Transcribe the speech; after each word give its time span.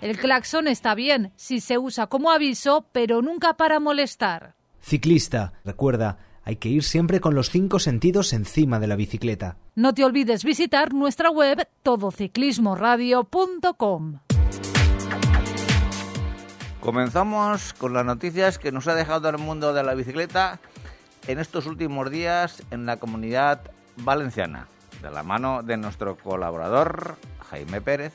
El 0.00 0.18
claxon 0.18 0.66
está 0.66 0.94
bien 0.94 1.32
si 1.36 1.60
se 1.60 1.76
usa 1.76 2.06
como 2.06 2.30
aviso, 2.30 2.86
pero 2.90 3.20
nunca 3.20 3.58
para 3.58 3.80
molestar. 3.80 4.54
Ciclista. 4.80 5.52
Recuerda, 5.62 6.16
hay 6.42 6.56
que 6.56 6.70
ir 6.70 6.82
siempre 6.82 7.20
con 7.20 7.34
los 7.34 7.50
cinco 7.50 7.78
sentidos 7.78 8.32
encima 8.32 8.80
de 8.80 8.86
la 8.86 8.96
bicicleta. 8.96 9.58
No 9.74 9.92
te 9.92 10.04
olvides 10.04 10.42
visitar 10.42 10.94
nuestra 10.94 11.30
web 11.30 11.68
todociclismoradio.com. 11.82 14.20
Comenzamos 16.80 17.74
con 17.74 17.92
las 17.92 18.06
noticias 18.06 18.58
que 18.58 18.72
nos 18.72 18.88
ha 18.88 18.94
dejado 18.94 19.28
el 19.28 19.36
mundo 19.36 19.74
de 19.74 19.82
la 19.82 19.92
bicicleta 19.94 20.60
en 21.26 21.38
estos 21.38 21.66
últimos 21.66 22.10
días 22.10 22.62
en 22.70 22.86
la 22.86 22.96
comunidad 22.96 23.70
valenciana, 23.98 24.66
de 25.02 25.10
la 25.10 25.22
mano 25.22 25.62
de 25.62 25.76
nuestro 25.76 26.16
colaborador 26.16 27.16
Jaime 27.50 27.82
Pérez. 27.82 28.14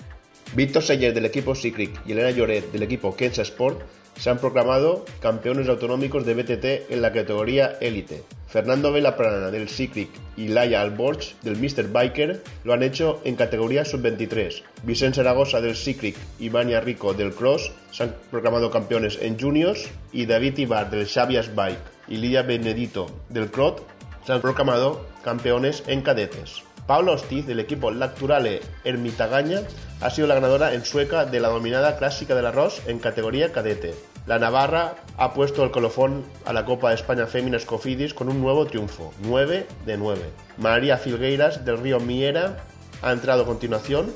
Víctor 0.55 0.83
Seller 0.83 1.13
del 1.13 1.25
equipo 1.25 1.53
Secret 1.53 1.91
y 2.05 2.13
Elena 2.13 2.31
Lloret 2.31 2.71
del 2.71 2.83
equipo 2.83 3.13
Kensa 3.13 3.41
Sport 3.41 3.81
se 4.17 4.29
han 4.29 4.37
proclamado 4.37 5.03
campeones 5.19 5.67
autonómicos 5.67 6.25
de 6.25 6.33
BTT 6.33 6.91
en 6.91 7.01
la 7.01 7.11
categoría 7.11 7.77
élite. 7.81 8.23
Fernando 8.47 8.93
Velaprana 8.93 9.51
del 9.51 9.67
Secret 9.67 10.07
y 10.37 10.47
Laia 10.47 10.79
Alborch 10.79 11.35
del 11.41 11.57
Mr. 11.57 11.91
Biker 11.91 12.41
lo 12.63 12.71
han 12.71 12.83
hecho 12.83 13.19
en 13.25 13.35
categoría 13.35 13.83
sub-23. 13.83 14.63
Vicente 14.83 15.17
Zaragoza 15.17 15.59
del 15.59 15.75
Secret 15.75 16.15
y 16.39 16.47
Vania 16.47 16.79
Rico 16.79 17.13
del 17.13 17.33
Cross 17.33 17.73
se 17.91 18.03
han 18.03 18.15
proclamado 18.31 18.71
campeones 18.71 19.19
en 19.21 19.37
juniors 19.37 19.89
y 20.13 20.25
David 20.25 20.57
Ibar 20.57 20.89
del 20.89 21.05
Xavias 21.05 21.53
Bike 21.53 21.79
y 22.07 22.15
Lidia 22.15 22.43
Benedito 22.43 23.07
del 23.27 23.51
Crot 23.51 23.85
se 24.25 24.31
han 24.31 24.39
proclamado 24.39 25.05
campeones 25.21 25.83
en 25.87 26.01
cadetes. 26.01 26.63
Paula 26.87 27.13
Ostiz 27.13 27.47
del 27.47 27.59
equipo 27.59 27.89
Lacturale 27.91 28.61
Ermitagaña 28.83 29.61
ha 30.01 30.09
sido 30.09 30.27
la 30.27 30.35
ganadora 30.35 30.73
en 30.73 30.85
sueca 30.85 31.25
de 31.25 31.39
la 31.39 31.49
dominada 31.49 31.97
clásica 31.97 32.35
del 32.35 32.45
arroz 32.45 32.81
en 32.87 32.99
categoría 32.99 33.51
cadete. 33.51 33.95
La 34.27 34.39
Navarra 34.39 34.95
ha 35.17 35.33
puesto 35.33 35.63
el 35.63 35.71
colofón 35.71 36.23
a 36.45 36.53
la 36.53 36.65
Copa 36.65 36.89
de 36.89 36.95
España 36.95 37.25
Fémina 37.25 37.59
Scofidis 37.59 38.13
con 38.13 38.29
un 38.29 38.41
nuevo 38.41 38.65
triunfo, 38.65 39.13
9 39.21 39.67
de 39.85 39.97
9. 39.97 40.21
María 40.57 40.97
Filgueiras 40.97 41.65
del 41.65 41.79
Río 41.79 41.99
Miera 41.99 42.57
ha 43.01 43.11
entrado 43.11 43.43
a 43.43 43.45
continuación 43.45 44.13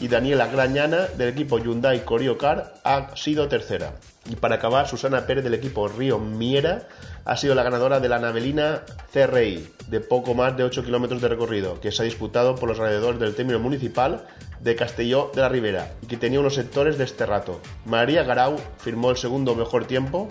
y 0.00 0.08
Daniela 0.08 0.46
Grañana 0.46 1.06
del 1.16 1.28
equipo 1.28 1.58
Hyundai 1.58 2.04
Car 2.38 2.74
ha 2.84 3.16
sido 3.16 3.48
tercera. 3.48 3.92
Y 4.28 4.36
para 4.36 4.56
acabar, 4.56 4.86
Susana 4.86 5.26
Pérez 5.26 5.42
del 5.42 5.54
equipo 5.54 5.88
Río 5.88 6.18
Miera 6.18 6.86
ha 7.24 7.36
sido 7.36 7.54
la 7.54 7.62
ganadora 7.62 7.98
de 7.98 8.08
la 8.08 8.18
Navelina 8.18 8.82
CRI 9.12 9.68
de 9.88 10.00
poco 10.00 10.34
más 10.34 10.56
de 10.56 10.64
8 10.64 10.84
kilómetros 10.84 11.22
de 11.22 11.28
recorrido, 11.28 11.80
que 11.80 11.90
se 11.90 12.02
ha 12.02 12.04
disputado 12.04 12.54
por 12.54 12.68
los 12.68 12.78
alrededores 12.78 13.20
del 13.20 13.34
término 13.34 13.58
municipal 13.58 14.26
de 14.60 14.76
Castelló 14.76 15.30
de 15.34 15.40
la 15.40 15.48
Ribera 15.48 15.92
y 16.02 16.06
que 16.06 16.18
tenía 16.18 16.40
unos 16.40 16.54
sectores 16.54 16.98
de 16.98 17.04
este 17.04 17.24
rato. 17.24 17.60
María 17.86 18.22
Garau 18.22 18.56
firmó 18.78 19.10
el 19.10 19.16
segundo 19.16 19.54
mejor 19.54 19.86
tiempo 19.86 20.28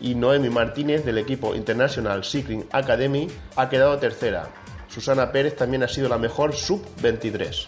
y 0.00 0.14
Noemi 0.14 0.50
Martínez 0.50 1.04
del 1.04 1.18
equipo 1.18 1.54
International 1.54 2.24
Cycling 2.24 2.66
Academy 2.72 3.28
ha 3.54 3.68
quedado 3.68 3.96
tercera. 3.98 4.48
Susana 4.88 5.30
Pérez 5.30 5.56
también 5.56 5.82
ha 5.82 5.88
sido 5.88 6.08
la 6.08 6.18
mejor 6.18 6.54
sub-23. 6.54 7.66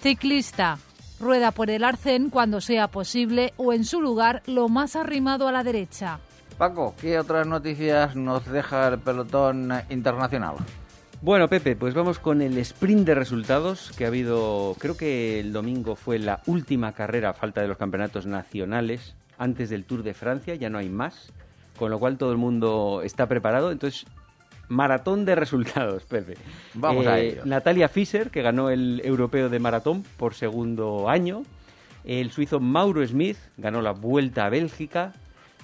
Ciclista. 0.00 0.78
Rueda 1.18 1.50
por 1.50 1.70
el 1.70 1.84
arcén 1.84 2.30
cuando 2.30 2.60
sea 2.60 2.88
posible 2.88 3.54
o 3.56 3.72
en 3.72 3.84
su 3.84 4.00
lugar 4.00 4.42
lo 4.46 4.68
más 4.68 4.96
arrimado 4.96 5.48
a 5.48 5.52
la 5.52 5.64
derecha. 5.64 6.18
Paco, 6.58 6.94
¿qué 7.00 7.18
otras 7.18 7.46
noticias 7.46 8.16
nos 8.16 8.44
deja 8.46 8.88
el 8.88 8.98
pelotón 8.98 9.72
internacional? 9.90 10.56
Bueno, 11.22 11.48
Pepe, 11.48 11.76
pues 11.76 11.94
vamos 11.94 12.18
con 12.18 12.42
el 12.42 12.58
sprint 12.58 13.06
de 13.06 13.14
resultados 13.14 13.90
que 13.96 14.04
ha 14.04 14.08
habido, 14.08 14.76
creo 14.78 14.96
que 14.96 15.40
el 15.40 15.52
domingo 15.52 15.96
fue 15.96 16.18
la 16.18 16.40
última 16.46 16.92
carrera 16.92 17.30
a 17.30 17.34
falta 17.34 17.62
de 17.62 17.68
los 17.68 17.78
campeonatos 17.78 18.26
nacionales 18.26 19.14
antes 19.38 19.70
del 19.70 19.84
Tour 19.84 20.02
de 20.02 20.14
Francia, 20.14 20.54
ya 20.54 20.68
no 20.68 20.78
hay 20.78 20.88
más, 20.88 21.32
con 21.78 21.90
lo 21.90 21.98
cual 21.98 22.18
todo 22.18 22.32
el 22.32 22.38
mundo 22.38 23.00
está 23.02 23.26
preparado. 23.26 23.70
Entonces, 23.70 24.06
maratón 24.68 25.24
de 25.24 25.34
resultados, 25.34 26.04
Pepe. 26.08 26.34
Vamos 26.74 27.06
a 27.06 27.18
ello. 27.18 27.42
Natalia 27.44 27.88
Fischer, 27.88 28.30
que 28.30 28.42
ganó 28.42 28.70
el 28.70 29.00
europeo 29.04 29.48
de 29.48 29.58
maratón 29.58 30.04
por 30.16 30.34
segundo 30.34 31.08
año. 31.08 31.42
El 32.04 32.30
suizo 32.30 32.60
Mauro 32.60 33.04
Smith 33.06 33.38
ganó 33.56 33.82
la 33.82 33.92
Vuelta 33.92 34.46
a 34.46 34.48
Bélgica. 34.48 35.12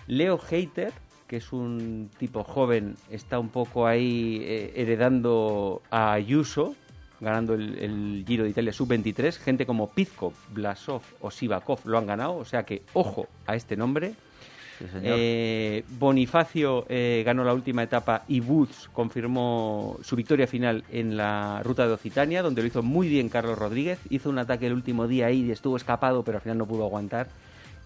Leo 0.09 0.41
Heiter, 0.51 0.93
que 1.29 1.37
es 1.37 1.53
un 1.53 2.11
tipo 2.19 2.43
joven, 2.43 2.97
está 3.11 3.39
un 3.39 3.49
poco 3.49 3.87
ahí 3.87 4.43
eh, 4.43 4.73
heredando 4.75 5.83
a 5.91 6.13
Ayuso, 6.13 6.75
ganando 7.21 7.55
el, 7.55 7.79
el 7.79 8.25
Giro 8.27 8.43
de 8.45 8.51
Italia 8.51 8.73
sub-23. 8.73 9.37
Gente 9.39 9.65
como 9.65 9.91
Pizkov, 9.91 10.35
Blasov 10.53 11.03
o 11.21 11.31
Sivakov 11.31 11.79
lo 11.85 11.99
han 11.99 12.07
ganado, 12.07 12.37
o 12.37 12.45
sea 12.45 12.65
que 12.65 12.83
ojo 12.93 13.29
a 13.47 13.55
este 13.55 13.77
nombre. 13.77 14.15
Eh, 15.03 15.85
Bonifacio 15.99 16.85
eh, 16.89 17.23
ganó 17.25 17.45
la 17.45 17.55
última 17.55 17.83
etapa 17.83 18.25
y 18.29 18.41
Woods 18.41 18.89
confirmó 18.93 19.99
su 20.03 20.17
victoria 20.17 20.47
final 20.47 20.85
en 20.91 21.17
la 21.17 21.61
ruta 21.63 21.87
de 21.87 21.93
Occitania, 21.95 22.43
donde 22.43 22.63
lo 22.63 22.69
hizo 22.69 22.83
muy 22.83 23.09
bien 23.09 23.29
Carlos 23.29 23.59
Rodríguez. 23.59 23.99
Hizo 24.11 24.31
un 24.31 24.39
ataque 24.39 24.67
el 24.67 24.73
último 24.73 25.07
día 25.09 25.27
ahí 25.27 25.43
y 25.47 25.51
estuvo 25.51 25.77
escapado, 25.77 26.23
pero 26.23 26.39
al 26.39 26.43
final 26.43 26.59
no 26.59 26.67
pudo 26.67 26.85
aguantar 26.85 27.29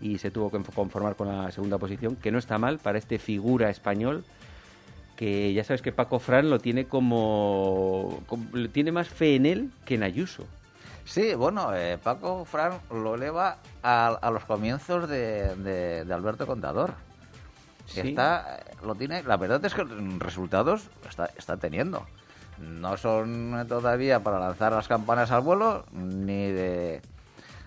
y 0.00 0.18
se 0.18 0.30
tuvo 0.30 0.50
que 0.50 0.58
conformar 0.74 1.16
con 1.16 1.28
la 1.28 1.50
segunda 1.50 1.78
posición, 1.78 2.16
que 2.16 2.30
no 2.30 2.38
está 2.38 2.58
mal 2.58 2.78
para 2.78 2.98
este 2.98 3.18
figura 3.18 3.70
español 3.70 4.24
que 5.16 5.54
ya 5.54 5.64
sabes 5.64 5.80
que 5.80 5.92
Paco 5.92 6.18
Fran 6.18 6.50
lo 6.50 6.58
tiene 6.58 6.84
como, 6.84 8.20
como- 8.26 8.46
tiene 8.68 8.92
más 8.92 9.08
fe 9.08 9.36
en 9.36 9.46
él 9.46 9.70
que 9.86 9.94
en 9.94 10.02
Ayuso. 10.02 10.44
Sí, 11.06 11.34
bueno, 11.34 11.74
eh, 11.74 11.98
Paco 12.02 12.44
Fran 12.44 12.72
lo 12.90 13.14
eleva 13.14 13.58
a, 13.82 14.08
a 14.08 14.30
los 14.30 14.44
comienzos 14.44 15.08
de, 15.08 15.54
de- 15.56 16.04
de 16.04 16.14
Alberto 16.14 16.46
Contador. 16.46 16.94
Sí. 17.86 18.00
Está, 18.00 18.58
lo 18.84 18.94
tiene, 18.96 19.22
la 19.22 19.36
verdad 19.36 19.64
es 19.64 19.72
que 19.72 19.84
resultados 20.18 20.88
está, 21.08 21.30
está 21.38 21.56
teniendo. 21.56 22.04
No 22.58 22.96
son 22.96 23.64
todavía 23.68 24.20
para 24.20 24.40
lanzar 24.40 24.72
las 24.72 24.88
campanas 24.88 25.30
al 25.30 25.42
vuelo, 25.42 25.84
ni 25.92 26.50
de, 26.50 27.00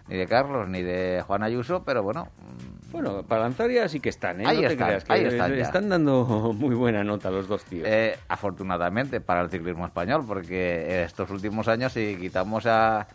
ni 0.09 0.17
de 0.17 0.27
Carlos, 0.27 0.67
ni 0.67 0.81
de 0.81 1.23
Juan 1.25 1.41
Ayuso, 1.43 1.83
pero 1.85 2.03
bueno, 2.03 2.27
mm, 2.37 2.91
Bueno, 2.91 3.23
para 3.23 3.43
lanzar 3.43 3.69
ya 3.71 3.87
sí 3.87 4.01
que 4.01 4.09
están, 4.09 4.41
¿eh? 4.41 4.45
Ahí 4.47 4.57
no 4.57 4.67
te 4.67 4.73
están, 4.73 4.87
creas, 4.87 5.03
que 5.05 5.13
ahí 5.13 5.23
están 5.25 5.55
ya. 5.55 5.61
están 5.61 5.87
dando 5.89 6.25
muy 6.57 6.75
buena 6.75 7.05
nota 7.05 7.29
los 7.31 7.47
dos 7.47 7.63
tíos. 7.63 7.87
Eh, 7.87 8.17
afortunadamente 8.27 9.21
para 9.21 9.39
el 9.41 9.49
ciclismo 9.49 9.85
español, 9.85 10.25
porque 10.27 11.03
estos 11.05 11.29
últimos 11.29 11.69
años, 11.69 11.93
si 11.93 12.17
quitamos 12.19 12.65
a, 12.65 13.07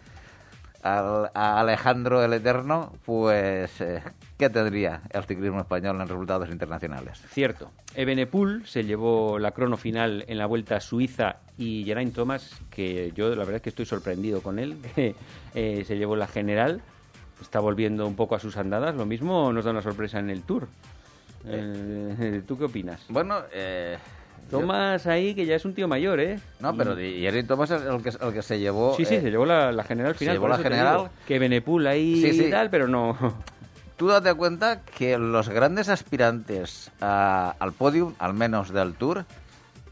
a 0.84 1.60
Alejandro 1.60 2.22
el 2.22 2.32
Eterno, 2.34 2.92
pues 3.06 3.80
eh, 3.80 4.02
¿qué 4.36 4.50
tendría 4.50 5.00
el 5.10 5.24
ciclismo 5.24 5.60
español 5.60 6.00
en 6.00 6.06
resultados 6.06 6.50
internacionales? 6.50 7.22
Cierto. 7.28 7.70
Ebenepul 7.94 8.66
se 8.66 8.84
llevó 8.84 9.38
la 9.38 9.52
crono 9.52 9.78
final 9.78 10.24
en 10.28 10.36
la 10.36 10.46
Vuelta 10.46 10.76
a 10.76 10.80
Suiza 10.80 11.36
y 11.56 11.84
Geraint 11.84 12.14
Thomas, 12.14 12.60
que 12.70 13.12
yo 13.14 13.30
la 13.30 13.36
verdad 13.36 13.56
es 13.56 13.62
que 13.62 13.70
estoy 13.70 13.86
sorprendido 13.86 14.42
con 14.42 14.58
él, 14.58 14.76
que 14.94 15.14
eh, 15.54 15.84
se 15.86 15.96
llevó 15.96 16.16
la 16.16 16.26
general, 16.26 16.82
está 17.40 17.60
volviendo 17.60 18.06
un 18.06 18.14
poco 18.14 18.34
a 18.34 18.40
sus 18.40 18.56
andadas. 18.58 18.94
Lo 18.94 19.06
mismo 19.06 19.52
nos 19.52 19.64
da 19.64 19.70
una 19.70 19.82
sorpresa 19.82 20.18
en 20.18 20.28
el 20.28 20.42
Tour. 20.42 20.68
Eh, 21.46 22.42
¿Tú 22.46 22.58
qué 22.58 22.64
opinas? 22.64 23.04
Bueno, 23.08 23.42
eh, 23.52 23.98
Thomas 24.50 25.06
ahí, 25.06 25.34
que 25.34 25.46
ya 25.46 25.56
es 25.56 25.64
un 25.64 25.74
tío 25.74 25.88
mayor, 25.88 26.20
¿eh? 26.20 26.38
no, 26.60 26.76
pero 26.76 27.00
Y- 27.00 27.20
Jerry 27.20 27.42
Thomas 27.44 27.70
es 27.70 27.82
el 27.82 28.02
que, 28.02 28.10
el 28.10 28.32
que 28.32 28.42
se 28.42 28.58
llevó. 28.58 28.94
Sí, 28.96 29.04
sí, 29.04 29.16
eh, 29.16 29.20
se 29.20 29.30
llevó 29.30 29.46
la, 29.46 29.72
la 29.72 29.84
general 29.84 30.12
se 30.14 30.18
final. 30.20 30.34
llevó 30.36 30.42
por 30.48 30.56
la 30.56 30.62
general. 30.62 30.96
digo, 30.98 31.10
Que 31.26 31.38
Benepul 31.38 31.86
ahí 31.86 32.20
Sí, 32.20 32.32
sí. 32.32 32.44
y 32.46 32.50
tal, 32.50 32.70
pero 32.70 32.88
no. 32.88 33.16
Tú 33.96 34.08
date 34.08 34.34
cuenta 34.34 34.80
que 34.82 35.18
los 35.18 35.48
grandes 35.48 35.88
aspirantes 35.88 36.90
a- 37.00 37.54
al 37.58 37.72
podium, 37.72 38.14
al 38.18 38.34
menos 38.34 38.72
del 38.72 38.94
Tour, 38.94 39.24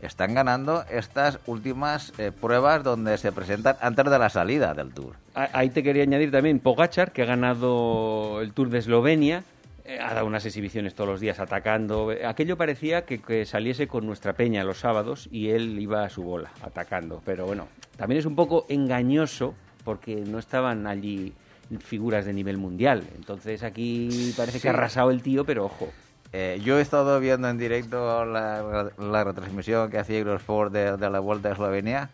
están 0.00 0.34
ganando 0.34 0.84
estas 0.90 1.38
últimas 1.46 2.12
eh, 2.18 2.32
pruebas 2.32 2.82
donde 2.82 3.16
se 3.18 3.30
presentan 3.30 3.76
antes 3.80 4.04
de 4.10 4.18
la 4.18 4.28
salida 4.30 4.74
del 4.74 4.92
Tour. 4.92 5.14
Ahí 5.34 5.70
te 5.70 5.84
quería 5.84 6.02
añadir 6.02 6.32
también 6.32 6.58
Pogachar, 6.58 7.12
que 7.12 7.22
ha 7.22 7.26
ganado 7.26 8.40
el 8.42 8.52
Tour 8.52 8.68
de 8.70 8.78
Eslovenia. 8.78 9.44
Eh, 9.84 9.98
ha 10.00 10.14
dado 10.14 10.26
unas 10.26 10.46
exhibiciones 10.46 10.94
todos 10.94 11.10
los 11.10 11.20
días 11.20 11.40
atacando. 11.40 12.12
Aquello 12.24 12.56
parecía 12.56 13.04
que, 13.04 13.20
que, 13.20 13.44
saliese 13.44 13.88
con 13.88 14.06
nuestra 14.06 14.32
peña 14.34 14.62
los 14.64 14.78
sábados 14.78 15.28
y 15.32 15.50
él 15.50 15.78
iba 15.80 16.04
a 16.04 16.08
su 16.10 16.22
bola 16.22 16.52
atacando. 16.62 17.20
Pero 17.24 17.46
bueno, 17.46 17.66
también 17.96 18.20
es 18.20 18.26
un 18.26 18.36
poco 18.36 18.64
engañoso 18.68 19.54
porque 19.84 20.14
no 20.16 20.38
estaban 20.38 20.86
allí 20.86 21.32
figuras 21.80 22.24
de 22.24 22.32
nivel 22.32 22.58
mundial. 22.58 23.02
Entonces 23.16 23.62
aquí 23.64 24.32
parece 24.36 24.58
Sí. 24.58 24.62
que 24.62 24.68
ha 24.68 24.72
arrasado 24.72 25.10
el 25.10 25.22
tío, 25.22 25.44
pero 25.44 25.64
ojo. 25.64 25.88
Eh, 26.32 26.60
yo 26.64 26.78
he 26.78 26.82
estado 26.82 27.18
viendo 27.20 27.48
en 27.48 27.58
directo 27.58 28.24
la, 28.24 28.90
la 28.98 29.24
retransmisión 29.24 29.90
que 29.90 29.98
hacía 29.98 30.18
Eurosport 30.18 30.72
de, 30.72 30.96
de 30.96 31.10
la 31.10 31.18
Vuelta 31.20 31.48
a 31.50 31.52
Eslovenia 31.52 32.10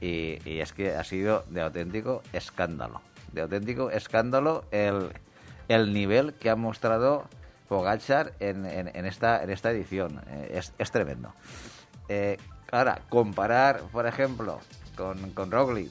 y, 0.00 0.38
y 0.44 0.58
es 0.60 0.72
que 0.72 0.92
ha 0.94 1.04
sido 1.04 1.44
de 1.50 1.60
auténtico 1.60 2.22
escándalo. 2.32 3.00
De 3.32 3.42
auténtico 3.42 3.90
escándalo 3.90 4.64
el, 4.72 5.10
el 5.68 5.92
nivel 5.92 6.34
que 6.34 6.50
ha 6.50 6.56
mostrado 6.56 7.24
Pogachar 7.68 8.32
en, 8.40 8.66
en- 8.66 8.90
en 8.94 9.06
esta, 9.06 9.42
en 9.42 9.50
esta 9.50 9.70
edición. 9.70 10.20
Eh, 10.28 10.52
es, 10.58 10.72
es 10.78 10.90
tremendo. 10.90 11.32
Eh, 12.08 12.36
ahora, 12.70 13.00
comparar, 13.08 13.80
por 13.92 14.06
ejemplo, 14.06 14.60
con, 14.96 15.30
con 15.30 15.50
Roglic 15.50 15.90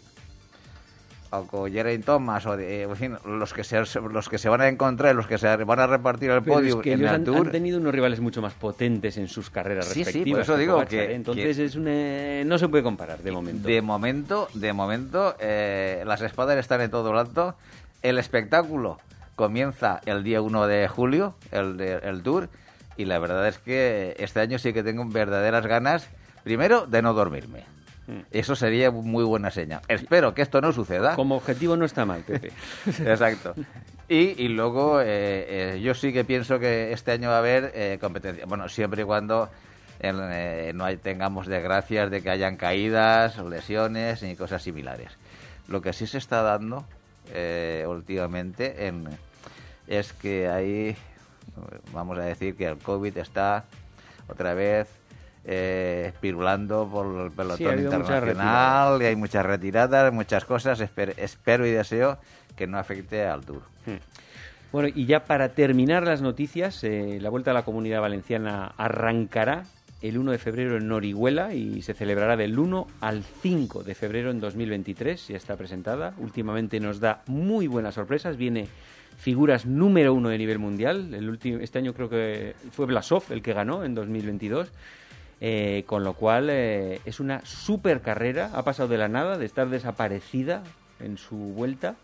o 1.32 1.48
con 1.48 1.72
Geraint 1.72 2.06
Thomas 2.06 2.46
o 2.46 2.56
de- 2.56 2.84
en 2.84 2.96
fin, 2.96 3.18
los 3.26 3.54
que 3.56 3.64
se 3.64 3.80
los 3.80 4.30
que 4.30 4.38
se 4.38 4.50
van 4.50 4.62
a 4.62 4.68
encontrar 4.68 5.16
los 5.16 5.26
que 5.26 5.40
se 5.40 5.56
van 5.66 5.80
a 5.80 5.88
repartir 5.88 6.30
el 6.30 6.44
Pero 6.44 6.56
podio 6.58 6.76
es 6.78 6.82
que 6.84 6.94
en 6.94 7.00
ellos 7.00 7.10
el 7.10 7.16
han, 7.16 7.24
Tour 7.24 7.48
han 7.48 7.52
tenido 7.52 7.80
unos 7.80 7.92
rivales 7.92 8.20
mucho 8.20 8.40
más 8.44 8.54
potentes 8.54 9.18
en 9.18 9.28
sus 9.28 9.50
carreras 9.50 9.86
Sí, 9.88 9.94
sí, 9.94 10.00
por 10.04 10.06
respectivas. 10.06 10.42
eso 10.44 10.58
digo 10.58 10.86
que- 10.86 11.06
¿eh? 11.06 11.16
Entonces 11.16 11.58
que- 11.58 11.66
es 11.66 11.76
un, 11.76 11.86
eh, 11.88 12.44
no 12.46 12.60
se 12.60 12.68
puede 12.70 12.84
comparar 12.84 13.24
de 13.24 13.32
momento. 13.32 13.68
De 13.68 13.82
momento, 13.82 14.48
de 14.54 14.74
momento, 14.74 15.36
eh, 15.40 16.04
las 16.06 16.22
espadas 16.22 16.56
están 16.60 16.82
en 16.82 16.92
todo 16.92 17.12
lo 17.12 17.18
alto. 17.20 17.56
El 18.04 18.20
espectáculo 18.20 19.00
comienza 19.36 20.02
el 20.06 20.24
día 20.24 20.42
1 20.42 20.68
de 20.68 20.88
julio, 20.88 21.36
el, 21.52 21.80
el 21.82 22.24
tour, 22.24 22.50
y 22.98 23.06
la 23.06 23.20
verdad 23.20 23.48
es 23.48 23.58
que 23.58 24.16
este 24.20 24.40
año 24.40 24.60
sí 24.60 24.74
que 24.74 24.84
tengo 24.84 25.04
verdaderas 25.06 25.66
ganas, 25.66 26.08
primero, 26.44 26.86
de 26.86 27.02
no 27.02 27.14
dormirme. 27.14 27.64
Mm. 28.06 28.20
Eso 28.32 28.56
sería 28.56 28.92
muy 28.92 29.24
buena 29.24 29.50
señal. 29.50 29.82
Espero 29.88 30.34
que 30.34 30.42
esto 30.42 30.60
no 30.62 30.72
suceda. 30.74 31.16
Como 31.16 31.36
objetivo 31.38 31.78
no 31.78 31.86
está 31.86 32.06
mal, 32.06 32.22
Pepe. 32.22 32.52
Exacto. 32.86 33.56
Y, 34.10 34.42
y 34.44 34.50
luego 34.50 35.00
eh, 35.02 35.06
eh, 35.76 35.82
yo 35.82 35.94
sí 35.94 36.12
que 36.12 36.26
pienso 36.26 36.60
que 36.60 36.92
este 36.92 37.14
año 37.14 37.30
va 37.30 37.36
a 37.36 37.40
haber 37.40 37.72
eh, 37.74 37.98
competencia. 38.02 38.46
Bueno, 38.46 38.68
siempre 38.68 39.04
y 39.04 39.06
cuando 39.06 39.50
eh, 40.02 40.72
no 40.76 40.84
hay- 40.84 40.98
tengamos 40.98 41.48
desgracias 41.48 42.12
de 42.12 42.22
que 42.22 42.30
hayan 42.30 42.58
caídas, 42.58 43.38
lesiones 43.38 44.22
ni 44.22 44.36
cosas 44.36 44.62
similares. 44.62 45.12
Lo 45.70 45.82
que 45.82 45.94
sí 45.94 46.06
se 46.06 46.18
está 46.18 46.42
dando 46.42 46.86
eh, 47.32 47.86
últimamente 47.88 48.88
en- 48.88 49.08
es 49.88 50.14
que 50.14 50.48
hay, 50.48 50.96
vamos 51.94 52.18
a 52.18 52.22
decir 52.24 52.56
que 52.56 52.66
el 52.66 52.78
COVID 52.78 53.18
está 53.18 53.66
otra 54.28 54.54
vez 54.54 54.88
eh, 55.46 56.14
pirulando 56.22 56.88
por 56.90 57.06
el 57.26 57.32
pelotón 57.32 57.58
internacional 57.84 59.02
y 59.02 59.06
hay 59.06 59.16
muchas 59.18 59.46
retiradas, 59.46 60.14
muchas 60.14 60.46
cosas. 60.46 60.80
Esper- 60.80 61.14
espero 61.18 61.68
y 61.68 61.72
deseo 61.72 62.18
que 62.56 62.66
no 62.66 62.78
afecte 62.78 63.26
al 63.26 63.44
Tour. 63.44 63.62
Bueno, 64.72 64.88
y 64.96 65.06
ya 65.06 65.26
para 65.26 65.50
terminar 65.50 66.04
las 66.04 66.22
noticias, 66.22 66.84
eh, 66.84 67.20
la 67.22 67.30
Vuelta 67.30 67.52
a 67.52 67.54
la 67.54 67.64
Comunidad 67.64 68.00
Valenciana 68.02 68.74
arrancará 68.78 69.64
el 70.04 70.18
1 70.18 70.34
de 70.34 70.38
febrero 70.38 70.76
en 70.76 70.92
Orihuela 70.92 71.54
y 71.54 71.82
se 71.82 71.94
celebrará 71.94 72.36
del 72.36 72.60
1 72.60 72.88
al 73.00 73.24
5 73.24 73.84
de 73.84 73.96
febrero 73.96 74.32
en 74.32 74.42
2023. 74.42 75.30
Ya 75.30 75.38
está 75.38 75.56
presentada. 75.56 76.14
Últimamente 76.18 76.82
nos 76.82 77.00
da 77.00 77.24
muy 77.28 77.68
buenas 77.68 77.96
sorpresas. 77.96 78.36
Viene 78.36 78.68
figuras 79.18 79.66
número 79.66 80.14
uno 80.14 80.28
de 80.28 80.38
nivel 80.38 80.60
mundial. 80.60 81.14
El 81.14 81.30
último, 81.30 81.60
este 81.60 81.80
año 81.80 81.94
creo 81.94 82.10
que 82.10 82.54
fue 82.72 82.86
Blasov 82.86 83.24
el 83.30 83.42
que 83.42 83.54
ganó 83.54 83.86
en 83.86 83.96
2022. 83.96 84.70
Eh, 85.40 85.84
con 85.86 86.04
lo 86.04 86.14
cual 86.14 86.50
eh, 86.50 87.00
es 87.06 87.22
una 87.22 87.44
super 87.46 88.02
carrera. 88.02 88.52
Ha 88.54 88.64
pasado 88.64 88.90
de 88.90 88.98
la 88.98 89.08
nada, 89.08 89.38
de 89.38 89.46
estar 89.46 89.70
desaparecida 89.70 90.64
en 91.00 91.18
su 91.18 91.38
vuelta. 91.38 91.96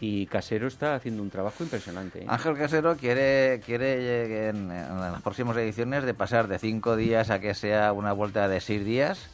Y 0.00 0.26
Casero 0.26 0.66
está 0.68 0.94
haciendo 0.94 1.22
un 1.22 1.30
trabajo 1.30 1.62
impresionante. 1.64 2.22
¿eh? 2.22 2.26
Ángel 2.28 2.56
Casero 2.56 2.96
quiere, 2.96 3.60
quiere 3.64 3.94
eh, 3.96 4.48
en, 4.50 4.70
en 4.70 5.00
las 5.00 5.22
próximas 5.22 5.56
ediciones 5.56 6.04
de 6.04 6.12
pasar 6.14 6.48
de 6.48 6.58
cinco 6.58 6.96
días 6.96 7.30
a 7.30 7.38
que 7.40 7.54
sea 7.54 7.92
una 7.92 8.12
vuelta 8.12 8.46
de 8.48 8.60
seis 8.60 8.84
días 8.84 9.28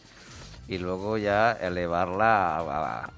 y 0.69 0.79
luego 0.79 1.19
ya 1.19 1.53
elevarla 1.53 2.57
a, 2.57 2.61
a- 2.61 3.11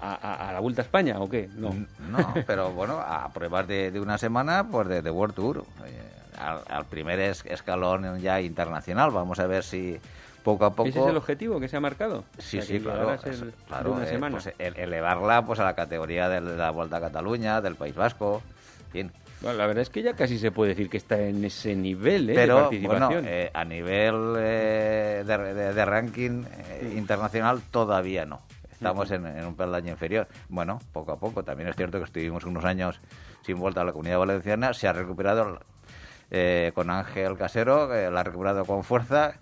¿A, 0.00 0.14
a- 0.14 0.48
a 0.50 0.52
la 0.52 0.60
Vuelta 0.60 0.82
a 0.82 0.84
España 0.84 1.16
o 1.18 1.28
qué? 1.28 1.48
No. 1.56 1.70
no, 2.08 2.32
pero 2.46 2.70
bueno, 2.70 3.00
a 3.00 3.28
pruebas 3.32 3.66
de, 3.66 3.90
de 3.90 3.98
una 3.98 4.16
semana, 4.16 4.64
pues 4.70 4.86
de, 4.86 5.02
de 5.02 5.10
World 5.10 5.34
Tour. 5.34 5.64
Eh, 5.84 6.02
al, 6.38 6.60
al 6.68 6.84
primer 6.84 7.18
es- 7.18 7.44
escalón 7.46 8.20
ya 8.20 8.40
internacional. 8.40 9.10
Vamos 9.10 9.40
a 9.40 9.48
ver 9.48 9.64
si 9.64 9.98
poco 10.52 10.64
a 10.64 10.70
poco... 10.70 10.88
¿Ese 10.88 11.00
es 11.00 11.06
el 11.06 11.16
objetivo 11.16 11.60
que 11.60 11.68
se 11.68 11.76
ha 11.76 11.80
marcado? 11.80 12.24
Sí, 12.38 12.58
O 12.58 12.62
sea, 12.62 12.76
sí, 12.78 12.82
claro. 12.82 13.12
es- 13.12 13.40
de 13.42 13.52
claro, 13.66 13.92
una 13.92 14.04
eh, 14.04 14.06
semana. 14.06 14.32
pues, 14.38 14.54
el- 14.58 14.76
elevarla 14.78 15.44
pues 15.44 15.60
a 15.60 15.64
la 15.64 15.74
categoría 15.74 16.28
de 16.30 16.40
la 16.40 16.70
Vuelta 16.70 16.96
a 16.96 17.00
Cataluña, 17.00 17.60
del 17.60 17.74
País 17.76 17.94
Vasco, 17.94 18.40
en 18.86 18.90
fin. 18.92 19.12
Bueno, 19.42 19.58
la 19.58 19.66
verdad 19.66 19.82
es 19.82 19.90
que 19.90 20.02
ya 20.02 20.14
casi 20.14 20.38
se 20.38 20.50
puede 20.50 20.70
decir 20.70 20.88
que 20.88 20.96
está 20.96 21.18
en 21.20 21.44
ese 21.44 21.76
nivel 21.76 22.30
¿eh? 22.30 22.32
de 22.32 22.34
Pero 22.34 22.54
bueno, 22.54 22.62
participación. 22.70 23.24
eh, 23.28 23.50
a 23.52 23.64
nivel 23.64 24.34
eh, 24.38 25.22
de, 25.26 25.38
de- 25.54 25.74
de 25.74 25.84
ranking 25.84 26.44
eh, 26.70 26.94
internacional 26.96 27.60
todavía 27.70 28.24
no. 28.24 28.40
Estamos 28.72 29.10
en, 29.10 29.26
en 29.26 29.44
un 29.44 29.54
peldaño 29.56 29.90
inferior. 29.90 30.28
Bueno, 30.48 30.80
poco 30.92 31.12
a 31.12 31.18
poco. 31.18 31.42
También 31.42 31.68
es 31.68 31.76
cierto 31.76 31.98
que 31.98 32.04
estuvimos 32.04 32.44
unos 32.44 32.64
años 32.64 33.00
sin 33.44 33.58
vuelta 33.58 33.80
a 33.80 33.84
la 33.84 33.92
comunidad 33.92 34.18
valenciana. 34.20 34.72
Se 34.72 34.86
ha 34.88 34.92
recuperado 34.92 35.58
eh, 36.30 36.70
con 36.76 36.88
Ángel 36.88 37.36
Casero, 37.36 37.88
que 37.88 38.08
la 38.10 38.20
ha 38.20 38.22
recuperado 38.24 38.64
con 38.64 38.84
fuerza. 38.84 39.34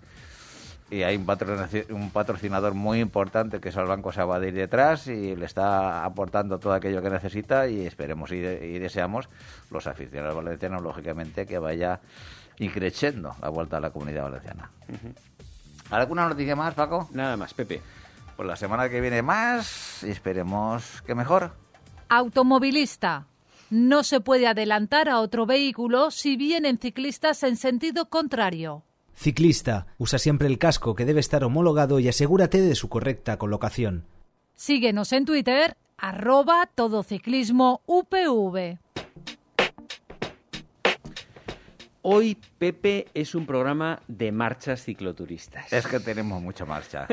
Y 0.89 1.03
hay 1.03 1.17
un, 1.17 1.25
patrocin- 1.27 1.91
un 1.91 2.11
patrocinador 2.11 2.73
muy 2.73 3.01
importante 3.01 3.59
que 3.59 3.69
es 3.69 3.75
el 3.75 3.85
Banco 3.85 4.13
Sabadell 4.13 4.55
detrás 4.55 5.07
y 5.07 5.35
le 5.35 5.45
está 5.45 6.05
aportando 6.05 6.59
todo 6.59 6.71
aquello 6.73 7.01
que 7.01 7.09
necesita 7.09 7.67
y 7.67 7.85
esperemos 7.85 8.31
y, 8.31 8.35
y 8.37 8.79
deseamos 8.79 9.27
los 9.69 9.85
aficionados 9.85 10.35
valencianos, 10.35 10.81
lógicamente, 10.81 11.45
que 11.45 11.59
vaya 11.59 11.99
increciendo 12.59 13.35
la 13.41 13.49
vuelta 13.49 13.77
a 13.77 13.79
la 13.81 13.89
comunidad 13.89 14.23
valenciana. 14.23 14.71
¿Alguna 15.91 16.27
noticia 16.29 16.55
más, 16.55 16.73
Paco? 16.73 17.09
Nada 17.11 17.35
más, 17.35 17.53
Pepe. 17.53 17.81
Pues 18.37 18.47
la 18.47 18.55
semana 18.55 18.87
que 18.89 19.01
viene 19.01 19.21
más 19.21 20.03
y 20.03 20.09
esperemos 20.11 21.01
que 21.01 21.15
mejor. 21.15 21.51
Automovilista. 22.07 23.25
No 23.69 24.03
se 24.03 24.21
puede 24.21 24.47
adelantar 24.47 25.09
a 25.09 25.19
otro 25.19 25.45
vehículo 25.45 26.11
si 26.11 26.37
vienen 26.37 26.77
ciclistas 26.77 27.43
en 27.43 27.57
sentido 27.57 28.09
contrario. 28.09 28.83
Ciclista, 29.17 29.87
usa 29.97 30.19
siempre 30.19 30.47
el 30.47 30.59
casco 30.59 30.93
que 30.93 31.03
debe 31.03 31.19
estar 31.19 31.43
homologado 31.43 31.99
y 31.99 32.07
asegúrate 32.07 32.61
de 32.61 32.75
su 32.75 32.87
correcta 32.87 33.37
colocación. 33.37 34.05
Síguenos 34.53 35.11
en 35.11 35.25
Twitter, 35.25 35.75
arroba 35.97 36.69
todociclismo 36.75 37.81
UPV. 37.87 38.77
Hoy, 42.03 42.37
Pepe, 42.59 43.07
es 43.15 43.33
un 43.33 43.47
programa 43.47 44.01
de 44.07 44.31
marchas 44.31 44.83
cicloturistas. 44.83 45.73
Es 45.73 45.87
que 45.87 45.99
tenemos 45.99 46.39
mucha 46.39 46.65
marcha. 46.65 47.07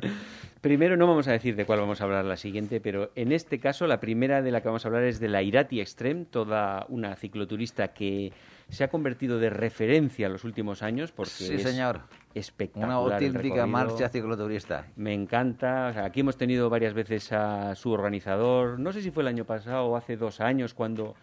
Primero 0.60 0.98
no 0.98 1.06
vamos 1.06 1.28
a 1.28 1.32
decir 1.32 1.56
de 1.56 1.64
cuál 1.64 1.80
vamos 1.80 2.02
a 2.02 2.04
hablar 2.04 2.26
la 2.26 2.36
siguiente, 2.36 2.78
pero 2.78 3.10
en 3.14 3.32
este 3.32 3.58
caso 3.58 3.86
la 3.86 4.00
primera 4.00 4.42
de 4.42 4.50
la 4.50 4.60
que 4.60 4.68
vamos 4.68 4.84
a 4.84 4.88
hablar 4.88 5.04
es 5.04 5.18
de 5.18 5.28
la 5.28 5.42
Irati 5.42 5.80
Extreme, 5.80 6.26
toda 6.26 6.84
una 6.88 7.16
cicloturista 7.16 7.94
que 7.94 8.32
se 8.68 8.84
ha 8.84 8.88
convertido 8.88 9.38
de 9.38 9.50
referencia 9.50 10.26
en 10.26 10.32
los 10.32 10.44
últimos 10.44 10.82
años 10.82 11.10
porque 11.12 11.30
Sí, 11.30 11.54
es 11.54 11.62
señor. 11.62 12.00
espectacular. 12.34 12.88
Una 12.88 13.14
auténtica 13.14 13.66
marcha 13.66 14.08
cicloturista. 14.08 14.86
Me 14.96 15.14
encanta. 15.14 15.88
O 15.88 15.92
sea, 15.94 16.04
aquí 16.04 16.20
hemos 16.20 16.36
tenido 16.36 16.68
varias 16.68 16.92
veces 16.94 17.32
a 17.32 17.74
su 17.74 17.90
organizador. 17.90 18.78
No 18.78 18.92
sé 18.92 19.00
si 19.02 19.10
fue 19.10 19.22
el 19.22 19.28
año 19.28 19.44
pasado 19.44 19.86
o 19.86 19.96
hace 19.96 20.16
dos 20.16 20.40
años 20.40 20.74
cuando 20.74 21.14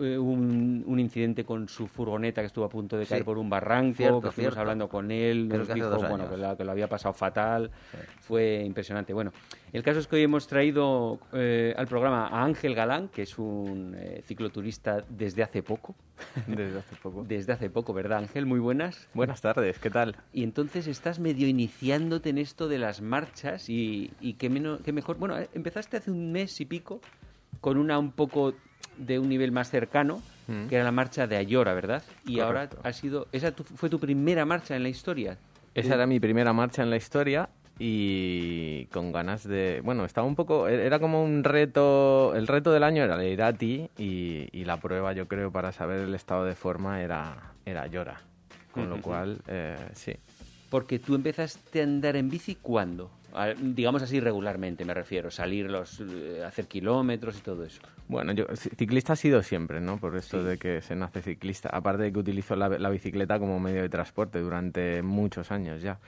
eh, 0.00 0.18
un, 0.18 0.82
un 0.86 1.00
incidente 1.00 1.44
con 1.44 1.68
su 1.68 1.86
furgoneta 1.86 2.40
que 2.42 2.46
estuvo 2.46 2.64
a 2.64 2.68
punto 2.68 2.96
de 2.96 3.06
caer 3.06 3.22
Sí. 3.22 3.24
por 3.24 3.38
un 3.38 3.48
barranco. 3.50 3.96
Cierto, 3.96 4.20
que 4.20 4.28
estuvimos 4.28 4.56
hablando 4.56 4.88
con 4.88 5.10
él. 5.10 5.48
Nos 5.48 5.68
dijo 5.72 5.90
bueno, 6.08 6.28
que, 6.30 6.36
la- 6.36 6.56
que 6.56 6.64
lo 6.64 6.72
había 6.72 6.88
pasado 6.88 7.12
fatal. 7.14 7.70
Fue 8.20 8.62
impresionante. 8.64 9.12
Bueno, 9.12 9.32
el 9.72 9.82
caso 9.82 9.98
es 10.00 10.06
que 10.06 10.16
hoy 10.16 10.22
hemos 10.22 10.46
traído 10.46 11.18
eh, 11.32 11.74
al 11.76 11.86
programa 11.86 12.28
a 12.28 12.44
Ángel 12.44 12.74
Galán, 12.74 13.08
que 13.08 13.22
es 13.22 13.38
un 13.38 13.94
eh, 13.96 14.22
cicloturista 14.24 15.04
desde 15.08 15.42
hace 15.42 15.62
poco. 15.62 15.94
Desde 16.46 16.78
hace 16.78 16.96
poco. 16.96 17.24
Desde 17.28 17.52
hace 17.52 17.68
poco, 17.68 17.92
¿verdad, 17.92 18.18
Ángel? 18.18 18.46
Muy 18.46 18.58
buenas. 18.58 19.08
Buenas 19.12 19.42
tardes, 19.42 19.78
¿qué 19.78 19.90
tal? 19.90 20.16
Y 20.32 20.44
entonces 20.44 20.86
estás 20.86 21.18
medio 21.18 21.46
iniciándote 21.46 22.30
en 22.30 22.38
esto 22.38 22.68
de 22.68 22.78
las 22.78 23.02
marchas 23.02 23.68
y, 23.68 24.10
y 24.20 24.34
qué, 24.34 24.48
menos, 24.48 24.80
qué 24.82 24.92
mejor. 24.92 25.18
Bueno, 25.18 25.36
empezaste 25.52 25.98
hace 25.98 26.10
un 26.10 26.32
mes 26.32 26.58
y 26.60 26.64
pico 26.64 27.00
con 27.60 27.76
una 27.78 27.98
un 27.98 28.12
poco 28.12 28.54
de 28.96 29.18
un 29.18 29.28
nivel 29.28 29.52
más 29.52 29.70
cercano, 29.70 30.22
Mm. 30.48 30.68
que 30.68 30.76
era 30.76 30.84
la 30.84 30.92
marcha 30.92 31.26
de 31.26 31.36
Ayora, 31.36 31.74
¿verdad? 31.74 32.04
Y 32.24 32.38
ahora 32.38 32.68
ha 32.84 32.92
sido. 32.92 33.26
¿Esa 33.32 33.50
tu- 33.50 33.64
fue 33.64 33.90
tu 33.90 33.98
primera 33.98 34.44
marcha 34.44 34.76
en 34.76 34.84
la 34.84 34.88
historia? 34.88 35.38
Esa 35.74 35.94
era 35.94 36.06
mi 36.06 36.20
primera 36.20 36.52
marcha 36.52 36.82
en 36.84 36.90
la 36.90 36.96
historia 36.96 37.48
y 37.78 38.86
con 38.86 39.12
ganas 39.12 39.46
de... 39.46 39.80
Bueno, 39.84 40.04
estaba 40.04 40.26
un 40.26 40.34
poco... 40.36 40.68
Era 40.68 40.98
como 41.00 41.22
un 41.24 41.42
reto... 41.44 42.32
El 42.34 42.46
reto 42.46 42.72
del 42.72 42.84
año 42.84 43.02
era 43.02 43.20
el 43.20 43.28
Irati 43.32 43.90
y, 43.98 44.48
y 44.52 44.64
la 44.64 44.78
prueba, 44.78 45.12
yo 45.12 45.26
creo, 45.28 45.50
para 45.50 45.72
saber 45.72 46.00
el 46.00 46.14
estado 46.14 46.44
de 46.44 46.54
forma 46.54 47.02
era, 47.02 47.52
era 47.66 47.86
Llora. 47.88 48.20
Con 48.72 48.88
lo 48.88 49.00
cual, 49.00 49.38
eh, 49.48 49.76
sí. 49.94 50.14
Porque 50.76 50.98
tú 50.98 51.14
empezaste 51.14 51.80
a 51.80 51.84
andar 51.84 52.16
en 52.16 52.28
bici 52.28 52.54
cuándo? 52.60 53.10
Digamos 53.62 54.02
así 54.02 54.20
regularmente, 54.20 54.84
me 54.84 54.92
refiero. 54.92 55.30
Salir, 55.30 55.70
los, 55.70 56.00
eh, 56.02 56.42
hacer 56.46 56.66
kilómetros 56.66 57.38
y 57.38 57.40
todo 57.40 57.64
eso. 57.64 57.80
Bueno, 58.08 58.32
yo 58.32 58.46
ci- 58.48 58.76
ciclista 58.76 59.14
he 59.14 59.16
sido 59.16 59.42
siempre, 59.42 59.80
¿no? 59.80 59.96
Por 59.96 60.16
esto 60.16 60.44
de 60.44 60.58
que 60.58 60.82
se 60.82 60.94
nace 60.94 61.22
ciclista. 61.22 61.70
Aparte 61.70 62.02
de 62.02 62.12
que 62.12 62.18
utilizo 62.18 62.56
la, 62.56 62.68
la 62.68 62.90
bicicleta 62.90 63.38
como 63.38 63.58
medio 63.58 63.80
de 63.80 63.88
transporte 63.88 64.38
durante 64.38 65.00
muchos 65.00 65.50
años 65.50 65.80
ya. 65.80 65.98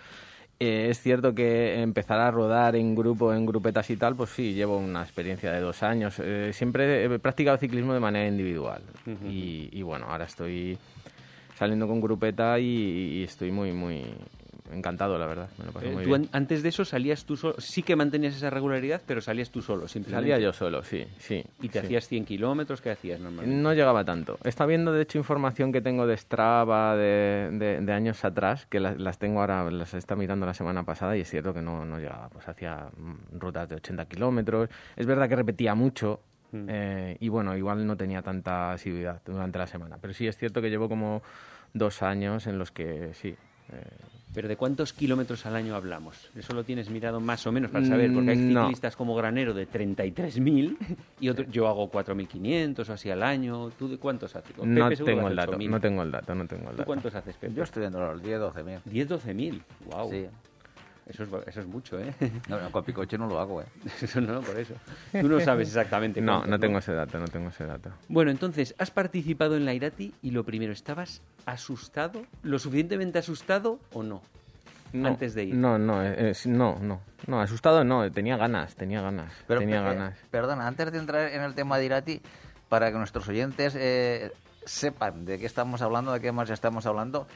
Eh, 0.61 0.89
es 0.91 1.01
cierto 1.01 1.35
que 1.35 1.81
empezar 1.81 2.21
a 2.21 2.31
rodar 2.31 2.77
en 2.77 2.95
grupo, 2.95 3.33
en 3.33 3.47
grupetas 3.47 3.89
y 3.89 3.97
tal, 3.97 4.17
pues 4.17 4.29
sí, 4.31 4.53
llevo 4.53 4.77
una 4.77 5.03
experiencia 5.03 5.51
de 5.51 5.61
dos 5.61 5.83
años. 5.83 6.17
Eh, 6.23 6.51
siempre 6.53 7.05
he 7.07 7.19
practicado 7.19 7.57
ciclismo 7.57 7.95
de 7.95 8.01
manera 8.01 8.29
individual. 8.29 8.83
y, 9.27 9.71
y 9.73 9.81
bueno, 9.83 10.07
ahora 10.11 10.27
estoy 10.27 10.77
saliendo 11.59 11.89
con 11.89 12.01
grupeta 12.01 12.59
y, 12.61 12.65
y 13.21 13.23
estoy 13.25 13.51
muy, 13.51 13.73
muy 13.73 14.05
encantado, 14.73 15.19
la 15.19 15.27
verdad. 15.27 15.49
Me 15.59 15.65
lo 15.67 15.73
paso 15.73 15.87
Eh, 15.87 15.91
muy 15.93 16.05
tú 16.05 16.11
bien. 16.11 16.23
an- 16.23 16.29
antes 16.33 16.63
de 16.63 16.69
eso 16.69 16.85
salías 16.85 17.25
tú 17.25 17.37
solo. 17.37 17.55
Sí 17.59 17.83
que 17.83 17.97
mantenías 17.97 18.35
esa 18.37 18.51
regularidad, 18.51 19.01
pero 19.07 19.21
salías 19.21 19.51
tú 19.51 19.63
solo, 19.63 19.89
simplemente. 19.89 20.31
Salía 20.31 20.39
yo 20.45 20.53
solo, 20.53 20.83
sí, 20.83 21.07
sí. 21.19 21.45
¿Y 21.61 21.69
te 21.69 21.81
sí. 21.81 21.87
hacías 21.87 22.09
100 22.09 22.25
kilómetros? 22.25 22.81
¿Qué 22.81 22.91
hacías 22.91 23.21
normalmente? 23.21 23.61
No 23.63 23.73
llegaba 23.75 24.05
tanto. 24.05 24.39
Está 24.45 24.67
viendo, 24.67 24.93
de 24.93 25.03
hecho, 25.03 25.19
información 25.19 25.73
que 25.73 25.81
tengo 25.81 26.07
de 26.07 26.17
Strava 26.17 26.97
de, 26.97 27.49
de- 27.53 27.81
de 27.81 27.93
años 27.93 28.25
atrás, 28.25 28.67
que 28.67 28.81
las, 28.81 28.99
las 28.99 29.19
tengo 29.19 29.41
ahora, 29.41 29.71
las 29.71 29.95
está 29.95 30.17
mirando 30.17 30.47
la 30.47 30.55
semana 30.55 30.85
pasada 30.85 31.17
y 31.17 31.21
es 31.21 31.31
cierto 31.31 31.53
que 31.55 31.63
no, 31.63 31.85
no 31.85 31.99
llegaba. 31.99 32.29
Pues 32.29 32.49
hacía 32.49 32.89
mm, 32.97 33.39
rutas 33.39 33.69
de 33.69 33.77
80 33.77 34.07
kilómetros. 34.07 34.69
Es 34.97 35.07
verdad 35.07 35.29
que 35.29 35.37
repetía 35.37 35.75
mucho 35.75 36.21
eh, 36.53 37.17
y 37.21 37.29
bueno, 37.29 37.55
igual 37.57 37.87
no 37.87 37.97
tenía 37.97 38.23
tanta 38.23 38.73
asiduidad 38.73 39.21
durante 39.27 39.59
la 39.59 39.67
semana. 39.67 39.99
Pero 40.01 40.15
sí 40.15 40.27
es 40.27 40.37
cierto 40.39 40.63
que 40.63 40.71
llevo 40.71 40.89
como 40.89 41.23
dos 41.75 42.03
años 42.03 42.47
en 42.47 42.59
los 42.59 42.71
que 42.71 43.11
sí. 43.13 43.37
eh, 43.71 43.83
¿Pero 44.35 44.47
de 44.47 44.57
cuántos 44.57 44.93
kilómetros 44.93 45.47
al 45.47 45.57
año 45.57 45.75
hablamos? 45.75 46.29
Eso 46.37 46.53
lo 46.53 46.63
tienes 46.63 46.91
mirado 46.91 47.19
más 47.19 47.47
o 47.47 47.53
menos 47.53 47.71
para 47.71 47.85
saber, 47.87 48.13
porque 48.13 48.31
hay 48.31 48.37
Mm, 48.37 48.53
no. 48.53 48.63
ciclistas 48.65 48.95
como 48.95 49.15
Granero 49.17 49.55
de 49.55 49.67
33.000 49.67 50.77
y 51.21 51.29
otro, 51.31 51.45
yo 51.51 51.67
hago 51.67 51.91
4.500 51.91 52.89
o 52.89 52.93
así 52.93 53.11
al 53.11 53.23
año. 53.23 53.71
¿Tú 53.71 53.89
de 53.89 53.97
cuántos 53.99 54.37
haces? 54.37 54.55
Con 54.55 54.73
no 54.75 54.85
Pepe 54.85 54.97
seguro 54.97 55.15
tengo 55.17 55.29
el 55.29 55.37
dato, 55.37 55.53
8.000. 55.53 55.69
no 55.71 55.81
tengo 55.81 56.03
el 56.03 56.11
dato, 56.11 56.35
no 56.35 56.47
tengo 56.47 56.63
el 56.65 56.71
¿Tú 56.71 56.77
dato. 56.77 56.87
cuántos 56.87 57.15
haces, 57.15 57.37
Pepe? 57.37 57.55
Yo 57.55 57.63
estoy 57.65 57.83
dentro 57.83 58.01
de 58.07 58.13
los 58.13 58.23
10, 58.23 58.39
12 58.41 58.63
mil. 58.63 58.79
10, 58.85 59.09
12.000. 59.09 59.63
Wow. 59.87 60.11
Sí. 60.11 60.27
Eso 61.09 61.23
es, 61.25 61.29
eso 61.49 61.61
es 61.61 61.67
mucho, 61.67 61.99
¿eh? 61.99 62.13
No, 62.49 62.61
no, 62.61 62.71
con 62.71 62.85
picoche 62.85 63.17
no 63.17 63.27
lo 63.27 63.41
hago, 63.41 63.63
¿eh? 63.63 63.67
Eso 64.03 64.21
no, 64.21 64.41
por 64.41 64.59
eso. 64.59 64.75
Tú 65.13 65.29
no 65.29 65.41
sabes 65.41 65.69
exactamente 65.69 66.21
No, 66.23 66.45
no 66.45 66.59
tengo 66.59 66.79
ese 66.79 66.93
dato, 66.93 67.19
no 67.19 67.27
tengo 67.29 67.49
ese 67.49 67.65
dato. 67.65 67.91
Bueno, 68.09 68.31
entonces, 68.31 68.75
has 68.79 68.91
participado 68.91 69.57
en 69.57 69.65
la 69.65 69.73
Irati 69.75 70.13
y 70.23 70.31
lo 70.31 70.45
primero, 70.45 70.73
¿estabas 70.73 71.23
asustado? 71.47 72.23
¿Lo 72.43 72.59
suficientemente 72.59 73.19
asustado 73.19 73.81
o 73.93 74.03
no? 74.03 74.23
No, 74.93 75.09
Antes 75.09 75.35
de 75.35 75.45
ir. 75.45 75.55
No, 75.55 75.79
no, 75.79 76.03
eh, 76.03 76.31
es- 76.31 76.47
no, 76.47 76.79
no, 76.81 77.01
no, 77.27 77.41
asustado 77.41 77.85
no, 77.85 78.11
tenía 78.11 78.37
ganas, 78.37 78.75
tenía 78.75 79.01
ganas, 79.03 79.33
Pero, 79.47 79.61
tenía 79.61 79.81
eh, 79.81 79.85
ganas. 79.85 80.19
Perdona, 80.31 80.67
antes 80.67 80.91
de 80.93 80.99
entrar 80.99 81.31
en 81.33 81.43
el 81.43 81.55
tema 81.55 81.79
de 81.79 81.85
Irati, 81.87 82.21
para 82.69 82.91
que 82.91 82.99
nuestros 82.99 83.29
oyentes 83.29 83.75
eh, 83.77 84.33
sepan 84.65 85.25
de 85.25 85.39
qué 85.39 85.47
estamos 85.47 85.83
hablando, 85.83 86.13
de 86.13 86.21
qué 86.21 86.33
más 86.33 86.49
estamos 86.51 86.87
hablando, 86.87 87.27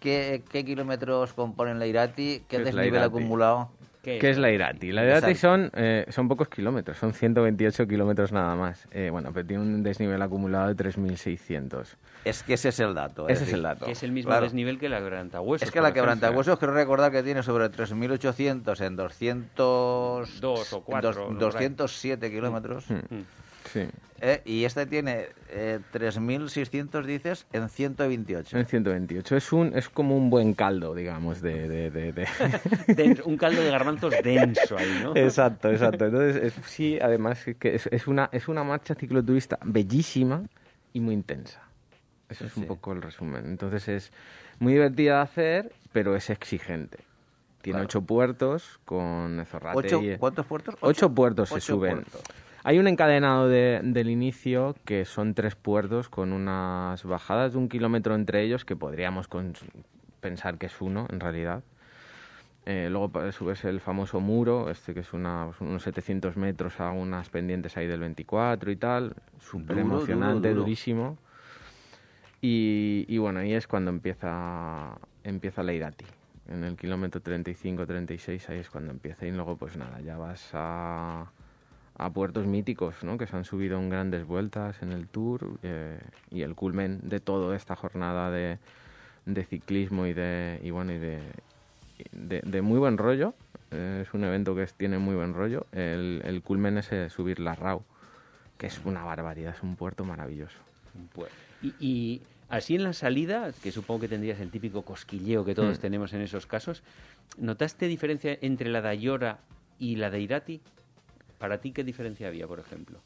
qué, 0.00 0.42
qué 0.50 0.64
kilómetros 0.64 1.32
componen 1.34 1.78
la 1.78 1.86
Irati, 1.86 2.40
qué 2.48 2.56
¿Qué 2.56 2.56
es 2.56 2.74
la 2.74 2.82
desnivel 2.82 3.02
acumulado. 3.02 3.70
¿Qué, 4.02 4.18
¿Qué 4.18 4.30
es 4.30 4.38
la 4.38 4.50
Irati? 4.50 4.92
La 4.92 5.04
Irati 5.04 5.34
son, 5.34 5.70
eh, 5.74 6.06
son 6.08 6.26
pocos 6.26 6.48
kilómetros, 6.48 6.96
son 6.96 7.12
128 7.12 7.86
kilómetros 7.86 8.32
nada 8.32 8.56
más. 8.56 8.88
Eh, 8.92 9.10
bueno, 9.10 9.30
pero 9.34 9.46
tiene 9.46 9.62
un 9.62 9.82
desnivel 9.82 10.22
acumulado 10.22 10.72
de 10.72 10.74
3.600. 10.74 11.84
Es 12.24 12.42
que 12.42 12.54
ese 12.54 12.70
es 12.70 12.80
el 12.80 12.94
dato. 12.94 13.24
Ese 13.28 13.34
es 13.34 13.40
decir, 13.40 13.54
el 13.56 13.62
dato. 13.62 13.84
Que 13.84 13.92
es 13.92 14.02
el 14.02 14.12
mismo 14.12 14.30
Claro. 14.30 14.44
desnivel 14.44 14.78
que 14.78 14.88
la 14.88 15.00
Quebrantahuesos. 15.00 15.66
Es 15.68 15.70
que 15.70 15.82
la 15.82 15.92
quebrantahuesos 15.92 16.58
creo 16.58 16.72
recordar 16.72 17.12
que 17.12 17.22
tiene 17.22 17.42
sobre 17.42 17.70
3.800 17.70 18.80
en 18.86 18.96
200... 18.96 20.40
Dos 20.40 20.72
o 20.72 20.80
cuatro, 20.82 21.10
dos- 21.12 21.18
no, 21.18 21.24
por 21.38 21.56
ahí. 21.58 21.68
207 21.68 22.30
kilómetros. 22.30 22.88
Mm. 22.90 22.96
Sí, 23.72 23.86
Eh, 24.22 24.42
y 24.44 24.64
este 24.64 24.84
tiene 24.84 25.28
eh, 25.48 25.78
3.600, 25.94 27.04
dices, 27.06 27.46
en 27.52 27.68
128. 27.70 28.58
en 28.58 28.66
128. 28.66 29.36
Es, 29.36 29.52
un, 29.52 29.72
es 29.74 29.88
como 29.88 30.14
un 30.16 30.28
buen 30.28 30.52
caldo, 30.54 30.94
digamos, 30.94 31.40
de... 31.40 31.68
de, 31.68 31.90
de- 31.90 32.12
de- 32.12 32.26
Denso, 32.94 33.24
un 33.24 33.36
caldo 33.38 33.62
de 33.62 33.70
garbanzos 33.70 34.14
denso 34.22 34.76
ahí, 34.76 35.00
¿no? 35.02 35.16
exacto, 35.16 35.70
exacto. 35.70 36.04
Entonces, 36.06 36.36
es- 36.58 36.66
sí, 36.66 36.98
además, 37.00 37.46
es 37.48 37.56
que 37.56 37.74
es, 37.74 37.86
es 37.86 38.06
una, 38.06 38.28
es 38.32 38.48
una 38.48 38.62
marcha 38.62 38.94
cicloturista 38.94 39.58
bellísima 39.64 40.42
y 40.92 41.00
muy 41.00 41.14
intensa. 41.14 41.62
Eso 42.28 42.44
es 42.44 42.56
un 42.58 42.66
poco 42.66 42.92
el 42.92 43.00
resumen. 43.02 43.46
Entonces, 43.46 43.88
es 43.88 44.12
muy 44.58 44.74
divertida 44.74 45.16
de 45.16 45.22
hacer, 45.22 45.72
pero 45.92 46.14
es 46.14 46.28
exigente. 46.30 46.98
Tiene 47.62 47.78
Claro. 47.78 47.84
ocho 47.86 48.02
puertos 48.02 48.80
con 48.84 49.44
Zorrate 49.46 49.78
Ocho- 49.78 50.02
y- 50.02 50.16
¿Cuántos 50.18 50.46
puertos? 50.46 50.76
Ocho 50.80 51.12
puertos 51.14 51.48
se 51.48 51.60
suben. 51.60 51.92
puertos. 51.94 52.22
Hay 52.62 52.78
un 52.78 52.86
encadenado 52.88 53.48
de- 53.48 53.80
del 53.82 54.10
inicio 54.10 54.76
que 54.84 55.04
son 55.04 55.34
tres 55.34 55.54
puertos 55.54 56.08
con 56.08 56.32
unas 56.32 57.02
bajadas 57.04 57.52
de 57.52 57.58
un 57.58 57.68
kilómetro 57.68 58.14
entre 58.14 58.42
ellos 58.42 58.64
que 58.64 58.76
podríamos 58.76 59.28
pensar 60.20 60.58
que 60.58 60.66
es 60.66 60.80
uno 60.80 61.06
en 61.10 61.20
realidad. 61.20 61.62
Eh, 62.66 62.88
luego 62.90 63.32
subes 63.32 63.64
el 63.64 63.80
famoso 63.80 64.20
muro, 64.20 64.70
este 64.70 64.92
que 64.92 65.00
es 65.00 65.12
una- 65.14 65.48
unos 65.60 65.82
700 65.82 66.36
metros 66.36 66.78
a 66.80 66.90
unas 66.90 67.30
pendientes 67.30 67.76
ahí 67.78 67.86
del 67.86 68.00
24 68.00 68.70
y 68.70 68.76
tal. 68.76 69.14
Súper 69.40 69.78
emocionante, 69.78 70.34
duro, 70.48 70.50
duro. 70.50 70.60
durísimo. 70.62 71.16
Y, 72.42 73.06
y 73.08 73.18
bueno, 73.18 73.40
ahí 73.40 73.54
es 73.54 73.66
cuando 73.66 73.90
empieza, 73.90 74.98
empieza 75.24 75.62
la 75.62 75.72
Irati. 75.72 76.04
En 76.48 76.64
el 76.64 76.76
kilómetro 76.76 77.20
35-36 77.22 78.48
ahí 78.50 78.58
es 78.58 78.68
cuando 78.70 78.90
empieza. 78.92 79.26
Y 79.26 79.30
luego 79.32 79.56
pues 79.56 79.76
nada, 79.76 80.00
ya 80.00 80.16
vas 80.18 80.50
a, 80.52 81.30
a 82.00 82.10
puertos 82.10 82.46
míticos, 82.46 83.04
¿no? 83.04 83.18
Que 83.18 83.26
se 83.26 83.36
han 83.36 83.44
subido 83.44 83.78
en 83.78 83.90
grandes 83.90 84.26
vueltas 84.26 84.80
en 84.82 84.92
el 84.92 85.06
Tour. 85.06 85.58
eh, 85.62 85.98
y 86.30 86.42
el 86.42 86.54
culmen 86.54 87.00
de 87.02 87.20
toda 87.20 87.54
esta 87.56 87.76
jornada 87.76 88.30
de, 88.30 88.58
de 89.26 89.44
ciclismo 89.44 90.06
y 90.06 90.12
de, 90.14 90.60
y 90.62 90.70
bueno, 90.70 90.92
y 90.92 90.98
de, 90.98 91.20
de, 92.12 92.40
de 92.44 92.62
muy 92.62 92.78
buen 92.78 92.96
rollo. 92.96 93.34
eh, 93.70 94.04
es 94.06 94.14
un 94.14 94.24
evento 94.24 94.54
que 94.54 94.62
es- 94.62 94.74
tiene 94.74 94.98
muy 94.98 95.14
buen 95.14 95.34
rollo. 95.34 95.66
El, 95.72 96.22
el 96.24 96.42
culmen 96.42 96.78
es 96.78 96.90
eh, 96.92 97.10
subir 97.10 97.38
la 97.38 97.54
RAU, 97.54 97.82
que 98.58 98.66
es 98.66 98.80
una 98.84 99.04
barbaridad, 99.04 99.54
es 99.54 99.62
un 99.62 99.76
puerto 99.76 100.04
maravilloso. 100.04 100.58
Y, 101.62 101.74
y 101.78 102.22
así 102.48 102.74
en 102.76 102.84
la 102.84 102.92
salida, 102.94 103.52
que 103.62 103.70
supongo 103.72 104.00
que 104.00 104.08
tendrías 104.08 104.40
el 104.40 104.50
típico 104.50 104.82
cosquilleo 104.82 105.44
que 105.44 105.54
todos 105.54 105.78
Mm. 105.78 105.82
tenemos 105.82 106.12
en 106.14 106.22
esos 106.22 106.46
casos, 106.46 106.82
¿notaste 107.38 107.86
diferencia 107.86 108.38
entre 108.40 108.70
la 108.70 108.80
de 108.80 108.88
Ayora 108.88 109.38
y 109.78 109.96
la 109.96 110.10
de 110.10 110.20
Irati? 110.20 110.60
¿Para 111.40 111.58
ti 111.58 111.72
qué 111.72 111.82
diferencia 111.82 112.28
había, 112.28 112.46
por 112.46 112.60
ejemplo? 112.60 112.98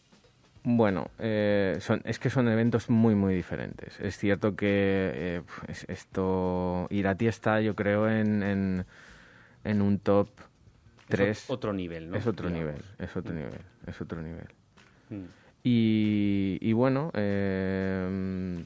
Bueno, 0.64 1.08
eh, 1.20 1.76
son, 1.80 2.02
es 2.04 2.18
que 2.18 2.30
son 2.30 2.48
eventos 2.48 2.90
muy, 2.90 3.14
muy 3.14 3.32
diferentes. 3.32 4.00
Es 4.00 4.18
cierto 4.18 4.56
que 4.56 4.66
eh, 5.14 5.42
es- 5.68 5.84
esto, 5.88 6.88
Irati 6.90 7.28
está, 7.28 7.60
yo 7.60 7.76
creo, 7.76 8.10
en, 8.10 8.42
en, 8.42 8.84
en 9.62 9.82
un 9.82 9.98
top 10.00 10.28
Es 11.08 11.10
3. 11.10 11.48
ot- 11.48 11.54
otro 11.54 11.72
nivel, 11.72 12.10
¿no? 12.10 12.16
Es 12.16 12.26
otro 12.26 12.48
Digamos. 12.48 12.74
nivel, 12.74 12.84
es 12.98 13.16
otro 13.16 13.32
nivel, 13.34 13.60
es 13.86 14.00
otro 14.00 14.20
nivel. 14.20 14.46
Mm. 15.10 15.24
Y, 15.62 16.58
y 16.60 16.72
bueno, 16.72 17.10
eh, 17.14 18.64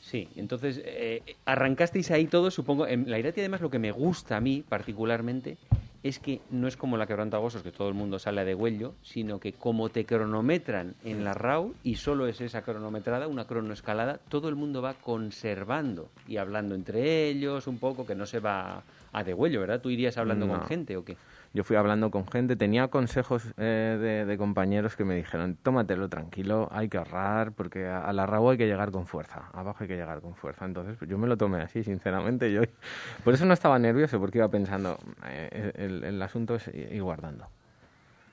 Sí, 0.00 0.28
entonces 0.36 0.80
eh, 0.84 1.22
arrancasteis 1.46 2.10
ahí 2.12 2.26
todo, 2.26 2.50
supongo. 2.50 2.86
En 2.86 3.10
la 3.10 3.18
Irati, 3.18 3.40
además, 3.40 3.60
lo 3.60 3.70
que 3.70 3.78
me 3.80 3.90
gusta 3.90 4.36
a 4.36 4.40
mí 4.40 4.64
particularmente 4.68 5.58
es 6.08 6.18
que 6.18 6.40
no 6.50 6.68
es 6.68 6.76
como 6.76 6.96
la 6.96 7.06
quebrantagosos, 7.06 7.62
que 7.62 7.72
todo 7.72 7.88
el 7.88 7.94
mundo 7.94 8.18
sale 8.18 8.44
de 8.44 8.54
huello, 8.54 8.94
sino 9.02 9.40
que 9.40 9.52
como 9.52 9.88
te 9.88 10.04
cronometran 10.04 10.94
en 11.04 11.24
la 11.24 11.34
RAW 11.34 11.72
y 11.82 11.96
solo 11.96 12.26
es 12.26 12.40
esa 12.40 12.62
cronometrada, 12.62 13.26
una 13.28 13.46
cronoescalada, 13.46 14.18
todo 14.28 14.48
el 14.48 14.54
mundo 14.56 14.82
va 14.82 14.94
conservando 14.94 16.08
y 16.28 16.36
hablando 16.38 16.74
entre 16.74 17.28
ellos 17.28 17.66
un 17.66 17.78
poco, 17.78 18.06
que 18.06 18.14
no 18.14 18.26
se 18.26 18.40
va 18.40 18.82
a 19.12 19.24
de 19.24 19.34
huello, 19.34 19.60
¿verdad? 19.60 19.80
¿Tú 19.80 19.90
irías 19.90 20.16
hablando 20.18 20.46
No. 20.46 20.52
con 20.58 20.62
gente 20.66 20.96
o 20.96 21.04
qué? 21.04 21.16
Yo 21.54 21.64
fui 21.64 21.76
hablando 21.76 22.10
con 22.10 22.26
gente, 22.26 22.56
tenía 22.56 22.88
consejos 22.88 23.44
eh, 23.56 23.96
de, 24.00 24.26
de 24.26 24.38
compañeros 24.38 24.94
que 24.96 25.04
me 25.04 25.14
dijeron, 25.14 25.56
tómatelo 25.62 26.08
tranquilo, 26.08 26.68
hay 26.70 26.88
que 26.88 26.98
ahorrar, 26.98 27.52
porque 27.52 27.86
a, 27.86 28.04
a 28.04 28.12
la 28.12 28.26
hay 28.50 28.58
que 28.58 28.66
llegar 28.66 28.90
con 28.90 29.06
fuerza, 29.06 29.48
abajo 29.52 29.78
hay 29.80 29.88
que 29.88 29.96
llegar 29.96 30.20
con 30.20 30.34
fuerza. 30.34 30.64
Entonces 30.64 30.96
pues, 30.98 31.10
yo 31.10 31.16
me 31.18 31.26
lo 31.26 31.36
tomé 31.36 31.62
así, 31.62 31.82
sinceramente. 31.82 32.52
yo 32.52 32.62
Por 33.24 33.34
eso 33.34 33.46
no 33.46 33.54
estaba 33.54 33.78
nervioso, 33.78 34.20
porque 34.20 34.38
iba 34.38 34.48
pensando, 34.48 34.98
eh, 35.26 35.72
el, 35.76 36.04
el 36.04 36.22
asunto 36.22 36.54
es 36.56 36.68
ir 36.68 37.02
guardando. 37.02 37.46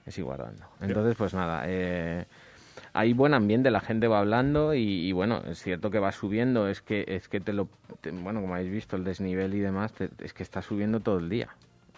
Es 0.06 0.18
ir 0.18 0.26
guardando. 0.26 0.66
Entonces, 0.82 1.16
pues 1.16 1.34
nada, 1.34 1.64
eh, 1.66 2.26
hay 2.92 3.14
buen 3.14 3.34
ambiente, 3.34 3.72
la 3.72 3.80
gente 3.80 4.08
va 4.08 4.20
hablando 4.20 4.74
y, 4.74 4.82
y 4.82 5.12
bueno, 5.14 5.42
es 5.50 5.62
cierto 5.62 5.90
que 5.92 6.00
va 6.00 6.12
subiendo, 6.12 6.68
es 6.68 6.82
que 6.82 7.06
es 7.08 7.30
que 7.30 7.40
te 7.40 7.54
lo, 7.54 7.70
te- 8.02 8.12
bueno, 8.12 8.42
como 8.42 8.54
habéis 8.56 8.72
visto 8.72 8.98
el 8.98 9.06
desnivel 9.06 9.54
y 9.54 9.60
demás, 9.62 9.94
te- 9.94 10.10
es 10.20 10.34
que 10.34 10.44
está 10.44 10.62
subiendo 10.62 11.00
todo 11.00 11.20
el 11.20 11.30
día. 11.30 11.50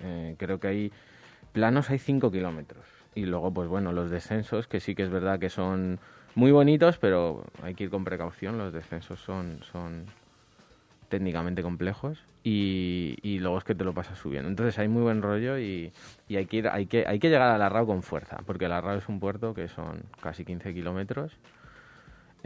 Eh, 0.02 0.36
creo 0.38 0.60
que 0.60 0.68
hay 0.68 0.92
planos 1.54 1.90
hay 1.90 2.00
5 2.00 2.32
kilómetros 2.32 2.86
y 3.16 3.26
luego 3.26 3.54
pues 3.54 3.70
bueno 3.70 3.94
los 3.94 4.10
descensos 4.12 4.68
que 4.68 4.82
sí 4.82 4.94
que 4.94 5.04
es 5.04 5.10
verdad 5.10 5.40
que 5.40 5.50
son 5.50 6.00
muy 6.36 6.52
bonitos, 6.52 6.98
pero 6.98 7.46
hay 7.64 7.76
que 7.76 7.86
ir 7.86 7.90
con 7.90 8.04
precaución, 8.04 8.58
los 8.58 8.74
descensos 8.74 9.20
son 9.20 9.60
son 9.72 10.06
técnicamente 11.08 11.62
complejos 11.62 12.20
y, 12.44 13.18
y 13.22 13.40
luego 13.40 13.58
es 13.58 13.64
que 13.64 13.76
te 13.76 13.84
lo 13.84 13.94
pasas 13.94 14.20
subiendo. 14.20 14.50
Entonces 14.50 14.78
hay 14.80 14.88
muy 14.88 15.02
buen 15.02 15.22
rollo 15.22 15.58
y, 15.58 15.92
y 16.28 16.36
hay, 16.36 16.46
que 16.46 16.68
hay, 16.68 16.86
que, 16.86 17.06
hay 17.08 17.20
que 17.20 17.30
llegar 17.30 17.50
a 17.50 17.58
la 17.58 17.70
RAU 17.70 17.88
con 17.88 18.04
fuerza, 18.04 18.38
porque 18.46 18.68
la 18.68 18.82
RAU 18.82 18.98
es 18.98 19.10
un 19.10 19.20
puerto 19.20 19.54
que 19.54 19.68
son 19.68 20.04
casi 20.22 20.46
15 20.46 20.74
kilómetros. 20.74 21.32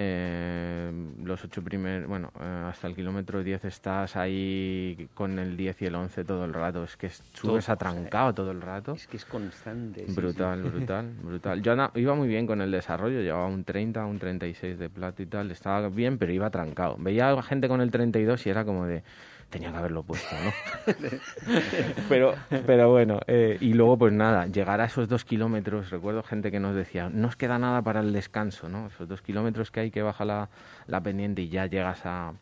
Eh, 0.01 0.89
los 1.25 1.43
ocho 1.43 1.61
primeros, 1.61 2.07
bueno, 2.07 2.31
eh, 2.39 2.67
hasta 2.69 2.87
el 2.87 2.95
kilómetro 2.95 3.43
10 3.43 3.65
estás 3.65 4.15
ahí 4.15 5.09
con 5.13 5.37
el 5.39 5.57
10 5.57 5.81
y 5.81 5.85
el 5.87 5.95
11 5.95 6.23
todo 6.23 6.45
el 6.45 6.53
rato. 6.53 6.85
Es 6.85 6.95
que 6.95 7.09
subes 7.09 7.65
Todo, 7.65 7.73
atrancado 7.73 8.33
todo 8.33 8.51
el 8.51 8.61
rato. 8.61 8.93
Es 8.93 9.07
que 9.07 9.17
es 9.17 9.25
constante. 9.25 10.05
sí, 10.07 10.13
Brutal, 10.13 10.63
brutal, 10.63 11.11
brutal. 11.21 11.61
Yo 11.61 11.75
iba 11.95 12.15
muy 12.15 12.29
bien 12.29 12.47
con 12.47 12.61
el 12.61 12.71
desarrollo, 12.71 13.19
llevaba 13.19 13.47
un 13.47 13.65
30, 13.65 14.05
un 14.05 14.19
36 14.19 14.79
de 14.79 14.89
plato 14.89 15.21
y 15.21 15.25
tal, 15.25 15.51
estaba 15.51 15.89
bien, 15.89 16.17
pero 16.17 16.31
iba 16.31 16.49
trancado. 16.49 16.95
Veía 16.97 17.31
a 17.31 17.43
gente 17.43 17.67
con 17.67 17.81
el 17.81 17.91
32 17.91 18.47
y 18.47 18.49
era 18.49 18.63
como 18.63 18.85
de, 18.85 19.03
tenía 19.49 19.71
que 19.71 19.77
haberlo 19.77 20.03
puesto, 20.03 20.35
¿no? 20.43 20.93
pero, 22.09 22.35
pero 22.65 22.89
bueno, 22.89 23.19
eh, 23.27 23.57
y 23.59 23.73
luego 23.73 23.97
pues 23.97 24.13
nada, 24.13 24.45
llegar 24.47 24.81
a 24.81 24.85
esos 24.85 25.07
dos 25.07 25.25
kilómetros, 25.25 25.89
recuerdo 25.89 26.23
gente 26.23 26.51
que 26.51 26.59
nos 26.59 26.75
decía, 26.75 27.09
no 27.11 27.27
os 27.27 27.35
queda 27.35 27.57
nada 27.59 27.81
para 27.81 27.99
el 28.01 28.13
descanso, 28.13 28.69
¿no? 28.69 28.87
Esos 28.87 29.07
dos 29.07 29.21
kilómetros 29.21 29.71
que 29.71 29.79
hay 29.81 29.91
que 29.91 30.01
baja 30.01 30.25
la, 30.25 30.49
la 30.87 31.01
pendiente 31.01 31.41
y 31.41 31.49
ya 31.49 31.65
llegas 31.65 32.01
a... 32.05 32.33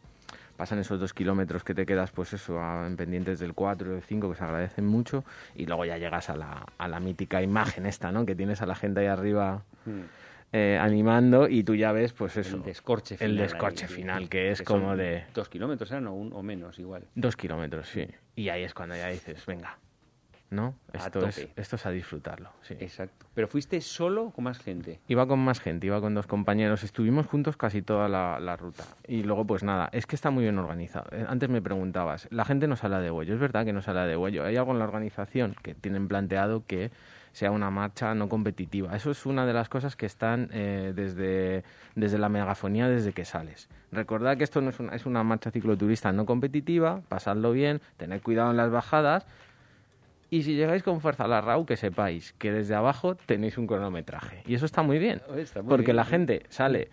Pasan 0.57 0.79
esos 0.79 0.99
dos 0.99 1.13
kilómetros 1.13 1.63
que 1.63 1.75
te 1.75 1.85
quedas, 1.85 2.09
pues 2.11 2.33
eso, 2.33 2.59
a- 2.59 2.87
en 2.87 2.97
pendientes 2.97 3.37
del 3.37 3.53
4 3.53 3.89
o 3.89 3.93
del 3.93 4.01
5, 4.01 4.31
que 4.31 4.35
se 4.35 4.43
agradecen 4.43 4.87
mucho, 4.87 5.23
y 5.55 5.67
luego 5.67 5.85
ya 5.85 5.99
llegas 5.99 6.31
a 6.31 6.35
la, 6.35 6.65
a 6.79 6.87
la 6.87 6.99
mítica 6.99 7.43
imagen 7.43 7.85
esta, 7.85 8.11
¿no? 8.11 8.25
Que 8.25 8.33
tienes 8.35 8.63
a 8.63 8.65
la 8.65 8.73
gente 8.73 9.01
ahí 9.01 9.05
arriba 9.05 9.61
eh, 10.57 10.77
animando 10.79 11.47
y 11.47 11.63
tú 11.63 11.75
ya 11.75 11.91
ves, 11.91 12.13
pues 12.13 12.35
eso, 12.37 12.57
El 12.57 12.63
descorche 12.63 13.13
el 13.15 13.19
final. 13.31 13.37
descorche 13.37 13.85
ahí, 13.85 13.91
final, 13.93 14.29
que 14.29 14.51
es 14.51 14.61
como 14.63 14.95
de 14.95 15.25
Dos 15.33 15.49
kilómetros 15.49 15.91
eran 15.91 16.07
o, 16.07 16.13
un- 16.13 16.33
o 16.33 16.41
menos, 16.41 16.79
igual. 16.79 17.03
dos 17.15 17.35
kilómetros, 17.35 17.87
sí. 17.89 18.07
Y 18.35 18.49
ahí 18.49 18.63
es 18.63 18.73
cuando 18.73 18.95
ya 18.95 19.07
dices, 19.09 19.45
venga, 19.45 19.77
¿no? 20.49 20.75
A 20.93 20.97
Esto 20.97 21.27
es, 21.27 21.47
esto 21.55 21.75
es 21.75 21.85
a 21.85 21.91
disfrutarlo, 21.91 22.49
sí. 22.61 22.75
Exacto. 22.79 23.25
Pero 23.33 23.47
fuiste 23.47 23.81
solo 23.81 24.25
o 24.25 24.31
con 24.31 24.45
más 24.45 24.59
gente. 24.59 24.99
Iba 25.07 25.27
con 25.27 25.39
más 25.39 25.59
gente, 25.59 25.87
iba 25.87 25.99
con 26.01 26.13
dos 26.15 26.25
compañeros, 26.25 26.83
estuvimos 26.83 27.27
juntos 27.27 27.57
casi 27.57 27.81
toda 27.81 28.07
la, 28.07 28.39
la 28.39 28.55
ruta. 28.55 28.83
Y 29.07 29.23
luego, 29.23 29.45
pues 29.45 29.63
nada, 29.63 29.89
es 29.91 30.05
que 30.05 30.15
está 30.15 30.31
muy 30.31 30.43
bien 30.43 30.57
organizado. 30.57 31.09
Eh, 31.11 31.25
Antes 31.27 31.49
me 31.49 31.61
preguntabas, 31.61 32.27
la 32.31 32.45
gente 32.45 32.67
no 32.67 32.75
sale 32.77 32.97
de 32.97 33.11
huello, 33.11 33.33
es 33.33 33.39
verdad 33.39 33.65
que 33.65 33.73
no 33.73 33.81
sale 33.81 33.99
de 34.01 34.15
huello. 34.17 34.45
Hay 34.45 34.55
algo 34.55 34.71
en 34.71 34.79
la 34.79 34.85
organización 34.85 35.55
que 35.61 35.75
tienen 35.75 36.07
planteado 36.07 36.65
que 36.65 36.91
sea 37.37 37.51
una 37.51 37.69
marcha 37.69 38.15
no 38.15 38.27
competitiva. 38.29 38.95
Eso 38.95 39.11
es 39.11 39.27
una 39.27 39.45
de 39.45 39.53
las 39.53 39.69
cosas 39.69 39.95
que 39.95 40.07
están 40.07 40.49
eh, 40.51 40.91
desde, 40.95 41.63
desde 41.93 42.17
la 42.17 42.29
megafonía, 42.29 42.89
desde 42.89 43.13
que 43.13 43.25
sales. 43.25 43.69
Recordad 43.91 44.37
que 44.37 44.43
esto 44.43 44.59
no 44.59 44.71
es 44.71 44.79
una, 44.79 44.95
es 44.95 45.05
una 45.05 45.23
marcha 45.23 45.51
cicloturista 45.51 46.11
no 46.11 46.25
competitiva, 46.25 47.01
pasadlo 47.07 47.51
bien, 47.51 47.79
tened 47.97 48.23
cuidado 48.23 48.49
en 48.49 48.57
las 48.57 48.71
bajadas 48.71 49.27
y 50.31 50.41
si 50.41 50.55
llegáis 50.55 50.81
con 50.81 50.99
fuerza 50.99 51.25
a 51.25 51.27
la 51.27 51.41
RAU, 51.41 51.67
que 51.67 51.77
sepáis 51.77 52.33
que 52.39 52.51
desde 52.51 52.73
abajo 52.73 53.13
tenéis 53.27 53.59
un 53.59 53.67
cronometraje. 53.67 54.41
Y 54.47 54.55
eso 54.55 54.65
está 54.65 54.81
muy 54.81 54.97
bien. 54.97 55.21
Oye, 55.29 55.43
está 55.43 55.61
muy 55.61 55.69
porque 55.69 55.91
bien, 55.91 55.97
la 55.97 56.05
sí. 56.05 56.09
gente 56.09 56.43
sale, 56.49 56.89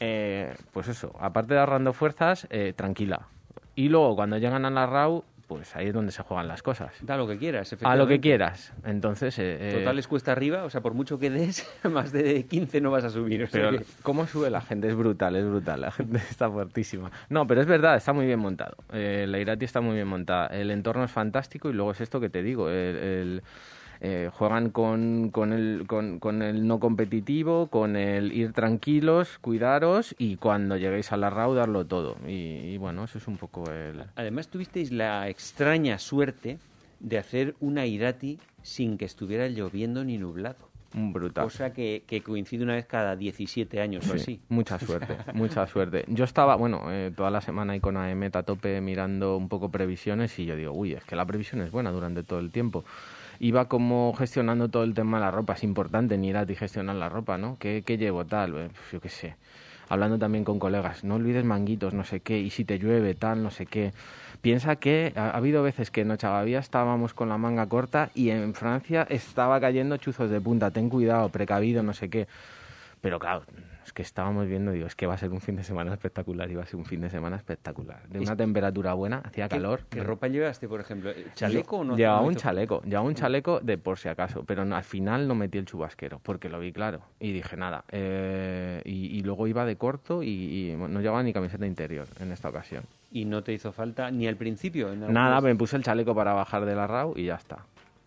eh, 0.00 0.56
pues 0.72 0.88
eso, 0.88 1.14
aparte 1.20 1.54
de 1.54 1.60
ahorrando 1.60 1.92
fuerzas, 1.92 2.48
eh, 2.50 2.72
tranquila. 2.74 3.28
Y 3.76 3.90
luego 3.90 4.16
cuando 4.16 4.38
llegan 4.38 4.64
a 4.64 4.70
la 4.70 4.86
RAU, 4.86 5.22
pues 5.54 5.74
ahí 5.76 5.88
es 5.88 5.94
donde 5.94 6.12
se 6.12 6.22
juegan 6.22 6.48
las 6.48 6.62
cosas. 6.62 6.92
Da 7.00 7.16
lo 7.16 7.26
que 7.26 7.38
quieras, 7.38 7.72
A 7.82 7.96
lo 7.96 8.06
que 8.06 8.14
efectivamente. 8.14 8.20
quieras. 8.20 8.72
Entonces, 8.84 9.38
eh, 9.38 9.56
eh, 9.60 9.78
Total 9.78 9.98
es 9.98 10.06
cuesta 10.08 10.32
arriba, 10.32 10.64
o 10.64 10.70
sea, 10.70 10.80
por 10.80 10.94
mucho 10.94 11.18
que 11.18 11.30
des, 11.30 11.66
más 11.90 12.12
de 12.12 12.44
15 12.46 12.80
no 12.80 12.90
vas 12.90 13.04
a 13.04 13.10
subir. 13.10 13.42
o 13.42 13.46
sea 13.46 13.60
Pero 13.70 13.78
que- 13.78 13.84
cómo 14.02 14.26
sube 14.26 14.50
la 14.50 14.60
gente 14.60 14.88
es 14.88 14.94
brutal, 14.94 15.36
es 15.36 15.44
brutal. 15.44 15.80
La 15.80 15.90
gente 15.90 16.18
está 16.30 16.50
fuertísima. 16.50 17.10
No, 17.28 17.46
pero 17.46 17.60
es 17.60 17.66
verdad, 17.66 17.96
está 17.96 18.12
muy 18.12 18.26
bien 18.26 18.38
montado. 18.38 18.76
Eh, 18.92 19.26
la 19.28 19.38
Irati 19.38 19.64
está 19.64 19.80
muy 19.80 19.94
bien 19.94 20.08
montada. 20.08 20.46
El 20.46 20.70
entorno 20.70 21.04
es 21.04 21.10
fantástico 21.10 21.70
y 21.70 21.72
luego 21.72 21.92
es 21.92 22.00
esto 22.00 22.20
que 22.20 22.28
te 22.30 22.42
digo. 22.42 22.68
el- 22.68 22.96
el- 22.96 23.42
eh, 24.04 24.30
juegan 24.34 24.70
con, 24.70 25.30
con, 25.30 25.52
el, 25.52 25.84
con, 25.86 26.18
con 26.18 26.42
el 26.42 26.66
no 26.66 26.80
competitivo, 26.80 27.68
con 27.68 27.94
el 27.94 28.32
ir 28.32 28.52
tranquilos, 28.52 29.38
cuidaros 29.38 30.16
y 30.18 30.38
cuando 30.38 30.76
lleguéis 30.76 31.12
a 31.12 31.16
la 31.16 31.30
RAU 31.30 31.54
darlo 31.54 31.86
todo. 31.86 32.16
Y, 32.26 32.72
y 32.72 32.76
bueno, 32.78 33.04
eso 33.04 33.18
es 33.18 33.28
un 33.28 33.36
poco 33.36 33.70
el... 33.70 34.02
Además 34.16 34.48
tuvisteis 34.48 34.90
la 34.90 35.28
extraña 35.28 36.00
suerte 36.00 36.58
de 36.98 37.16
hacer 37.16 37.54
una 37.60 37.86
Irati 37.86 38.40
sin 38.62 38.98
que 38.98 39.04
estuviera 39.04 39.46
lloviendo 39.46 40.04
ni 40.04 40.18
nublado. 40.18 40.72
Un 40.96 41.12
brutal. 41.12 41.44
Cosa 41.44 41.72
que, 41.72 42.02
que 42.04 42.22
coincide 42.22 42.64
una 42.64 42.74
vez 42.74 42.86
cada 42.86 43.14
17 43.14 43.80
años 43.80 44.04
o 44.08 44.14
Sí, 44.14 44.20
así. 44.20 44.40
Mucha 44.48 44.80
suerte, 44.80 45.16
mucha 45.32 45.64
suerte. 45.68 46.04
Yo 46.08 46.24
estaba, 46.24 46.56
bueno, 46.56 46.82
eh, 46.90 47.12
toda 47.16 47.30
la 47.30 47.40
semana 47.40 47.74
ahí 47.74 47.80
con 47.80 47.96
AEMET 47.96 48.34
a 48.34 48.42
tope 48.42 48.80
mirando 48.80 49.36
un 49.36 49.48
poco 49.48 49.70
previsiones 49.70 50.36
y 50.40 50.44
yo 50.44 50.56
digo, 50.56 50.72
uy, 50.72 50.94
es 50.94 51.04
que 51.04 51.14
la 51.14 51.24
previsión 51.24 51.62
es 51.62 51.70
buena 51.70 51.92
durante 51.92 52.24
todo 52.24 52.40
el 52.40 52.50
tiempo. 52.50 52.84
Iba 53.42 53.64
como 53.66 54.14
gestionando 54.16 54.68
todo 54.68 54.84
el 54.84 54.94
tema 54.94 55.16
de 55.18 55.24
la 55.24 55.32
ropa, 55.32 55.54
es 55.54 55.64
importante 55.64 56.14
en 56.14 56.24
Irati 56.24 56.54
gestionar 56.54 56.94
la 56.94 57.08
ropa, 57.08 57.38
¿no? 57.38 57.56
¿Qué, 57.58 57.82
qué 57.84 57.98
llevo 57.98 58.24
tal? 58.24 58.54
Eh, 58.56 58.70
yo 58.92 59.00
qué 59.00 59.08
sé. 59.08 59.34
Hablando 59.88 60.16
también 60.16 60.44
con 60.44 60.60
colegas, 60.60 61.02
no 61.02 61.16
olvides 61.16 61.44
manguitos, 61.44 61.92
no 61.92 62.04
sé 62.04 62.20
qué, 62.20 62.38
y 62.38 62.50
si 62.50 62.64
te 62.64 62.78
llueve, 62.78 63.14
tal, 63.16 63.42
no 63.42 63.50
sé 63.50 63.66
qué. 63.66 63.94
Piensa 64.42 64.76
que 64.76 65.12
ha, 65.16 65.30
ha 65.30 65.36
habido 65.36 65.64
veces 65.64 65.90
que 65.90 66.02
en 66.02 66.12
Ochagavía 66.12 66.60
estábamos 66.60 67.14
con 67.14 67.28
la 67.28 67.36
manga 67.36 67.66
corta 67.66 68.10
y 68.14 68.30
en 68.30 68.54
Francia 68.54 69.08
estaba 69.10 69.60
cayendo 69.60 69.96
chuzos 69.96 70.30
de 70.30 70.40
punta, 70.40 70.70
ten 70.70 70.88
cuidado, 70.88 71.28
precavido, 71.30 71.82
no 71.82 71.94
sé 71.94 72.08
qué. 72.10 72.28
Pero 73.00 73.18
claro, 73.18 73.42
es 73.84 73.92
que 73.92 74.02
estábamos 74.02 74.46
viendo, 74.46 74.72
digo, 74.72 74.86
es 74.86 74.94
que 74.94 75.06
va 75.06 75.14
a 75.14 75.18
ser 75.18 75.30
un 75.30 75.40
fin 75.40 75.56
de 75.56 75.64
semana 75.64 75.92
espectacular, 75.92 76.50
iba 76.50 76.62
a 76.62 76.66
ser 76.66 76.76
un 76.76 76.84
fin 76.84 77.00
de 77.00 77.10
semana 77.10 77.36
espectacular. 77.36 78.08
De 78.08 78.20
una 78.20 78.36
temperatura 78.36 78.92
buena, 78.94 79.18
hacía 79.18 79.48
¿Qué- 79.48 79.56
calor. 79.56 79.80
¿Qué 79.90 80.02
ropa 80.02 80.28
llevaste, 80.28 80.68
por 80.68 80.80
ejemplo? 80.80 81.10
¿Chaleco 81.34 81.78
o 81.78 81.84
no? 81.84 81.96
Llevaba 81.96 82.20
un 82.22 82.34
chaleco, 82.36 82.82
llevaba 82.82 83.06
un 83.08 83.14
chaleco 83.14 83.60
de 83.60 83.78
por 83.78 83.98
si 83.98 84.08
acaso, 84.08 84.44
pero 84.44 84.64
no- 84.64 84.76
al 84.76 84.84
final 84.84 85.26
no 85.28 85.34
metí 85.34 85.58
el 85.58 85.64
chubasquero, 85.66 86.20
porque 86.22 86.48
lo 86.48 86.58
vi 86.60 86.72
claro. 86.72 87.02
Y 87.20 87.32
dije, 87.32 87.56
nada. 87.56 87.84
eh, 87.90 88.82
y, 88.84 89.18
y 89.18 89.22
luego 89.22 89.46
iba 89.46 89.64
de 89.64 89.76
corto 89.76 90.22
y, 90.22 90.28
y 90.70 90.76
no 90.76 91.00
llevaba 91.00 91.22
ni 91.22 91.32
camiseta 91.32 91.66
interior 91.66 92.06
en 92.20 92.32
esta 92.32 92.48
ocasión. 92.48 92.84
¿Y 93.10 93.24
no 93.26 93.42
te 93.42 93.52
hizo 93.52 93.72
falta 93.72 94.10
ni 94.10 94.26
al 94.26 94.36
principio? 94.36 94.92
en 94.92 95.12
Nada, 95.12 95.40
me 95.40 95.54
puse 95.54 95.76
el 95.76 95.82
chaleco 95.84 96.14
para 96.14 96.32
bajar 96.32 96.64
de 96.64 96.74
la 96.74 96.86
RAU 96.86 97.14
y 97.16 97.24
ya 97.26 97.34
está. 97.34 97.64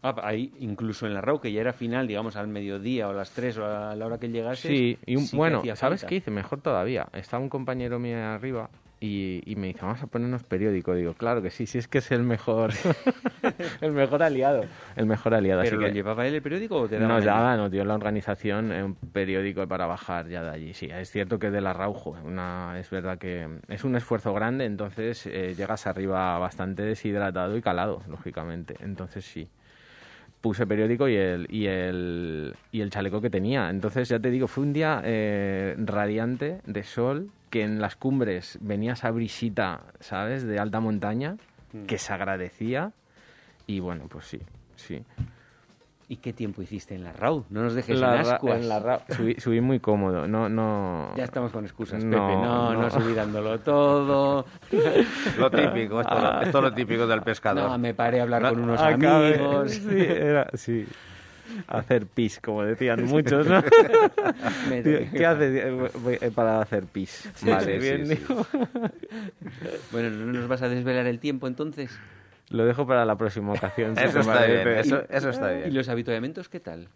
Ah, 0.08 0.14
ahí, 0.22 0.54
incluso 0.60 1.08
en 1.08 1.16
la 1.16 1.22
RAU, 1.22 1.42
que 1.42 1.52
ya 1.52 1.62
era 1.62 1.74
final, 1.74 2.06
digamos, 2.06 2.36
al 2.36 2.48
mediodía 2.48 3.08
o 3.08 3.12
a 3.12 3.14
las 3.16 3.32
3 3.32 3.58
o 3.58 3.66
a 3.66 3.96
la 3.96 4.06
hora 4.06 4.20
que 4.20 4.30
llegase. 4.30 4.68
Sí, 4.68 5.00
y 5.08 5.16
un- 5.16 5.28
bueno, 5.34 5.64
¿sabes 5.76 6.02
falta. 6.02 6.08
qué 6.08 6.16
hice? 6.18 6.30
Mejor 6.30 6.62
todavía. 6.62 7.08
Estaba 7.14 7.42
un 7.42 7.50
compañero 7.50 7.98
mío 7.98 8.24
arriba 8.24 8.70
y, 9.00 9.42
y 9.48 9.56
me 9.56 9.68
dice, 9.68 9.80
vamos 9.82 10.04
a 10.04 10.08
ponernos 10.08 10.44
periódico. 10.44 10.94
Digo, 10.94 11.16
claro 11.16 11.42
que 11.42 11.50
sí, 11.50 11.66
sí 11.66 11.80
es 11.80 11.88
que 11.88 11.98
es 11.98 12.12
el 12.12 12.22
mejor, 12.22 12.72
el 13.82 13.92
mejor 13.94 14.22
aliado. 14.22 14.66
El 14.96 15.06
mejor 15.08 15.34
aliado. 15.34 15.62
¿Pero 15.64 15.76
así 15.78 15.82
lo 15.84 15.88
que 15.90 15.94
llevaba 15.94 16.28
él 16.28 16.36
el 16.36 16.42
periódico 16.44 16.78
o 16.82 16.88
te 16.88 17.00
daban 17.00 17.10
nos 17.10 17.26
daba, 17.26 17.58
nos 17.58 17.72
dio 17.72 17.84
la 17.84 17.96
organización 17.96 18.72
eh, 18.72 18.84
un 18.84 18.94
periódico 18.96 19.68
para 19.68 19.88
bajar 19.88 20.28
ya 20.28 20.44
de 20.44 20.50
allí. 20.52 20.74
Sí, 20.76 20.88
es 20.92 21.10
cierto 21.10 21.40
que 21.40 21.50
de 21.50 21.62
la 21.62 21.74
Raujo, 21.74 22.16
una, 22.24 22.80
es 22.80 22.90
verdad 22.92 23.18
que 23.18 23.48
es 23.70 23.84
un 23.84 23.96
esfuerzo 23.96 24.34
grande, 24.34 24.66
entonces 24.66 25.26
eh, 25.26 25.56
llegas 25.58 25.88
arriba 25.88 26.38
bastante 26.38 26.84
deshidratado 26.84 27.58
y 27.58 27.62
calado, 27.62 28.02
lógicamente. 28.08 28.76
Entonces 28.82 29.26
sí 29.26 29.48
puse 30.46 30.68
periódico 30.68 31.10
y 31.10 31.16
el, 31.16 31.48
y 31.50 31.66
el, 31.66 32.56
y 32.72 32.82
el 32.82 32.92
chaleco 32.92 33.20
que 33.20 33.32
tenía. 33.32 33.72
Entonces, 33.72 34.08
ya 34.10 34.20
te 34.20 34.30
digo, 34.30 34.48
fue 34.48 34.64
un 34.64 34.74
día 34.74 35.02
eh, 35.04 35.74
radiante 35.76 36.62
de 36.68 36.84
sol, 36.84 37.32
que 37.50 37.64
en 37.64 37.82
las 37.82 37.96
cumbres 37.96 38.60
venía 38.62 38.94
esa 38.94 39.10
brisita, 39.10 39.82
¿sabes?, 40.00 40.46
de 40.46 40.60
alta 40.60 40.80
montaña, 40.80 41.38
que 41.88 41.98
se 41.98 42.14
agradecía. 42.14 42.92
Y 43.66 43.80
bueno, 43.80 44.06
pues 44.08 44.26
sí, 44.26 44.40
sí. 44.76 45.02
¿Y 46.08 46.18
qué 46.18 46.34
tiempo 46.34 46.62
hiciste 46.62 46.94
en 46.94 47.04
la 47.04 47.14
RAU? 47.14 47.46
No 47.50 47.64
nos 47.64 47.74
dejes 47.74 48.00
La 48.00 48.22
en 48.22 48.28
ascuas. 48.28 48.62
en 48.62 48.70
la 48.70 48.80
ra- 48.80 49.02
subí, 49.10 49.36
subí 49.40 49.60
muy 49.60 49.80
cómodo, 49.80 50.28
no, 50.28 50.48
no... 50.50 51.12
Ya 51.16 51.24
estamos 51.24 51.52
con 51.52 51.66
excusas, 51.66 52.04
No, 52.04 52.12
Pepe. 52.12 52.36
No, 52.42 52.74
no, 52.74 52.82
no. 52.84 52.90
subí 52.92 53.14
dándolo 53.16 53.60
todo. 53.62 54.46
Lo 55.40 55.50
típico, 55.50 56.02
esto, 56.02 56.20
lo- 56.20 56.42
esto 56.42 56.58
es 56.60 56.64
lo 56.64 56.74
típico 56.74 57.08
del 57.08 57.22
pescador. 57.24 57.72
No, 57.72 57.78
me 57.80 57.96
paré 57.96 58.20
a 58.20 58.24
hablar 58.24 58.42
No, 58.44 58.50
con 58.50 58.60
unos 58.62 58.80
Acabé- 58.80 59.36
amigos. 59.36 59.72
Sí, 59.72 59.98
era, 60.00 60.48
sí. 60.54 60.86
Hacer 61.68 62.06
pis, 62.08 62.40
como 62.40 62.64
decían 62.64 63.04
muchos, 63.06 63.48
¿no? 63.48 63.64
¿Qué 64.70 65.26
haces 65.26 65.74
voy- 66.04 66.18
para 66.36 66.62
hacer 66.62 66.84
pis? 66.86 67.32
Vale, 67.44 67.80
sí, 67.80 67.88
bien, 67.88 68.06
sí. 68.08 68.20
Bueno, 69.92 70.10
¿no 70.12 70.34
nos 70.34 70.48
vas 70.48 70.62
a 70.62 70.70
desvelar 70.70 71.06
el 71.08 71.20
tiempo 71.20 71.48
entonces? 71.48 71.98
Lo 72.50 72.66
dejo 72.66 72.86
para 72.86 73.06
la 73.06 73.16
próxima 73.18 73.54
ocasión. 73.54 73.96
si 73.96 74.04
Eso 74.04 74.20
está 74.20 74.46
bien, 74.46 74.68
eso, 74.68 75.04
Y- 75.10 75.16
eso 75.16 75.30
está 75.30 75.54
¿Y 75.54 75.58
bien. 75.58 75.74
los 75.76 75.90
habituallamientos 75.90 76.50
qué 76.50 76.60
tal? 76.60 76.88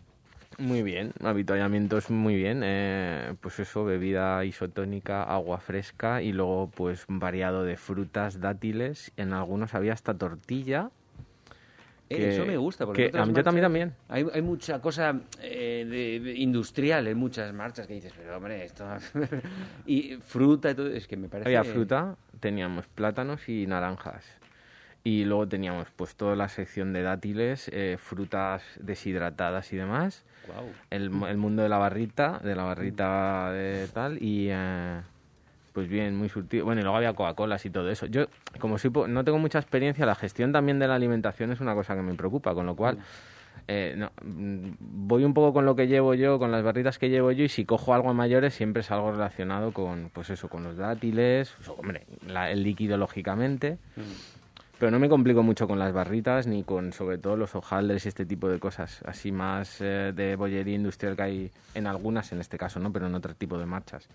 Muy 0.58 0.84
bien, 0.84 1.14
avituallamientos 1.24 2.10
muy 2.10 2.36
bien. 2.36 2.62
Eh, 2.64 3.34
pues 3.40 3.60
eso, 3.60 3.86
bebida 3.86 4.44
isotónica, 4.44 5.24
agua 5.24 5.60
fresca 5.60 6.22
y 6.22 6.34
luego 6.34 6.70
pues 6.76 7.06
variado 7.08 7.64
de 7.64 7.78
frutas, 7.78 8.42
dátiles. 8.42 9.12
En 9.16 9.34
algunos 9.34 9.74
había 9.74 9.94
hasta 9.94 10.14
tortilla. 10.14 10.90
Eh, 12.10 12.16
que- 12.18 12.30
Eso 12.36 12.46
me 12.46 12.58
gusta. 12.58 12.86
Porque 12.86 13.10
a 13.14 13.26
mí- 13.26 13.34
yo 13.34 13.44
también. 13.44 13.94
Hay, 14.10 14.26
hay 14.34 14.42
mucha 14.42 14.82
cosa 14.82 15.16
eh, 15.42 15.86
de- 15.90 16.20
de 16.20 16.34
industrial 16.38 17.08
en 17.08 17.18
muchas 17.18 17.54
marchas 17.54 17.88
que 17.88 17.94
dices, 17.94 18.12
pero 18.18 18.36
hombre, 18.36 18.66
esto... 18.66 18.86
y 19.86 20.18
fruta 20.18 20.72
y 20.72 20.76
todo, 20.76 20.88
es 20.88 21.08
que 21.08 21.16
me 21.18 21.30
parece... 21.30 21.48
Había 21.56 21.64
fruta, 21.64 22.18
teníamos 22.40 22.86
plátanos 22.88 23.48
y 23.48 23.66
naranjas. 23.66 24.26
Y 25.04 25.24
luego 25.26 25.48
teníamos 25.48 25.88
pues 25.96 26.16
toda 26.16 26.36
la 26.36 26.50
sección 26.50 26.92
de 26.94 27.02
dátiles, 27.04 27.70
eh, 27.74 27.98
frutas 28.00 28.64
deshidratadas 28.80 29.72
y 29.74 29.78
demás. 29.78 30.24
Guau. 30.46 30.66
El, 30.90 31.04
el 31.28 31.38
mundo 31.38 31.64
de 31.64 31.70
la 31.70 31.78
barrita, 31.78 32.40
de 32.44 32.56
la 32.56 32.64
barrita 32.64 33.52
de 33.52 33.88
tal 33.94 34.22
y 34.22 34.48
eh, 34.52 35.02
pues 35.74 35.88
bien, 35.88 36.16
muy 36.18 36.28
surtido. 36.28 36.66
Bueno, 36.66 36.82
y 36.82 36.84
luego 36.84 36.98
había 36.98 37.14
Coca-Colas 37.14 37.66
y 37.66 37.70
todo 37.70 37.90
eso. 37.90 38.08
Yo, 38.08 38.26
como 38.60 38.78
soy 38.78 38.90
po- 38.90 39.08
no 39.08 39.24
tengo 39.24 39.38
mucha 39.40 39.60
experiencia, 39.60 40.06
la 40.06 40.16
gestión 40.16 40.52
también 40.52 40.80
de 40.80 40.88
la 40.88 40.96
alimentación 40.96 41.52
es 41.52 41.62
una 41.62 41.74
cosa 41.76 41.96
que 41.96 42.02
me 42.02 42.14
preocupa, 42.16 42.54
con 42.54 42.66
lo 42.66 42.76
cual 42.76 42.98
eh, 43.70 43.94
no, 43.96 44.12
mm, 44.24 44.72
voy 44.80 45.24
un 45.24 45.34
poco 45.34 45.54
con 45.54 45.66
lo 45.66 45.76
que 45.76 45.88
llevo 45.88 46.14
yo, 46.16 46.40
con 46.40 46.52
las 46.52 46.64
barritas 46.64 46.98
que 46.98 47.10
llevo 47.10 47.32
yo 47.32 47.46
y 47.46 47.50
si 47.50 47.64
cojo 47.66 47.94
algo 47.94 48.10
a 48.10 48.14
mayores 48.14 48.54
siempre 48.54 48.82
es 48.82 48.92
algo 48.92 49.12
relacionado 49.12 49.72
con, 49.72 50.10
pues 50.12 50.30
eso, 50.30 50.50
con 50.50 50.64
los 50.64 50.76
dátiles, 50.76 51.56
o, 51.68 51.74
hombre, 51.74 52.06
la- 52.28 52.52
el 52.52 52.64
líquido 52.64 52.98
lógicamente. 52.98 53.78
Pero 54.80 54.92
no 54.92 55.00
me 55.00 55.10
complico 55.10 55.44
mucho 55.44 55.68
con 55.68 55.78
las 55.78 55.92
barritas 55.92 56.48
ni 56.48 56.63
con, 56.63 56.94
sobre 56.94 57.18
todo, 57.18 57.36
los 57.36 57.54
hojaldres 57.54 58.06
y 58.06 58.08
este 58.08 58.26
tipo 58.26 58.48
de 58.48 58.60
cosas, 58.60 59.02
así 59.06 59.30
más 59.30 59.82
eh, 59.82 60.13
de 60.15 60.38
bollería 60.38 60.76
industrial 60.76 61.18
que 61.18 61.22
hay 61.22 61.52
en 61.76 61.86
algunas, 61.86 62.32
en 62.32 62.39
este 62.39 62.58
caso, 62.58 62.80
¿no? 62.80 62.89
Pero 62.94 63.08
en 63.08 63.15
otro 63.15 63.36
tipo 63.36 63.58
de 63.58 63.65
marchas. 63.65 64.08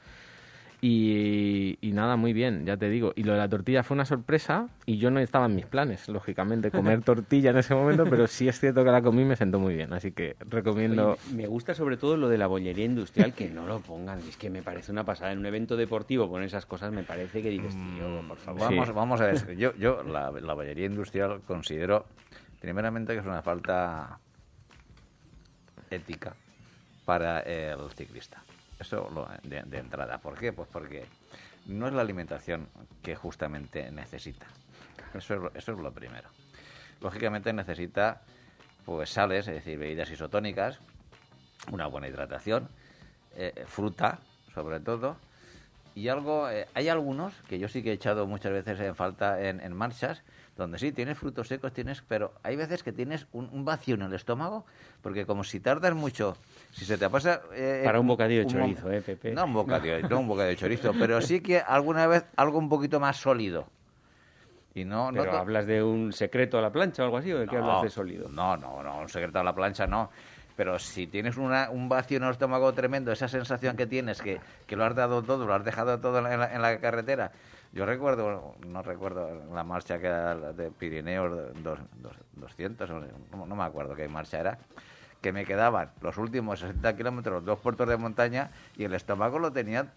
Y, 0.87 1.79
y 1.81 1.93
nada, 1.93 2.17
muy 2.17 2.35
bien, 2.35 2.67
ya 2.67 2.77
te 2.77 2.91
digo. 2.91 3.15
Y 3.17 3.23
lo 3.23 3.33
de 3.33 3.39
la 3.39 3.49
tortilla 3.49 3.83
fue 3.83 3.95
una 3.95 4.05
sorpresa 4.05 4.69
y 4.85 4.99
yo 4.99 5.11
no 5.11 5.19
estaba 5.19 5.47
en 5.47 5.55
mis 5.55 5.65
planes, 5.65 6.11
lógicamente, 6.11 6.71
comer 6.71 7.01
tortilla 7.05 7.53
en 7.53 7.57
ese 7.57 7.75
momento, 7.75 8.05
pero 8.05 8.27
sí 8.27 8.49
es 8.49 8.61
cierto 8.61 8.85
que 8.85 8.91
la 8.91 9.01
comí 9.01 9.23
y 9.23 9.25
me 9.25 9.35
sentó 9.35 9.59
muy 9.59 9.75
bien. 9.75 9.95
Así 9.95 10.13
que 10.13 10.37
recomiendo... 10.41 11.13
Oye, 11.13 11.37
me 11.37 11.47
gusta 11.47 11.75
sobre 11.75 11.97
todo 11.97 12.19
lo 12.19 12.29
de 12.29 12.37
la 12.37 12.49
bollería 12.49 12.85
industrial, 12.85 13.33
que 13.33 13.49
no 13.49 13.67
lo 13.67 13.81
pongan. 13.81 14.19
Es 14.29 14.37
que 14.37 14.51
me 14.51 14.61
parece 14.63 14.93
una 14.93 15.05
pasada. 15.05 15.33
En 15.33 15.39
un 15.39 15.47
evento 15.47 15.75
deportivo 15.79 16.29
con 16.29 16.43
esas 16.43 16.67
cosas 16.67 16.93
me 16.93 17.03
parece 17.03 17.41
que 17.41 17.49
dices, 17.49 17.75
tío, 17.75 18.23
por 18.29 18.37
favor. 18.37 18.61
Vamos, 18.61 18.87
Sí. 18.89 18.93
vamos 18.95 19.21
a 19.23 19.27
ver. 19.29 19.57
Yo, 19.57 19.75
yo 19.77 20.03
la, 20.03 20.31
la 20.33 20.53
bollería 20.53 20.85
industrial 20.85 21.41
considero, 21.47 22.05
primeramente, 22.61 23.15
que 23.15 23.21
es 23.21 23.25
una 23.27 23.41
falta 23.41 24.19
ética 25.91 26.35
para 27.07 27.41
el 27.41 27.79
ciclista. 27.97 28.43
Eso 28.85 29.09
lo- 29.15 29.27
de, 29.43 29.79
entrada. 29.79 30.19
¿Por 30.19 30.39
qué? 30.39 30.53
Pues 30.53 30.69
porque 30.71 31.07
no 31.67 31.87
es 31.89 31.95
la 31.95 32.03
alimentación 32.03 32.69
que 33.03 33.17
justamente 33.17 33.91
necesita. 33.91 34.47
Eso 35.15 35.35
es, 35.35 35.41
lo- 35.41 35.53
eso 35.55 35.73
es 35.73 35.79
lo 35.79 35.91
primero. 35.91 36.29
Lógicamente 37.01 37.51
necesita 37.55 38.21
pues 38.85 39.09
sales, 39.09 39.49
es 39.49 39.55
decir, 39.55 39.79
bebidas 39.79 40.11
isotónicas, 40.11 40.79
una 41.73 41.87
buena 41.87 42.09
hidratación, 42.09 42.69
eh, 43.37 43.65
fruta, 43.67 44.19
sobre 44.53 44.81
todo, 44.81 45.17
y 45.95 46.09
algo, 46.09 46.51
eh, 46.51 46.67
hay 46.75 46.91
algunos 46.91 47.33
que 47.49 47.59
yo 47.59 47.69
sí 47.69 47.83
que 47.83 47.91
he 47.91 47.95
echado 47.95 48.27
muchas 48.27 48.53
veces 48.53 48.79
en 48.81 48.95
falta 48.95 49.41
en, 49.49 49.61
en 49.61 49.73
marchas, 49.75 50.23
donde 50.57 50.79
sí 50.79 50.93
tienes 50.93 51.19
frutos 51.19 51.49
secos, 51.49 51.73
tienes, 51.73 52.03
pero 52.07 52.33
hay 52.43 52.57
veces 52.57 52.83
que 52.83 52.93
tienes 52.93 53.27
un, 53.33 53.49
un 53.53 53.65
vacío 53.65 53.97
en 53.97 54.03
el 54.03 54.13
estómago, 54.15 54.65
porque 55.03 55.27
como 55.27 55.43
si 55.45 55.61
tardas 55.61 55.95
mucho, 55.95 56.37
si 56.73 56.85
se 56.85 56.97
te 56.97 57.11
pasa... 57.11 57.43
eh, 57.55 57.83
Para 57.85 57.99
un 58.01 58.07
bocadillo 58.07 58.41
de 58.41 58.47
chorizo, 58.47 58.91
¿eh, 58.91 59.03
Pepe? 59.03 59.33
No 59.33 59.45
un 59.45 59.55
bocadillo, 59.55 60.09
no 60.09 60.21
un 60.21 60.29
bocadillo 60.29 60.51
de 60.51 60.57
chorizo, 60.57 60.93
pero 60.99 61.21
sí 61.21 61.41
que 61.41 61.59
alguna 61.59 62.07
vez 62.07 62.25
algo 62.37 62.59
un 62.59 62.69
poquito 62.69 63.01
más 63.01 63.17
sólido. 63.17 63.67
Y 64.77 64.85
no, 64.85 65.13
no 65.13 65.19
Pero 65.21 65.31
to- 65.33 65.39
hablas 65.39 65.67
de 65.67 65.83
un 65.83 66.13
secreto 66.13 66.59
a 66.59 66.63
la 66.63 66.73
plancha 66.73 67.03
o 67.03 67.07
algo 67.07 67.19
así, 67.19 67.33
o 67.33 67.39
de 67.39 67.47
qué 67.47 67.57
hablas 67.57 67.83
de 67.83 67.91
sólido. 67.91 68.29
no, 68.29 68.57
no, 68.57 68.83
no, 68.83 68.99
un 69.01 69.09
secreto 69.09 69.39
a 69.39 69.45
la 69.45 69.55
plancha 69.55 69.87
no. 69.87 70.11
Pero 70.57 70.79
si 70.79 71.09
tienes 71.09 71.37
una, 71.37 71.69
un 71.71 71.89
vacío 71.89 72.19
en 72.19 72.25
el 72.25 72.31
estómago 72.31 72.73
tremendo, 72.73 73.11
esa 73.11 73.27
sensación 73.27 73.77
que 73.77 73.87
tienes, 73.87 74.21
que, 74.23 74.39
que 74.69 74.77
lo 74.77 74.85
has 74.85 74.95
dado 74.95 75.21
todo, 75.23 75.47
lo 75.47 75.55
has 75.55 75.65
dejado 75.65 75.99
todo 75.99 76.19
en 76.19 76.39
la, 76.39 76.55
en 76.55 76.63
la 76.63 76.79
carretera. 76.79 77.33
Yo 77.73 77.85
recuerdo, 77.87 78.55
no 78.67 78.83
recuerdo 78.83 79.29
la 79.53 79.65
marcha 79.65 79.99
que 79.99 80.07
era 80.07 80.35
de 80.53 80.71
Pirineos 80.71 81.53
dos- 81.63 81.79
dos- 81.97 82.17
200, 82.35 82.89
no, 82.91 83.47
no 83.47 83.57
me 83.57 83.65
acuerdo 83.65 83.95
qué 83.97 84.07
marcha 84.09 84.39
era, 84.41 84.59
que 85.21 85.33
me 85.33 85.45
quedaban 85.45 85.91
los 86.01 86.17
últimos 86.19 86.61
60 86.61 86.97
kilómetros, 86.97 87.45
dos 87.45 87.59
puertos 87.59 87.89
de 87.89 87.97
montaña, 87.97 88.51
y 88.77 88.85
el 88.85 88.95
estómago 88.95 89.39
lo 89.41 89.51
tenía 89.53 89.93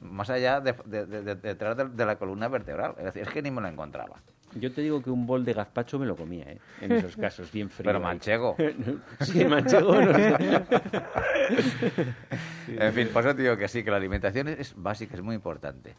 más 0.00 0.30
allá, 0.30 0.60
de- 0.60 0.74
de- 0.86 1.06
de- 1.06 1.22
de- 1.22 1.34
detrás 1.34 1.76
de, 1.76 1.88
de 1.88 2.06
la 2.06 2.16
columna 2.16 2.48
vertebral. 2.48 2.94
Es 2.98 3.04
decir, 3.04 3.22
es 3.22 3.28
que 3.28 3.42
ni 3.42 3.50
me 3.50 3.60
lo 3.60 3.68
encontraba. 3.68 4.16
Yo 4.54 4.72
te 4.72 4.80
digo 4.80 5.00
que 5.02 5.10
un 5.10 5.26
bol 5.26 5.44
de 5.44 5.52
gazpacho 5.52 5.98
me 5.98 6.06
lo 6.06 6.16
comía, 6.16 6.44
¿eh? 6.44 6.58
En 6.80 6.92
esos 6.92 7.16
casos, 7.18 7.52
bien 7.52 7.68
frío. 7.68 7.84
Pero 7.84 7.98
ahí. 7.98 8.04
manchego. 8.04 8.56
sí, 9.20 9.44
manchego. 9.44 10.00
no 10.00 10.14
sé. 10.14 10.36
En 12.68 12.92
fin, 12.94 13.08
por 13.12 13.24
eso 13.26 13.34
te 13.34 13.42
digo 13.42 13.56
que 13.56 13.68
sí, 13.68 13.82
que 13.82 13.90
la 13.90 13.96
alimentación 13.96 14.48
es 14.48 14.74
básica, 14.76 15.14
es 15.16 15.22
muy 15.22 15.34
importante. 15.34 15.94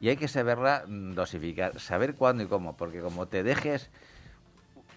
Y 0.00 0.08
hay 0.08 0.16
que 0.16 0.28
saberla 0.28 0.84
mm, 0.86 1.14
dosificar, 1.14 1.80
saber 1.80 2.14
cuándo 2.14 2.42
y 2.42 2.46
cómo, 2.46 2.76
porque 2.76 3.00
como 3.00 3.26
te 3.26 3.42
dejes 3.42 3.90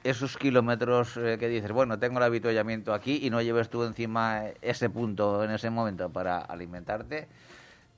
esos 0.03 0.37
kilómetros 0.37 1.17
eh, 1.17 1.37
que 1.39 1.47
dices, 1.49 1.71
bueno, 1.71 1.99
tengo 1.99 2.17
el 2.17 2.23
avituallamiento 2.23 2.93
aquí 2.93 3.19
y 3.21 3.29
no 3.29 3.41
lleves 3.41 3.69
tú 3.69 3.83
encima 3.83 4.43
ese 4.61 4.89
punto 4.89 5.43
en 5.43 5.51
ese 5.51 5.69
momento 5.69 6.09
para 6.09 6.39
alimentarte 6.39 7.27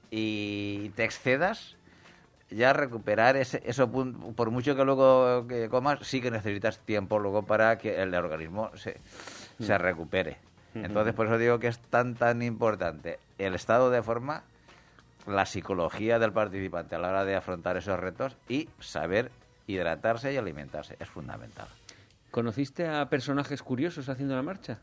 y 0.09 0.89
te 0.89 1.03
excedas, 1.03 1.77
ya 2.49 2.73
recuperar 2.73 3.37
ese, 3.37 3.61
eso 3.65 3.89
por 3.89 4.51
mucho 4.51 4.75
que 4.75 4.83
luego 4.83 5.47
que 5.47 5.69
comas, 5.69 5.99
sí 6.01 6.21
que 6.21 6.31
necesitas 6.31 6.79
tiempo 6.79 7.17
luego 7.17 7.43
para 7.43 7.77
que 7.77 8.01
el 8.01 8.13
organismo 8.13 8.71
se, 8.75 8.97
se 9.59 9.77
recupere. 9.77 10.37
Entonces, 10.73 11.13
por 11.13 11.27
eso 11.27 11.37
digo 11.37 11.59
que 11.59 11.67
es 11.67 11.79
tan, 11.79 12.15
tan 12.15 12.41
importante 12.41 13.19
el 13.37 13.55
estado 13.55 13.89
de 13.89 14.01
forma, 14.01 14.43
la 15.27 15.45
psicología 15.45 16.19
del 16.19 16.31
participante 16.31 16.95
a 16.95 16.99
la 16.99 17.10
hora 17.10 17.25
de 17.25 17.36
afrontar 17.36 17.77
esos 17.77 17.99
retos 17.99 18.38
y 18.49 18.69
saber 18.79 19.31
hidratarse 19.67 20.34
y 20.34 20.38
alimentarse. 20.38 20.97
Es 20.99 21.10
fundamental. 21.10 21.67
¿Conociste 22.31 22.88
a 22.88 23.10
personajes 23.10 23.62
curiosos 23.62 24.10
haciendo 24.10 24.36
la 24.36 24.41
marcha? 24.41 24.79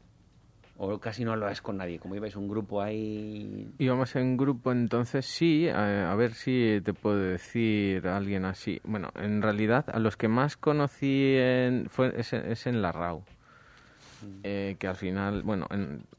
¿O 0.81 0.98
casi 1.01 1.24
no 1.24 1.33
habláis 1.33 1.61
con 1.61 1.79
nadie? 1.79 1.98
Como 1.98 2.14
ibais 2.14 2.37
un 2.37 2.48
grupo 2.48 2.81
ahí... 2.81 3.68
Íbamos 3.79 4.14
en 4.14 4.37
grupo, 4.37 4.70
entonces 4.70 5.27
sí, 5.27 5.68
a, 5.68 6.12
a 6.12 6.14
ver 6.14 6.35
si 6.35 6.81
te 6.85 6.94
puedo 6.94 7.16
decir 7.16 8.07
a 8.07 8.16
alguien 8.16 8.44
así. 8.44 8.81
Bueno, 8.85 9.11
en 9.16 9.42
realidad 9.42 9.87
a 9.92 9.98
los 9.98 10.16
que 10.16 10.29
más 10.29 10.57
conocí 10.57 11.35
en, 11.37 11.88
fue, 11.90 12.14
es, 12.16 12.33
es 12.33 12.66
en 12.68 12.81
la 12.81 12.92
RAU, 12.92 13.24
Eh, 14.44 14.77
que 14.79 14.87
al 14.87 14.96
final, 14.96 15.42
bueno, 15.42 15.66
en, 15.70 15.81
en 15.81 16.17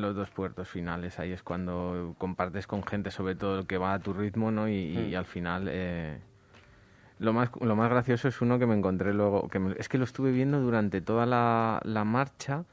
los 0.00 0.14
dos 0.16 0.30
puertos 0.30 0.68
finales, 0.68 1.18
ahí 1.18 1.32
es 1.32 1.42
cuando 1.42 2.14
compartes 2.18 2.66
con 2.66 2.82
gente 2.84 3.10
sobre 3.10 3.34
todo 3.34 3.60
el 3.60 3.66
que 3.66 3.78
va 3.78 3.94
a 3.94 3.98
tu 3.98 4.12
ritmo, 4.12 4.50
¿no? 4.50 4.68
Y, 4.68 4.72
y 5.10 5.14
al 5.14 5.26
final... 5.26 5.66
eh, 5.68 6.18
lo 7.20 7.32
más, 7.32 7.50
lo 7.60 7.76
más 7.76 7.88
gracioso 7.90 8.26
es 8.28 8.40
uno 8.40 8.58
que 8.58 8.66
me 8.66 8.74
encontré 8.74 9.14
luego, 9.14 9.48
que 9.48 9.58
me- 9.60 9.74
es 9.78 9.88
que 9.88 9.98
lo 9.98 10.04
estuve 10.04 10.32
viendo 10.32 10.60
durante 10.60 11.00
toda 11.00 11.26
la, 11.26 11.80
la 11.84 12.04
marcha. 12.04 12.64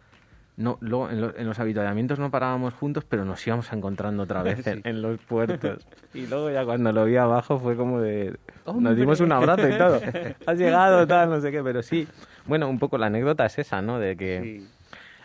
No, 0.57 0.77
luego 0.81 1.09
en, 1.09 1.21
lo- 1.21 1.35
en 1.37 1.47
los 1.47 1.59
avituallamientos 1.59 2.17
no 2.19 2.31
parábamos 2.31 2.73
juntos, 2.73 3.05
pero 3.07 3.23
nos 3.23 3.45
íbamos 3.45 3.71
encontrando 3.71 4.23
otra 4.23 4.41
vez 4.43 4.65
en, 4.67 4.81
en 4.83 5.01
los 5.01 5.19
puertos. 5.19 5.85
Y 6.13 6.27
luego 6.27 6.49
ya 6.51 6.65
cuando 6.65 6.91
lo 6.91 7.05
vi 7.05 7.15
abajo 7.15 7.57
fue 7.59 7.77
como 7.77 8.01
de... 8.01 8.37
Nos 8.75 8.97
dimos 8.97 9.19
un 9.21 9.31
abrazo 9.31 9.69
y 9.69 9.77
todo. 9.77 10.01
Has 10.45 10.57
llegado, 10.57 11.07
tal, 11.07 11.29
no 11.29 11.39
sé 11.39 11.51
qué, 11.51 11.63
pero 11.63 11.81
sí. 11.83 12.05
Bueno, 12.45 12.67
un 12.67 12.79
poco 12.79 12.97
la 12.97 13.05
anécdota 13.05 13.45
es 13.45 13.57
esa, 13.59 13.81
¿no? 13.81 13.97
De 13.99 14.17
que 14.17 14.65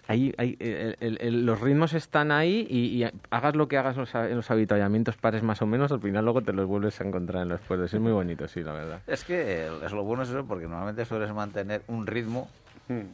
ahí, 0.09 0.35
ahí, 0.39 0.57
el- 0.61 0.97
el- 1.01 1.19
el- 1.21 1.47
los 1.47 1.61
ritmos 1.61 1.93
están 1.95 2.31
ahí 2.31 2.67
y, 2.71 3.03
y 3.05 3.09
hagas 3.31 3.57
lo 3.57 3.69
que 3.69 3.77
hagas 3.79 3.97
los, 3.97 4.15
en 4.15 4.37
los 4.37 4.51
avituallamientos 4.51 5.17
pares 5.17 5.43
más 5.43 5.63
o 5.63 5.67
menos, 5.67 5.93
al 5.93 6.01
final 6.01 6.25
luego 6.25 6.43
te 6.43 6.53
los 6.53 6.67
vuelves 6.67 7.01
a 7.01 7.05
encontrar 7.05 7.43
en 7.43 7.49
los 7.51 7.61
puertos. 7.61 7.93
Es 7.93 8.01
muy 8.01 8.13
bonito, 8.13 8.47
sí, 8.49 8.63
la 8.63 8.73
verdad. 8.73 9.01
Es 9.07 9.25
que 9.25 9.67
es 9.85 9.93
lo 9.93 10.05
bueno 10.05 10.23
es 10.23 10.29
eso, 10.31 10.45
porque 10.47 10.67
normalmente 10.67 11.05
sueles 11.05 11.33
mantener 11.33 11.83
un 11.89 12.07
ritmo. 12.07 12.49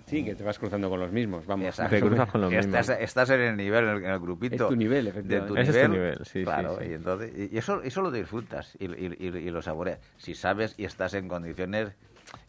Sí, 0.05 0.23
que 0.23 0.35
te 0.35 0.45
vas 0.45 0.59
cruzando 0.59 0.91
con 0.91 1.01
los 1.01 1.11
mismos, 1.13 1.47
vamos. 1.47 1.65
Exacto. 1.67 1.95
Te 1.97 2.03
cruzas 2.03 2.29
con 2.31 2.43
los 2.43 2.51
que 2.51 2.59
mismos. 2.59 2.79
estás, 2.81 3.01
estás 3.01 3.31
en 3.31 3.41
el 3.41 3.57
nivel, 3.57 3.89
en 3.89 4.05
el, 4.05 4.19
grupito. 4.21 4.55
Es 4.55 4.69
tu 4.69 4.77
nivel, 4.77 5.07
de 5.07 5.13
tu 5.13 5.19
efectivamente. 5.19 5.61
Ese 5.63 5.71
es 5.71 5.77
nivel. 5.77 5.89
tu 5.89 5.93
nivel, 5.97 6.19
sí, 6.27 6.31
sí, 6.41 6.45
claro, 6.45 6.77
sí. 6.79 6.89
y 6.91 6.93
entonces 6.93 7.33
y 7.35 7.55
y 7.55 7.59
eso, 7.59 7.81
eso 7.83 8.03
lo 8.03 8.11
disfrutas 8.11 8.77
y, 8.79 8.85
y- 8.85 9.17
y- 9.19 9.27
y 9.39 9.51
lo 9.51 9.63
saboreas. 9.63 9.99
Si 10.19 10.35
sabes 10.35 10.75
y 10.77 10.85
estás 10.85 11.15
en 11.15 11.27
condiciones, 11.27 11.89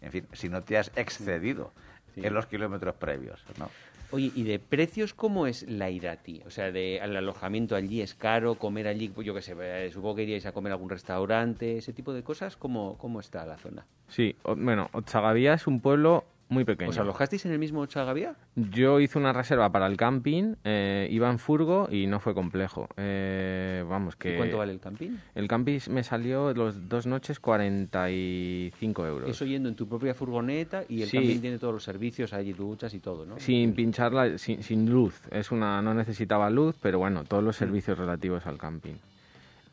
en 0.01 0.11
fin, 0.11 0.27
si 0.33 0.49
no 0.49 0.63
te 0.63 0.77
has 0.77 0.91
excedido 0.97 1.71
en 2.17 2.33
los 2.33 2.45
kilómetros 2.47 2.95
previos, 2.95 3.41
¿no? 3.57 3.69
Oye, 4.13 4.31
¿y 4.35 4.43
de 4.43 4.59
precios 4.59 5.15
cómo 5.15 5.47
es 5.47 5.67
la 5.67 5.89
Irati? 5.89 6.43
O 6.45 6.51
sea, 6.51 6.71
de, 6.71 6.97
el 6.97 7.15
alojamiento 7.17 7.75
allí 7.75 7.99
es 7.99 8.13
caro, 8.13 8.53
comer 8.59 8.87
allí, 8.87 9.09
pues 9.09 9.25
yo 9.25 9.33
qué 9.33 9.41
sé, 9.41 9.55
eh, 9.59 9.89
supongo 9.91 10.13
que 10.17 10.21
iríais 10.21 10.45
a 10.45 10.51
comer 10.51 10.71
a 10.71 10.75
algún 10.75 10.91
restaurante, 10.91 11.77
ese 11.77 11.93
tipo 11.93 12.13
de 12.13 12.21
cosas, 12.21 12.55
¿cómo, 12.55 12.95
cómo 12.99 13.19
está 13.19 13.43
la 13.43 13.57
zona? 13.57 13.87
Sí, 14.09 14.35
o- 14.43 14.55
bueno, 14.55 14.87
Otsagavía 14.93 15.55
es 15.55 15.65
un 15.65 15.79
pueblo 15.79 16.25
muy 16.53 16.63
pequeño. 16.63 16.89
¿Os 16.91 16.97
alojasteis 16.97 17.45
en 17.45 17.51
el 17.51 17.59
mismo 17.59 17.85
Chagavía? 17.85 18.35
Yo 18.55 18.99
hice 18.99 19.17
una 19.19 19.33
reserva 19.33 19.71
para 19.71 19.87
el 19.87 19.97
camping, 19.97 20.55
eh, 20.63 21.07
iba 21.11 21.29
en 21.29 21.39
furgo 21.39 21.87
y 21.91 22.07
no 22.07 22.19
fue 22.19 22.33
complejo. 22.33 22.87
Eh, 22.97 23.83
vamos, 23.89 24.15
que... 24.15 24.35
¿Y 24.35 24.37
cuánto 24.37 24.57
vale 24.59 24.71
el 24.71 24.79
camping? 24.79 25.11
El 25.35 25.47
camping 25.47 25.79
me 25.89 26.03
salió 26.03 26.53
los 26.53 26.87
dos 26.87 27.05
noches 27.07 27.39
45 27.39 29.07
euros. 29.07 29.29
Eso 29.29 29.45
yendo 29.45 29.69
en 29.69 29.75
tu 29.75 29.87
propia 29.87 30.13
furgoneta 30.13 30.83
y 30.87 31.01
el 31.01 31.09
Sí. 31.09 31.17
camping 31.17 31.39
tiene 31.39 31.57
todos 31.57 31.73
los 31.73 31.83
servicios, 31.83 32.33
allí 32.33 32.53
duchas 32.53 32.93
y 32.93 32.99
todo, 32.99 33.25
¿no? 33.25 33.39
Sin 33.39 33.73
pincharla, 33.73 34.37
sin, 34.37 34.63
sin 34.63 34.89
luz. 34.89 35.19
Es 35.31 35.51
una, 35.51 35.81
no 35.81 35.93
necesitaba 35.93 36.49
luz, 36.49 36.75
pero 36.81 36.99
bueno, 36.99 37.23
todos 37.23 37.43
Mm. 37.43 37.45
los 37.47 37.55
servicios 37.55 37.97
relativos 37.97 38.45
al 38.45 38.57
camping. 38.57 38.93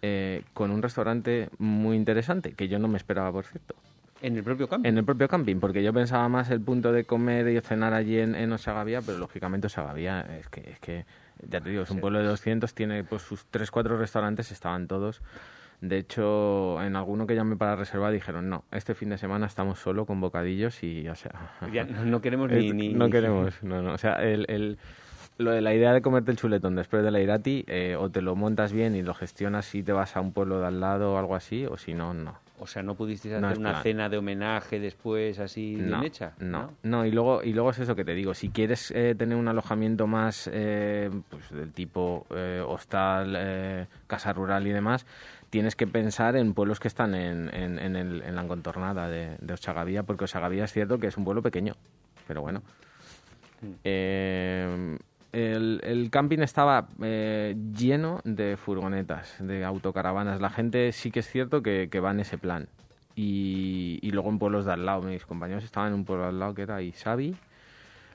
Eh, 0.02 0.42
con 0.54 0.70
un 0.70 0.80
restaurante 0.82 1.50
muy 1.58 1.96
interesante, 1.96 2.52
que 2.52 2.68
yo 2.68 2.78
no 2.78 2.88
me 2.88 2.96
esperaba, 2.96 3.30
por 3.32 3.44
cierto. 3.44 3.74
En 4.22 4.36
el 4.36 4.42
propio 4.44 4.68
camping. 4.68 4.88
En 4.88 4.98
el 4.98 5.04
propio 5.04 5.28
camping, 5.28 5.56
porque 5.56 5.82
yo 5.82 5.92
pensaba 5.92 6.28
más 6.28 6.50
el 6.50 6.60
punto 6.60 6.92
de 6.92 7.04
comer 7.04 7.48
y 7.48 7.60
cenar 7.60 7.94
allí 7.94 8.18
en, 8.18 8.34
en 8.34 8.52
Osagavía, 8.52 9.00
pero 9.00 9.18
lógicamente 9.18 9.66
Osagavía 9.68 10.20
es 10.38 10.48
que, 10.48 10.70
es 10.70 10.78
que, 10.80 11.04
ya 11.48 11.60
te 11.60 11.70
digo, 11.70 11.82
es 11.82 11.90
un 11.90 12.00
pueblo 12.00 12.18
de 12.20 12.26
200, 12.26 12.74
tiene 12.74 13.04
pues 13.04 13.22
sus 13.22 13.46
3, 13.46 13.70
4 13.70 13.96
restaurantes, 13.98 14.50
estaban 14.52 14.86
todos. 14.88 15.22
De 15.80 15.96
hecho, 15.96 16.82
en 16.82 16.94
alguno 16.94 17.26
que 17.26 17.34
llamé 17.34 17.56
para 17.56 17.74
reservar 17.76 18.12
dijeron, 18.12 18.50
no, 18.50 18.64
este 18.70 18.94
fin 18.94 19.08
de 19.08 19.16
semana 19.16 19.46
estamos 19.46 19.78
solo 19.78 20.04
con 20.04 20.20
bocadillos 20.20 20.82
y, 20.84 21.08
o 21.08 21.14
sea... 21.14 21.32
Ya 21.72 21.84
no, 21.84 22.04
no 22.04 22.20
queremos 22.20 22.50
ni, 22.52 22.70
ni- 22.72 22.92
No 22.92 23.08
queremos, 23.08 23.62
no, 23.62 23.80
no. 23.80 23.94
O 23.94 23.98
sea, 23.98 24.22
el, 24.22 24.44
el- 24.48 24.78
lo 25.38 25.52
de 25.52 25.62
la 25.62 25.72
idea 25.74 25.94
de 25.94 26.02
comerte 26.02 26.30
el 26.32 26.36
chuletón 26.36 26.76
después 26.76 27.02
de 27.02 27.10
la 27.10 27.18
Irati, 27.20 27.64
eh, 27.66 27.96
o 27.98 28.10
te 28.10 28.20
lo 28.20 28.36
montas 28.36 28.74
bien 28.74 28.94
y 28.94 29.02
lo 29.02 29.14
gestionas 29.14 29.74
y 29.74 29.82
te 29.82 29.92
vas 29.92 30.14
a 30.16 30.20
un 30.20 30.32
pueblo 30.34 30.60
de 30.60 30.66
al 30.66 30.80
lado 30.80 31.14
o 31.14 31.18
algo 31.18 31.34
así, 31.34 31.64
o 31.64 31.78
si 31.78 31.94
no, 31.94 32.12
no. 32.12 32.34
O 32.62 32.66
sea, 32.66 32.82
¿no 32.82 32.94
pudisteis 32.94 33.32
hacer 33.34 33.58
una 33.58 33.70
plan. 33.70 33.82
cena 33.82 34.08
de 34.10 34.18
homenaje 34.18 34.78
después 34.78 35.38
así 35.38 35.76
bien 35.76 35.88
No, 35.88 36.02
hecha? 36.04 36.34
no, 36.38 36.74
no, 36.82 37.06
y 37.06 37.10
luego 37.10 37.42
y 37.42 37.54
luego 37.54 37.70
es 37.70 37.78
eso 37.78 37.96
que 37.96 38.04
te 38.04 38.12
digo. 38.14 38.34
Si 38.34 38.50
quieres 38.50 38.90
eh, 38.94 39.14
tener 39.16 39.38
un 39.38 39.48
alojamiento 39.48 40.06
más 40.06 40.48
eh, 40.52 41.10
pues 41.30 41.48
del 41.50 41.72
tipo 41.72 42.26
eh, 42.30 42.62
hostal, 42.66 43.34
eh, 43.38 43.86
casa 44.06 44.34
rural 44.34 44.66
y 44.66 44.72
demás, 44.72 45.06
tienes 45.48 45.74
que 45.74 45.86
pensar 45.86 46.36
en 46.36 46.52
pueblos 46.52 46.80
que 46.80 46.88
están 46.88 47.14
en, 47.14 47.48
en, 47.54 47.78
en 47.78 47.96
el- 47.96 48.22
en 48.22 48.36
la 48.36 48.46
contornada 48.46 49.08
de, 49.08 49.36
de 49.40 49.54
Ochagavía, 49.54 50.02
porque 50.02 50.24
Ochagavía 50.24 50.64
es 50.64 50.72
cierto 50.72 50.98
que 50.98 51.06
es 51.06 51.16
un 51.16 51.24
pueblo 51.24 51.40
pequeño, 51.42 51.74
pero 52.28 52.42
bueno. 52.42 52.62
Mm. 53.62 53.72
Eh, 53.84 54.98
el, 55.32 55.80
el 55.84 56.10
camping 56.10 56.38
estaba 56.40 56.88
eh, 57.02 57.54
lleno 57.76 58.20
de 58.24 58.56
furgonetas, 58.56 59.36
de 59.38 59.64
autocaravanas. 59.64 60.40
La 60.40 60.50
gente 60.50 60.92
sí 60.92 61.10
que 61.10 61.20
es 61.20 61.28
cierto 61.28 61.62
que, 61.62 61.88
que 61.90 62.00
va 62.00 62.10
en 62.10 62.20
ese 62.20 62.38
plan. 62.38 62.66
Y, 63.16 63.98
y 64.02 64.10
luego 64.12 64.30
en 64.30 64.38
pueblos 64.38 64.64
de 64.64 64.72
al 64.72 64.86
lado. 64.86 65.02
Mis 65.02 65.26
compañeros 65.26 65.64
estaban 65.64 65.88
en 65.88 65.94
un 65.94 66.04
pueblo 66.04 66.26
al 66.26 66.38
lado 66.38 66.54
que 66.54 66.62
era 66.62 66.80
Isabi, 66.82 67.34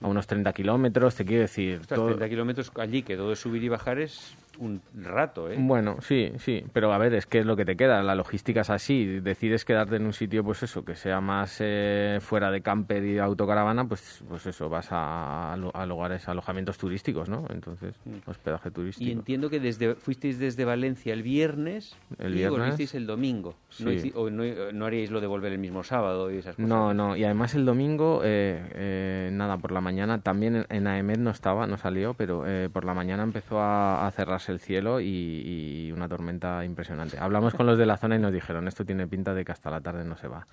a 0.01 0.07
unos 0.07 0.25
30 0.27 0.51
kilómetros, 0.53 1.15
te 1.15 1.25
quiero 1.25 1.41
decir. 1.43 1.79
Ostras, 1.81 1.97
todo- 1.97 2.07
30 2.07 2.29
kilómetros 2.29 2.71
allí, 2.79 3.03
que 3.03 3.15
todo 3.15 3.35
subir 3.35 3.63
y 3.63 3.69
bajar 3.69 3.99
es 3.99 4.35
un 4.59 4.81
rato, 4.93 5.49
¿eh? 5.49 5.55
Bueno, 5.59 5.97
sí, 6.01 6.31
sí, 6.37 6.63
pero 6.73 6.93
a 6.93 6.97
ver, 6.97 7.13
es 7.13 7.25
que 7.25 7.39
es 7.39 7.45
lo 7.45 7.55
que 7.55 7.65
te 7.65 7.75
queda, 7.75 8.01
la 8.03 8.15
logística 8.15 8.61
es 8.61 8.69
así, 8.69 9.05
decides 9.19 9.65
quedarte 9.65 9.97
en 9.97 10.05
un 10.05 10.13
sitio, 10.13 10.43
pues 10.43 10.63
eso, 10.63 10.83
que 10.85 10.95
sea 10.95 11.21
más 11.21 11.57
eh, 11.59 12.19
fuera 12.21 12.51
de 12.51 12.61
camper 12.61 13.03
y 13.03 13.13
de 13.13 13.19
autocaravana, 13.21 13.85
pues, 13.87 14.23
pues 14.27 14.45
eso, 14.45 14.69
vas 14.69 14.91
a, 14.91 15.53
a 15.53 15.57
lu- 15.57 15.71
a 15.73 15.85
lugares, 15.85 16.27
a 16.27 16.31
alojamientos 16.31 16.77
turísticos, 16.77 17.29
¿no? 17.29 17.45
Entonces, 17.49 17.95
hospedaje 18.25 18.71
turístico. 18.71 19.07
Y 19.09 19.11
entiendo 19.11 19.49
que 19.49 19.59
desde 19.59 19.95
fuisteis 19.95 20.39
desde 20.39 20.65
Valencia 20.65 21.13
el 21.13 21.23
viernes 21.23 21.95
El 22.17 22.33
y 22.33 22.35
viernes. 22.37 22.59
volvisteis 22.59 22.95
el 22.95 23.07
domingo. 23.07 23.55
No, 23.79 23.91
Sí. 23.91 23.97
hici- 23.97 24.11
o 24.15 24.29
no, 24.29 24.43
no 24.73 24.85
haríais 24.85 25.11
lo 25.11 25.19
de 25.21 25.27
volver 25.27 25.51
el 25.51 25.59
mismo 25.59 25.83
sábado 25.83 26.31
y 26.31 26.37
esas 26.37 26.55
cosas. 26.55 26.69
No, 26.69 26.93
no, 26.93 27.15
y 27.17 27.23
además 27.23 27.55
el 27.55 27.65
domingo, 27.65 28.21
eh, 28.23 28.63
eh, 28.73 29.29
nada, 29.33 29.57
por 29.57 29.71
la 29.71 29.81
mañana, 29.81 30.21
también 30.21 30.55
en, 30.55 30.65
en 30.69 30.87
AEMED 30.87 31.17
no 31.17 31.29
estaba, 31.31 31.67
no 31.67 31.77
salió, 31.77 32.13
pero 32.13 32.43
eh, 32.47 32.69
por 32.71 32.85
la 32.85 32.93
mañana 32.93 33.23
empezó 33.23 33.59
a, 33.59 34.07
a 34.07 34.11
cerrarse 34.11 34.44
el 34.49 34.59
cielo 34.59 34.99
y, 34.99 35.91
una 35.95 36.07
tormenta 36.07 36.65
impresionante. 36.65 37.17
Hablamos 37.19 37.53
con 37.53 37.65
los 37.65 37.77
de 37.77 37.85
la 37.85 37.97
zona 37.97 38.15
y 38.15 38.19
nos 38.19 38.33
dijeron, 38.33 38.67
esto 38.67 38.85
tiene 38.85 39.07
pinta 39.07 39.33
de 39.33 39.45
que 39.45 39.51
hasta 39.51 39.69
la 39.69 39.81
tarde 39.81 40.03
no 40.03 40.17
se 40.17 40.27
va. 40.27 40.47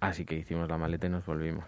Así 0.00 0.24
que 0.24 0.36
hicimos 0.36 0.68
la 0.68 0.78
maleta 0.78 1.06
y 1.06 1.10
nos 1.10 1.26
volvimos. 1.26 1.64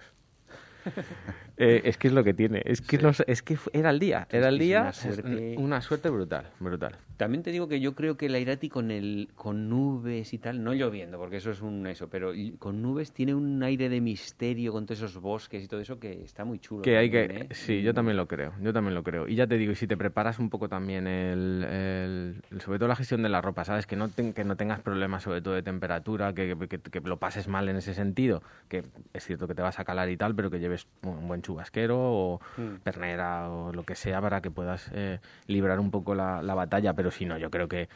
Eh, 1.62 1.82
es 1.84 1.98
que 1.98 2.08
es 2.08 2.14
lo 2.14 2.24
que 2.24 2.32
tiene, 2.32 2.62
es 2.64 2.80
que, 2.80 2.98
es 3.26 3.42
que 3.42 3.58
era 3.74 3.90
el 3.90 3.98
día, 3.98 4.26
era 4.30 4.48
el 4.48 4.58
día, 4.58 4.80
una 4.80 4.92
suerte. 4.94 5.54
una 5.58 5.82
suerte 5.82 6.08
brutal, 6.08 6.46
brutal. 6.58 6.96
También 7.18 7.42
te 7.42 7.50
digo 7.52 7.68
que 7.68 7.80
yo 7.80 7.94
creo 7.94 8.16
que 8.16 8.30
la 8.30 8.38
Irati 8.38 8.70
con 8.70 8.90
el 8.90 9.28
con 9.34 9.68
nubes 9.68 10.32
y 10.32 10.38
tal, 10.38 10.64
no 10.64 10.72
lloviendo, 10.72 11.18
porque 11.18 11.36
eso 11.36 11.50
es 11.50 11.60
un 11.60 11.86
eso, 11.86 12.08
pero 12.08 12.32
con 12.58 12.80
nubes 12.80 13.12
tiene 13.12 13.34
un 13.34 13.62
aire 13.62 13.90
de 13.90 14.00
misterio 14.00 14.72
con 14.72 14.86
todos 14.86 15.00
esos 15.02 15.20
bosques 15.20 15.62
y 15.62 15.68
todo 15.68 15.80
eso 15.80 16.00
que 16.00 16.22
está 16.24 16.46
muy 16.46 16.60
chulo. 16.60 16.80
Que 16.80 16.96
hay 16.96 17.10
que, 17.10 17.24
¿eh? 17.24 17.48
sí, 17.50 17.82
yo 17.82 17.92
también 17.92 18.16
lo 18.16 18.26
creo, 18.26 18.54
yo 18.62 18.72
también 18.72 18.94
lo 18.94 19.02
creo. 19.02 19.28
Y 19.28 19.34
ya 19.34 19.46
te 19.46 19.58
digo, 19.58 19.72
y 19.72 19.76
si 19.76 19.86
te 19.86 19.98
preparas 19.98 20.38
un 20.38 20.48
poco 20.48 20.70
también 20.70 21.06
el, 21.06 21.62
el- 21.64 22.42
el- 22.52 22.60
sobre 22.62 22.78
todo 22.78 22.88
la 22.88 22.96
gestión 22.96 23.22
de 23.22 23.28
la 23.28 23.42
ropa, 23.42 23.66
¿sabes? 23.66 23.86
Que 23.86 23.96
no, 23.96 24.08
que 24.14 24.44
no 24.44 24.56
tengas 24.56 24.80
problemas 24.80 25.24
sobre 25.24 25.42
todo 25.42 25.52
de 25.52 25.62
temperatura, 25.62 26.32
que, 26.32 26.56
que- 26.58 26.78
que- 26.78 26.90
que 26.90 27.00
lo 27.00 27.18
pases 27.18 27.48
mal 27.48 27.68
en 27.68 27.76
ese 27.76 27.92
sentido, 27.92 28.42
que 28.70 28.82
es 29.12 29.26
cierto 29.26 29.46
que 29.46 29.54
te 29.54 29.60
vas 29.60 29.78
a 29.78 29.84
calar 29.84 30.08
y 30.08 30.16
tal, 30.16 30.34
pero 30.34 30.50
que 30.50 30.58
lleves 30.58 30.69
un, 31.02 31.11
un 31.11 31.28
buen 31.28 31.42
chubasquero 31.42 31.96
o 31.98 32.40
Mm. 32.56 32.76
pernera 32.83 33.48
o 33.50 33.72
lo 33.72 33.83
que 33.85 33.94
sea 33.94 34.20
para 34.20 34.40
que 34.40 34.50
puedas 34.50 34.90
eh, 34.92 35.18
librar 35.46 35.80
un 35.80 35.90
poco 35.90 36.14
la, 36.14 36.42
la 36.42 36.54
batalla, 36.54 36.92
pero 36.94 37.11
si 37.11 37.24
no, 37.26 37.38
yo 37.38 37.50
creo 37.50 37.68
que 37.68 37.88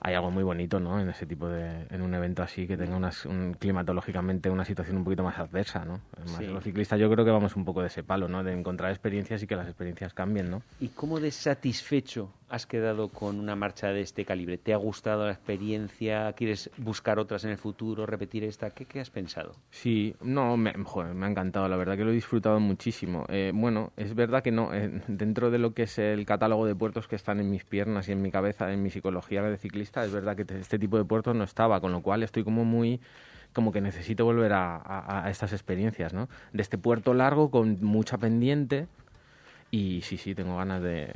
hay 0.00 0.14
algo 0.14 0.30
muy 0.30 0.42
bonito, 0.42 0.80
¿no? 0.80 1.00
En 1.00 1.08
ese 1.08 1.24
tipo 1.24 1.48
de, 1.48 1.86
en 1.88 2.02
un 2.02 2.12
evento 2.14 2.42
así 2.42 2.66
que 2.66 2.76
tenga 2.76 2.94
unas, 2.96 3.24
un, 3.24 3.54
climatológicamente 3.58 4.50
una 4.50 4.64
situación 4.66 4.98
un 4.98 5.04
poquito 5.04 5.22
más 5.22 5.38
adversa, 5.38 5.84
¿no? 5.86 6.00
Además, 6.16 6.38
Sí. 6.38 6.46
los 6.46 6.62
ciclistas 6.64 6.98
yo 7.00 7.10
creo 7.10 7.24
que 7.24 7.30
vamos 7.30 7.56
un 7.56 7.64
poco 7.64 7.80
de 7.80 7.86
ese 7.86 8.02
palo, 8.02 8.28
¿no? 8.28 8.44
De 8.44 8.52
encontrar 8.52 8.90
experiencias 8.90 9.42
y 9.42 9.46
que 9.46 9.56
las 9.56 9.66
experiencias 9.66 10.12
cambien, 10.12 10.50
¿no? 10.50 10.62
¿Y 10.80 10.88
cómo 10.88 11.20
de 11.20 11.30
satisfecho 11.30 12.30
has 12.48 12.66
quedado 12.66 13.08
con 13.08 13.38
una 13.40 13.56
marcha 13.56 13.88
de 13.88 14.00
este 14.00 14.24
calibre? 14.24 14.58
¿Te 14.58 14.72
ha 14.72 14.76
gustado 14.76 15.24
la 15.26 15.32
experiencia? 15.32 16.32
¿Quieres 16.34 16.70
buscar 16.76 17.18
otras 17.18 17.44
en 17.44 17.50
el 17.50 17.58
futuro? 17.58 18.06
¿Repetir 18.06 18.44
esta? 18.44 18.70
¿Qué, 18.70 19.00
has 19.00 19.10
pensado? 19.10 19.54
Sí, 19.70 20.14
no, 20.22 20.56
me, 20.56 20.72
joder, 20.84 21.16
ha 21.22 21.28
encantado, 21.28 21.68
la 21.68 21.76
verdad 21.76 21.96
que 21.96 22.04
lo 22.04 22.10
he 22.10 22.14
disfrutado 22.14 22.60
muchísimo. 22.60 23.24
Eh, 23.28 23.52
bueno, 23.54 23.92
es 23.96 24.14
verdad 24.14 24.42
que 24.42 24.52
no, 24.52 24.72
eh, 24.74 25.02
dentro 25.08 25.50
de 25.50 25.58
lo 25.58 25.74
que 25.74 25.84
es 25.84 25.98
el 25.98 26.26
catálogo 26.26 26.66
de 26.66 26.74
puertos 26.74 27.08
que 27.08 27.16
están 27.16 27.40
en 27.40 27.50
mis 27.50 27.64
piernas 27.64 28.08
y 28.08 28.12
en 28.12 28.22
mi 28.22 28.30
cabeza, 28.30 28.72
en 28.72 28.82
mi 28.82 28.90
psicología 28.90 29.42
de 29.42 29.56
ciclista, 29.56 30.04
es 30.04 30.12
verdad 30.12 30.36
que 30.36 30.44
te- 30.44 30.58
este 30.58 30.78
tipo 30.78 30.96
de 30.98 31.04
puertos 31.04 31.34
no 31.34 31.44
estaba, 31.44 31.80
con 31.80 31.92
lo 31.92 32.02
cual 32.02 32.22
estoy 32.22 32.44
como 32.44 32.64
muy 32.64 33.00
como 33.52 33.70
que 33.70 33.80
necesito 33.80 34.24
volver 34.24 34.52
a, 34.52 34.76
a- 34.76 35.26
a 35.26 35.30
estas 35.30 35.52
experiencias, 35.52 36.12
¿no? 36.12 36.28
De 36.52 36.60
este 36.60 36.76
puerto 36.76 37.14
largo 37.14 37.52
con 37.52 37.78
mucha 37.84 38.18
pendiente 38.18 38.88
y 39.74 40.02
sí, 40.02 40.16
sí, 40.18 40.34
tengo 40.36 40.56
ganas 40.56 40.80
de... 40.82 41.12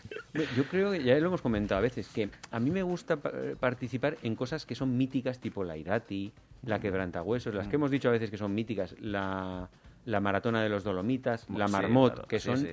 Yo 0.56 0.64
creo 0.64 0.92
que 0.92 1.02
ya 1.02 1.18
lo 1.18 1.28
hemos 1.28 1.40
comentado 1.40 1.78
a 1.78 1.82
veces, 1.82 2.08
que 2.08 2.28
a 2.50 2.60
mí 2.60 2.70
me 2.70 2.82
gusta 2.82 3.16
pa- 3.16 3.32
participar 3.58 4.18
en 4.22 4.36
cosas 4.36 4.66
que 4.66 4.74
son 4.74 4.96
míticas, 4.98 5.38
tipo 5.38 5.64
la 5.64 5.76
Irati, 5.78 6.30
la 6.66 6.78
Quebrantahuesos, 6.78 7.54
las 7.54 7.68
que 7.68 7.76
hemos 7.76 7.90
dicho 7.90 8.08
a 8.08 8.12
veces 8.12 8.30
que 8.30 8.36
son 8.36 8.54
míticas, 8.54 8.94
la, 9.00 9.68
la 10.04 10.20
Maratona 10.20 10.62
de 10.62 10.68
los 10.68 10.84
Dolomitas, 10.84 11.46
la 11.48 11.66
Sí, 11.68 11.72
Marmot, 11.72 12.12
claro, 12.14 12.28
que 12.28 12.38
son 12.38 12.58
sí. 12.58 12.68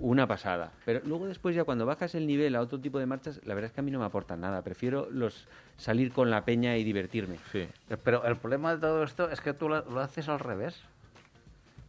una 0.00 0.26
pasada. 0.26 0.72
Pero 0.84 1.00
luego 1.04 1.26
después 1.28 1.54
ya 1.54 1.62
cuando 1.64 1.86
bajas 1.86 2.14
el 2.16 2.26
nivel 2.26 2.56
a 2.56 2.60
otro 2.60 2.80
tipo 2.80 2.98
de 2.98 3.06
marchas, 3.06 3.40
la 3.44 3.54
verdad 3.54 3.70
es 3.70 3.72
que 3.74 3.80
a 3.80 3.84
mí 3.84 3.90
no 3.92 4.00
me 4.00 4.06
aportan 4.06 4.40
nada. 4.40 4.62
Prefiero 4.62 5.08
los 5.10 5.46
salir 5.76 6.12
con 6.12 6.30
la 6.30 6.44
peña 6.44 6.76
y 6.76 6.84
divertirme. 6.84 7.36
Sí. 7.52 7.66
Pero 8.04 8.24
el 8.24 8.36
problema 8.36 8.74
de 8.74 8.80
todo 8.80 9.04
esto 9.04 9.30
es 9.30 9.40
que 9.40 9.52
tú 9.54 9.68
lo, 9.68 9.88
lo 9.88 10.00
haces 10.00 10.28
al 10.28 10.40
revés. 10.40 10.80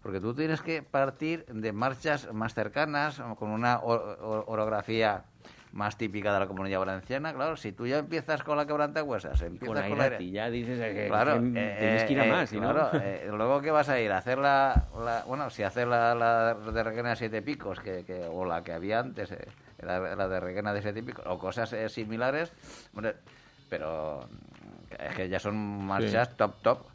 Porque 0.02 0.20
tú 0.20 0.34
tienes 0.34 0.62
que 0.62 0.82
partir 0.82 1.46
de 1.46 1.72
marchas 1.74 2.32
más 2.34 2.54
cercanas, 2.54 3.22
con 3.38 3.50
una 3.50 3.78
o- 3.80 3.94
o- 3.94 4.46
orografía 4.52 5.24
más 5.74 5.98
típica 5.98 6.34
de 6.34 6.40
la 6.40 6.48
comunidad 6.48 6.80
valenciana. 6.80 7.34
Claro, 7.34 7.56
si 7.56 7.72
tú 7.72 7.88
ya 7.88 8.00
empiezas 8.00 8.44
con 8.44 8.58
la 8.58 8.66
quebrantahuesas, 8.66 9.42
empiezas 9.42 9.68
Con 9.68 9.76
la 9.84 9.88
con 9.88 9.98
la 10.00 10.08
Irati, 10.08 10.32
ya 10.32 10.50
dices 10.50 10.80
que, 10.80 11.08
Claro, 11.08 11.38
eh, 11.56 11.78
tienes 11.80 12.04
que 12.04 12.14
ir 12.14 12.20
a 12.20 12.26
eh, 12.26 12.30
más, 12.30 12.50
claro, 12.50 12.90
eh, 13.00 13.30
luego 13.32 13.62
que 13.62 13.72
vas 13.72 13.88
a 13.90 14.00
ir 14.02 14.12
a 14.12 14.18
hacer 14.18 14.38
la, 14.38 14.88
la- 14.98 15.24
bueno, 15.26 15.50
si 15.50 15.64
hacer 15.64 15.88
la, 15.88 16.14
la 16.16 16.56
de 16.56 16.84
Requena 16.84 17.12
de 17.12 17.16
Siete 17.16 17.42
Picos, 17.42 17.80
que, 17.80 18.04
que- 18.04 18.26
o 18.26 18.44
la 18.44 18.64
que 18.64 18.74
había 18.74 19.00
antes, 19.00 19.32
eh, 19.32 19.48
la, 19.82 20.00
la 20.16 20.28
de 20.28 20.40
Requena 20.40 20.74
de 20.74 20.82
Siete 20.82 21.04
Picos, 21.04 21.24
o 21.28 21.38
cosas 21.38 21.72
eh, 21.74 21.88
similares, 21.88 22.52
pero 23.70 24.28
es 25.00 25.16
que 25.16 25.30
ya 25.30 25.40
son 25.40 25.56
marchas 25.86 26.36
top, 26.36 26.54
top. 26.62 26.91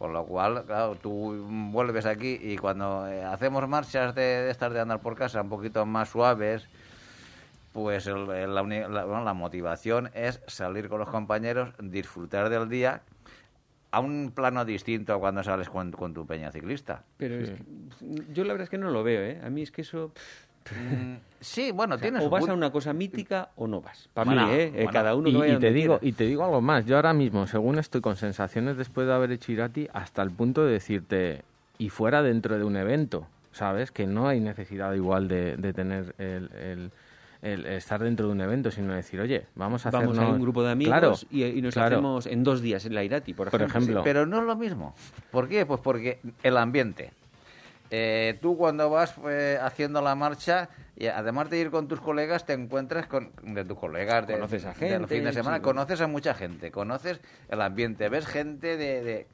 Con 0.00 0.14
lo 0.14 0.24
cual, 0.24 0.64
claro, 0.64 0.94
tú 0.94 1.36
vuelves 1.72 2.06
aquí 2.06 2.38
y 2.40 2.56
cuando 2.56 3.06
eh, 3.06 3.22
hacemos 3.22 3.68
marchas 3.68 4.14
de, 4.14 4.22
de 4.22 4.50
estas 4.50 4.72
de 4.72 4.80
andar 4.80 5.00
por 5.00 5.14
casa 5.14 5.42
un 5.42 5.50
poquito 5.50 5.84
más 5.84 6.08
suaves, 6.08 6.66
pues 7.74 8.06
el- 8.06 8.30
el- 8.30 8.54
la, 8.54 8.62
la- 8.62 9.04
bueno, 9.04 9.24
la 9.24 9.34
motivación 9.34 10.08
es 10.14 10.40
salir 10.46 10.88
con 10.88 11.00
los 11.00 11.10
compañeros, 11.10 11.74
disfrutar 11.82 12.48
del 12.48 12.70
día 12.70 13.02
a 13.90 14.00
un 14.00 14.32
plano 14.34 14.64
distinto 14.64 15.12
a 15.12 15.18
cuando 15.20 15.42
sales 15.42 15.68
con, 15.68 15.92
con 15.92 16.14
tu 16.14 16.26
peña 16.26 16.50
ciclista. 16.50 17.04
Pero 17.18 17.34
es 17.38 17.50
que, 17.50 17.62
yo 18.32 18.44
la 18.44 18.54
verdad 18.54 18.64
es 18.64 18.70
que 18.70 18.78
no 18.78 18.90
lo 18.90 19.02
veo, 19.02 19.20
¿eh? 19.20 19.38
A 19.44 19.50
mí 19.50 19.60
es 19.60 19.70
que 19.70 19.82
eso... 19.82 20.12
sí, 21.40 21.70
bueno, 21.72 21.94
o 21.94 21.98
sea, 21.98 22.02
tienes 22.08 22.22
o 22.22 22.24
un 22.26 22.30
vas 22.30 22.48
a 22.48 22.52
una 22.54 22.70
cosa 22.70 22.92
mítica 22.92 23.50
o 23.56 23.66
no 23.66 23.80
vas. 23.80 24.08
Para 24.14 24.26
Bueno, 24.32 24.46
mí, 24.48 24.52
¿eh? 24.54 24.62
Eh, 24.66 24.70
bueno. 24.74 24.90
Cada 24.92 25.14
uno 25.14 25.28
Y, 25.28 25.50
y 25.52 25.58
te 25.58 25.72
digo, 25.72 25.98
quiera. 25.98 26.08
y 26.10 26.12
te 26.16 26.24
digo 26.26 26.44
algo 26.44 26.60
más. 26.60 26.86
Yo 26.86 26.96
ahora 26.96 27.12
mismo, 27.12 27.46
según 27.46 27.78
estoy 27.78 28.00
con 28.00 28.16
sensaciones 28.16 28.76
después 28.76 29.06
de 29.06 29.12
haber 29.14 29.32
hecho 29.32 29.52
Irati, 29.52 29.88
hasta 29.92 30.22
el 30.22 30.30
punto 30.30 30.64
de 30.64 30.72
decirte, 30.72 31.42
y 31.78 31.88
fuera 31.88 32.22
dentro 32.22 32.58
de 32.58 32.64
un 32.64 32.76
evento, 32.76 33.26
¿sabes? 33.52 33.90
Que 33.90 34.06
no 34.06 34.28
hay 34.28 34.40
necesidad 34.40 34.92
igual 34.94 35.28
de, 35.28 35.56
de 35.56 35.72
tener 35.72 36.14
el, 36.18 36.50
el- 36.54 36.90
el 37.42 37.64
estar 37.64 38.02
dentro 38.02 38.26
de 38.26 38.32
un 38.32 38.42
evento, 38.42 38.70
sino 38.70 38.92
decir, 38.92 39.18
oye, 39.18 39.46
vamos 39.54 39.86
a 39.86 39.90
Vamos 39.90 40.18
a 40.18 40.26
un 40.28 40.42
grupo 40.42 40.62
de 40.62 40.72
amigos 40.72 40.90
Claro, 40.90 41.14
y, 41.30 41.44
y 41.44 41.62
nos 41.62 41.72
claro. 41.72 41.96
hacemos 41.96 42.26
en 42.26 42.44
dos 42.44 42.60
días 42.60 42.84
en 42.84 42.94
la 42.94 43.02
Irati, 43.02 43.32
por 43.32 43.48
Por 43.50 43.62
ejemplo. 43.62 43.78
ejemplo. 43.78 44.02
Pero 44.04 44.26
no 44.26 44.40
es 44.40 44.44
lo 44.44 44.56
mismo. 44.56 44.94
¿Por 45.30 45.48
qué? 45.48 45.64
Pues 45.64 45.80
porque 45.80 46.18
el 46.42 46.58
ambiente. 46.58 47.12
Eh, 47.90 48.38
tú 48.40 48.56
cuando 48.56 48.88
vas 48.88 49.14
eh, 49.28 49.58
haciendo 49.60 50.00
la 50.00 50.14
marcha, 50.14 50.68
y 50.96 51.06
además 51.08 51.50
de 51.50 51.58
ir 51.58 51.70
con 51.70 51.88
tus 51.88 52.00
colegas, 52.00 52.46
te 52.46 52.52
encuentras 52.52 53.06
con 53.06 53.32
de 53.42 53.64
tus 53.64 53.78
colegas 53.78 54.26
de, 54.26 54.34
Conoces 54.34 54.64
a 54.64 54.68
de 54.74 54.90
los 54.98 55.08
gente, 55.08 55.14
fines 55.16 55.34
de 55.34 55.40
semana, 55.40 55.56
sí. 55.56 55.62
conoces 55.62 56.00
a 56.00 56.06
mucha 56.06 56.34
gente, 56.34 56.70
conoces 56.70 57.20
el 57.48 57.60
ambiente, 57.60 58.08
ves 58.08 58.26
gente 58.26 58.76
de, 58.76 59.02
de, 59.02 59.26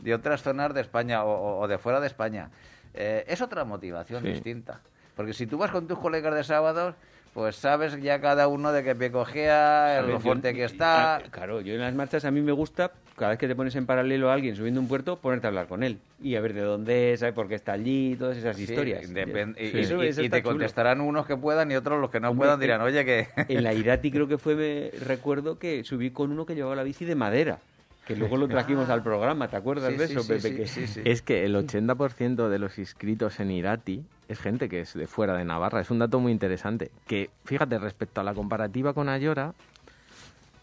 de 0.00 0.14
otras 0.14 0.42
zonas 0.42 0.74
de 0.74 0.80
España 0.82 1.24
o, 1.24 1.30
o- 1.32 1.60
o 1.60 1.68
de 1.68 1.78
fuera 1.78 2.00
de 2.00 2.06
España. 2.08 2.50
Eh, 2.92 3.24
es 3.26 3.40
otra 3.40 3.64
motivación 3.64 4.22
Sí. 4.22 4.28
distinta. 4.32 4.80
Porque 5.16 5.32
si 5.32 5.46
tú 5.46 5.58
vas 5.58 5.70
con 5.70 5.86
tus 5.86 5.98
colegas 5.98 6.34
de 6.34 6.44
sábados, 6.44 6.94
pues 7.32 7.56
sabes 7.56 8.00
ya 8.00 8.20
cada 8.20 8.48
uno 8.48 8.72
de 8.72 8.82
qué 8.84 8.94
pie 8.94 9.10
cogea, 9.10 9.98
A 9.98 10.02
ver, 10.02 10.10
lo 10.10 10.16
yo- 10.16 10.20
fuerte 10.20 10.52
que 10.54 10.60
y- 10.60 10.64
está. 10.64 11.16
ah, 11.16 11.22
Claro, 11.30 11.60
yo 11.60 11.74
en 11.74 11.80
las 11.80 11.94
marchas 11.94 12.24
a 12.24 12.30
mí 12.30 12.40
me 12.40 12.52
gusta, 12.52 12.92
cada 13.16 13.30
vez 13.30 13.38
que 13.38 13.46
te 13.48 13.54
pones 13.56 13.74
en 13.76 13.86
paralelo 13.86 14.30
a 14.30 14.34
alguien 14.34 14.56
subiendo 14.56 14.80
un 14.80 14.88
puerto, 14.88 15.18
ponerte 15.18 15.46
a 15.46 15.48
hablar 15.48 15.66
con 15.66 15.82
él. 15.82 15.98
Y 16.22 16.34
a 16.36 16.40
ver 16.40 16.52
de 16.52 16.60
dónde 16.62 17.12
es, 17.12 17.20
saber 17.20 17.34
por 17.34 17.48
qué 17.48 17.54
está 17.56 17.72
allí, 17.72 18.16
todas 18.16 18.36
esas 18.36 18.56
Sí, 18.56 18.64
historias. 18.64 19.02
y, 19.04 19.06
Sí. 19.06 19.14
y- 19.14 19.78
Eso- 19.80 20.02
y- 20.04 20.08
eso 20.08 20.22
y 20.22 20.24
está 20.26 20.36
te 20.38 20.42
chulo. 20.42 20.52
contestarán 20.54 21.00
unos 21.00 21.26
que 21.26 21.36
puedan 21.36 21.70
y 21.70 21.76
otros 21.76 22.00
los 22.00 22.10
que 22.10 22.18
no 22.20 22.30
Hombre, 22.30 22.46
puedan 22.46 22.60
dirán, 22.60 22.80
oye, 22.82 23.04
que... 23.04 23.28
En 23.48 23.62
la 23.64 23.72
Irati 23.74 24.10
creo 24.10 24.26
que 24.28 24.38
fue, 24.38 24.54
me 24.56 24.90
recuerdo 24.98 25.58
que 25.58 25.82
subí 25.84 26.10
con 26.10 26.30
uno 26.32 26.46
que 26.46 26.54
llevaba 26.54 26.74
la 26.76 26.82
bici 26.82 27.04
de 27.04 27.14
madera, 27.14 27.58
que 28.04 28.16
luego 28.16 28.36
lo 28.36 28.48
trajimos 28.48 28.90
al 28.90 29.02
programa, 29.02 29.48
¿te 29.48 29.56
acuerdas 29.56 29.90
Sí, 29.92 29.96
de 29.98 30.04
eso, 30.04 30.20
sí, 30.22 30.28
Pepe? 30.28 30.48
sí, 30.48 30.56
Que- 30.56 30.66
sí, 30.66 30.86
sí. 30.86 31.00
Es 31.04 31.22
que 31.22 31.44
el 31.44 31.56
80% 31.56 32.48
de 32.48 32.58
los 32.58 32.78
inscritos 32.78 33.40
en 33.40 33.50
Irati 33.50 34.04
es 34.28 34.38
gente 34.40 34.68
que 34.68 34.80
es 34.80 34.94
de 34.94 35.06
fuera 35.06 35.36
de 35.36 35.44
Navarra. 35.44 35.80
Es 35.80 35.90
un 35.90 35.98
dato 35.98 36.20
muy 36.20 36.32
interesante. 36.32 36.90
Que, 37.06 37.30
fíjate, 37.44 37.78
respecto 37.78 38.20
a 38.20 38.24
la 38.24 38.34
comparativa 38.34 38.92
con 38.94 39.08
Ayora, 39.08 39.54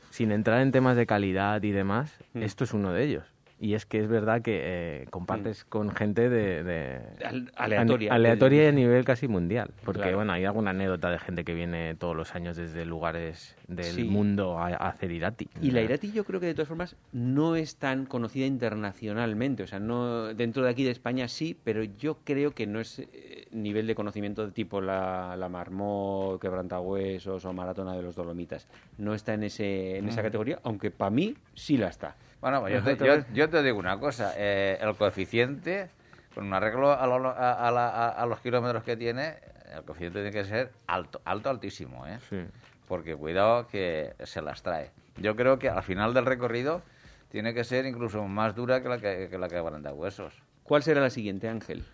sin 0.10 0.32
entrar 0.32 0.62
en 0.62 0.72
temas 0.72 0.96
de 0.96 1.06
calidad 1.06 1.62
y 1.64 1.72
demás, 1.72 2.12
Mm. 2.34 2.44
esto 2.44 2.64
es 2.64 2.74
uno 2.74 2.92
de 2.92 3.04
ellos. 3.04 3.24
Y 3.64 3.76
es 3.76 3.86
que 3.86 4.00
es 4.00 4.08
verdad 4.08 4.42
que 4.42 4.60
eh, 4.64 5.06
compartes 5.12 5.66
con 5.66 5.92
gente 5.92 6.30
de, 6.30 6.64
de- 6.64 7.00
Al- 7.24 7.52
aleatoria. 7.56 8.12
aleatoria 8.12 8.64
y 8.64 8.66
a 8.66 8.72
nivel 8.72 9.06
casi 9.06 9.28
mundial. 9.28 9.70
Porque, 9.86 10.02
Claro. 10.02 10.18
bueno, 10.18 10.34
hay 10.34 10.46
alguna 10.46 10.72
anécdota 10.72 11.12
de 11.12 11.20
gente 11.20 11.44
que 11.44 11.54
viene 11.54 11.94
todos 11.94 12.16
los 12.16 12.34
años 12.34 12.58
desde 12.58 12.86
lugares 12.86 13.56
del 13.68 13.86
Sí. 13.86 14.04
mundo 14.04 14.58
a, 14.58 14.70
a 14.70 14.90
hacer 14.90 15.12
Irati. 15.12 15.48
Y 15.62 15.70
la 15.70 15.82
Irati 15.84 16.12
yo 16.12 16.24
creo 16.24 16.40
que 16.40 16.48
de 16.48 16.56
todas 16.56 16.70
formas 16.70 16.96
no 17.14 17.56
es 17.56 17.76
tan 17.76 18.08
conocida 18.08 18.48
internacionalmente, 18.48 19.62
o 19.62 19.68
sea, 19.68 19.80
no 19.80 20.34
dentro 20.34 20.64
de 20.64 20.72
aquí 20.72 20.84
de 20.84 20.90
España 20.90 21.28
sí, 21.28 21.56
pero 21.64 21.84
yo 21.84 22.18
creo 22.24 22.52
que 22.56 22.66
no 22.66 22.80
es 22.80 22.98
eh, 22.98 23.46
nivel 23.52 23.86
de 23.86 23.94
conocimiento 23.94 24.44
de 24.44 24.54
tipo 24.54 24.82
la, 24.82 25.36
la 25.38 25.50
Marmot, 25.50 26.42
Quebrantahuesos 26.42 27.46
o 27.46 27.54
Maratona 27.54 27.94
de 27.96 28.02
los 28.02 28.16
Dolomitas. 28.16 28.68
No 28.98 29.14
está 29.14 29.36
en 29.36 29.44
ese 29.44 29.98
en 29.98 30.08
esa 30.10 30.24
categoría, 30.24 30.58
aunque 30.64 30.90
para 30.90 31.12
mí 31.12 31.36
sí 31.54 31.78
la 31.78 31.90
está. 31.90 32.16
Bueno, 32.42 32.60
pues 32.62 32.74
yo, 32.74 32.84
te, 32.84 32.96
yo- 33.34 33.50
te 33.50 33.64
digo 33.64 33.78
una 33.78 34.00
cosa, 34.00 34.34
eh, 34.36 34.78
el 34.82 34.96
coeficiente, 34.96 35.90
con 36.34 36.46
un 36.48 36.54
arreglo 36.54 36.92
a, 36.92 37.06
lo- 37.06 37.30
a- 37.30 37.68
a 37.68 37.72
la- 37.72 37.90
a- 37.90 38.10
a 38.10 38.26
los 38.26 38.40
kilómetros 38.40 38.84
que 38.84 38.98
tiene, 38.98 39.36
el 39.76 39.84
coeficiente 39.84 40.22
tiene 40.22 40.32
que 40.32 40.44
ser 40.46 40.72
alto, 40.88 41.22
alto, 41.24 41.50
altísimo, 41.50 42.08
¿eh? 42.08 42.18
Sí. 42.30 42.44
Porque 42.88 43.16
cuidado 43.16 43.68
que 43.68 44.14
se 44.24 44.42
las 44.42 44.64
trae. 44.64 44.90
Yo 45.18 45.36
creo 45.36 45.60
que 45.60 45.70
al 45.70 45.84
final 45.84 46.14
del 46.14 46.26
recorrido 46.26 46.82
tiene 47.30 47.54
que 47.54 47.64
ser 47.64 47.86
incluso 47.86 48.24
más 48.28 48.56
dura 48.56 48.82
que 48.82 48.90
la 48.90 48.98
que, 48.98 49.28
que 49.30 49.38
la 49.38 49.48
que 49.48 49.56
huesos. 49.94 50.34
¿Cuál 50.64 50.84
será 50.84 51.00
la 51.00 51.10
siguiente, 51.10 51.48
Ángel? 51.48 51.86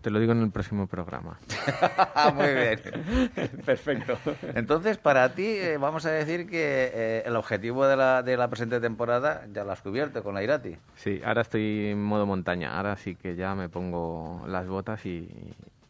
te 0.00 0.10
lo 0.10 0.20
digo 0.20 0.32
en 0.32 0.42
el 0.42 0.50
próximo 0.50 0.86
programa. 0.86 1.38
Muy 2.34 2.52
bien. 2.54 2.80
Perfecto. 3.64 4.18
Entonces, 4.54 4.96
para 4.98 5.34
ti, 5.34 5.44
eh, 5.46 5.76
vamos 5.78 6.04
a 6.06 6.10
decir 6.10 6.48
que 6.48 6.90
eh, 6.92 7.22
el 7.26 7.36
objetivo 7.36 7.86
de 7.86 7.96
la, 7.96 8.22
de 8.22 8.36
la 8.36 8.48
presente 8.48 8.80
temporada 8.80 9.46
ya 9.52 9.64
lo 9.64 9.72
has 9.72 9.82
cubierto 9.82 10.22
con 10.22 10.34
la 10.34 10.42
Irati. 10.42 10.76
Sí, 10.96 11.20
ahora 11.24 11.42
estoy 11.42 11.88
en 11.88 12.02
modo 12.02 12.26
montaña. 12.26 12.76
Ahora 12.76 12.96
sí 12.96 13.14
que 13.16 13.36
ya 13.36 13.54
me 13.54 13.68
pongo 13.68 14.44
las 14.46 14.66
botas 14.68 15.04
y. 15.06 15.28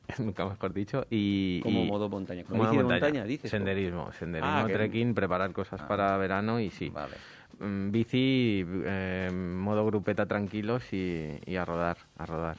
Nunca 0.18 0.46
mejor 0.46 0.72
dicho. 0.72 1.04
Y, 1.10 1.60
Como 1.60 1.84
y- 1.84 1.86
modo 1.86 2.08
montaña. 2.08 2.44
Como 2.44 2.66
de 2.70 2.82
montaña, 2.82 3.24
dices. 3.24 3.50
Senderismo, 3.50 4.10
senderismo, 4.12 4.58
Ah, 4.60 4.64
que- 4.66 4.72
trekking, 4.72 5.14
preparar 5.14 5.52
cosas 5.52 5.82
para 5.82 6.16
verano 6.16 6.60
y 6.60 6.70
sí. 6.70 6.88
Vale. 6.88 7.14
Mm, 7.60 7.90
Bici, 7.90 8.64
eh, 8.84 9.30
modo 9.32 9.84
grupeta 9.84 10.26
tranquilos 10.26 10.92
y, 10.92 11.38
y 11.44 11.56
a 11.56 11.64
rodar, 11.64 11.98
a 12.16 12.24
rodar. 12.24 12.58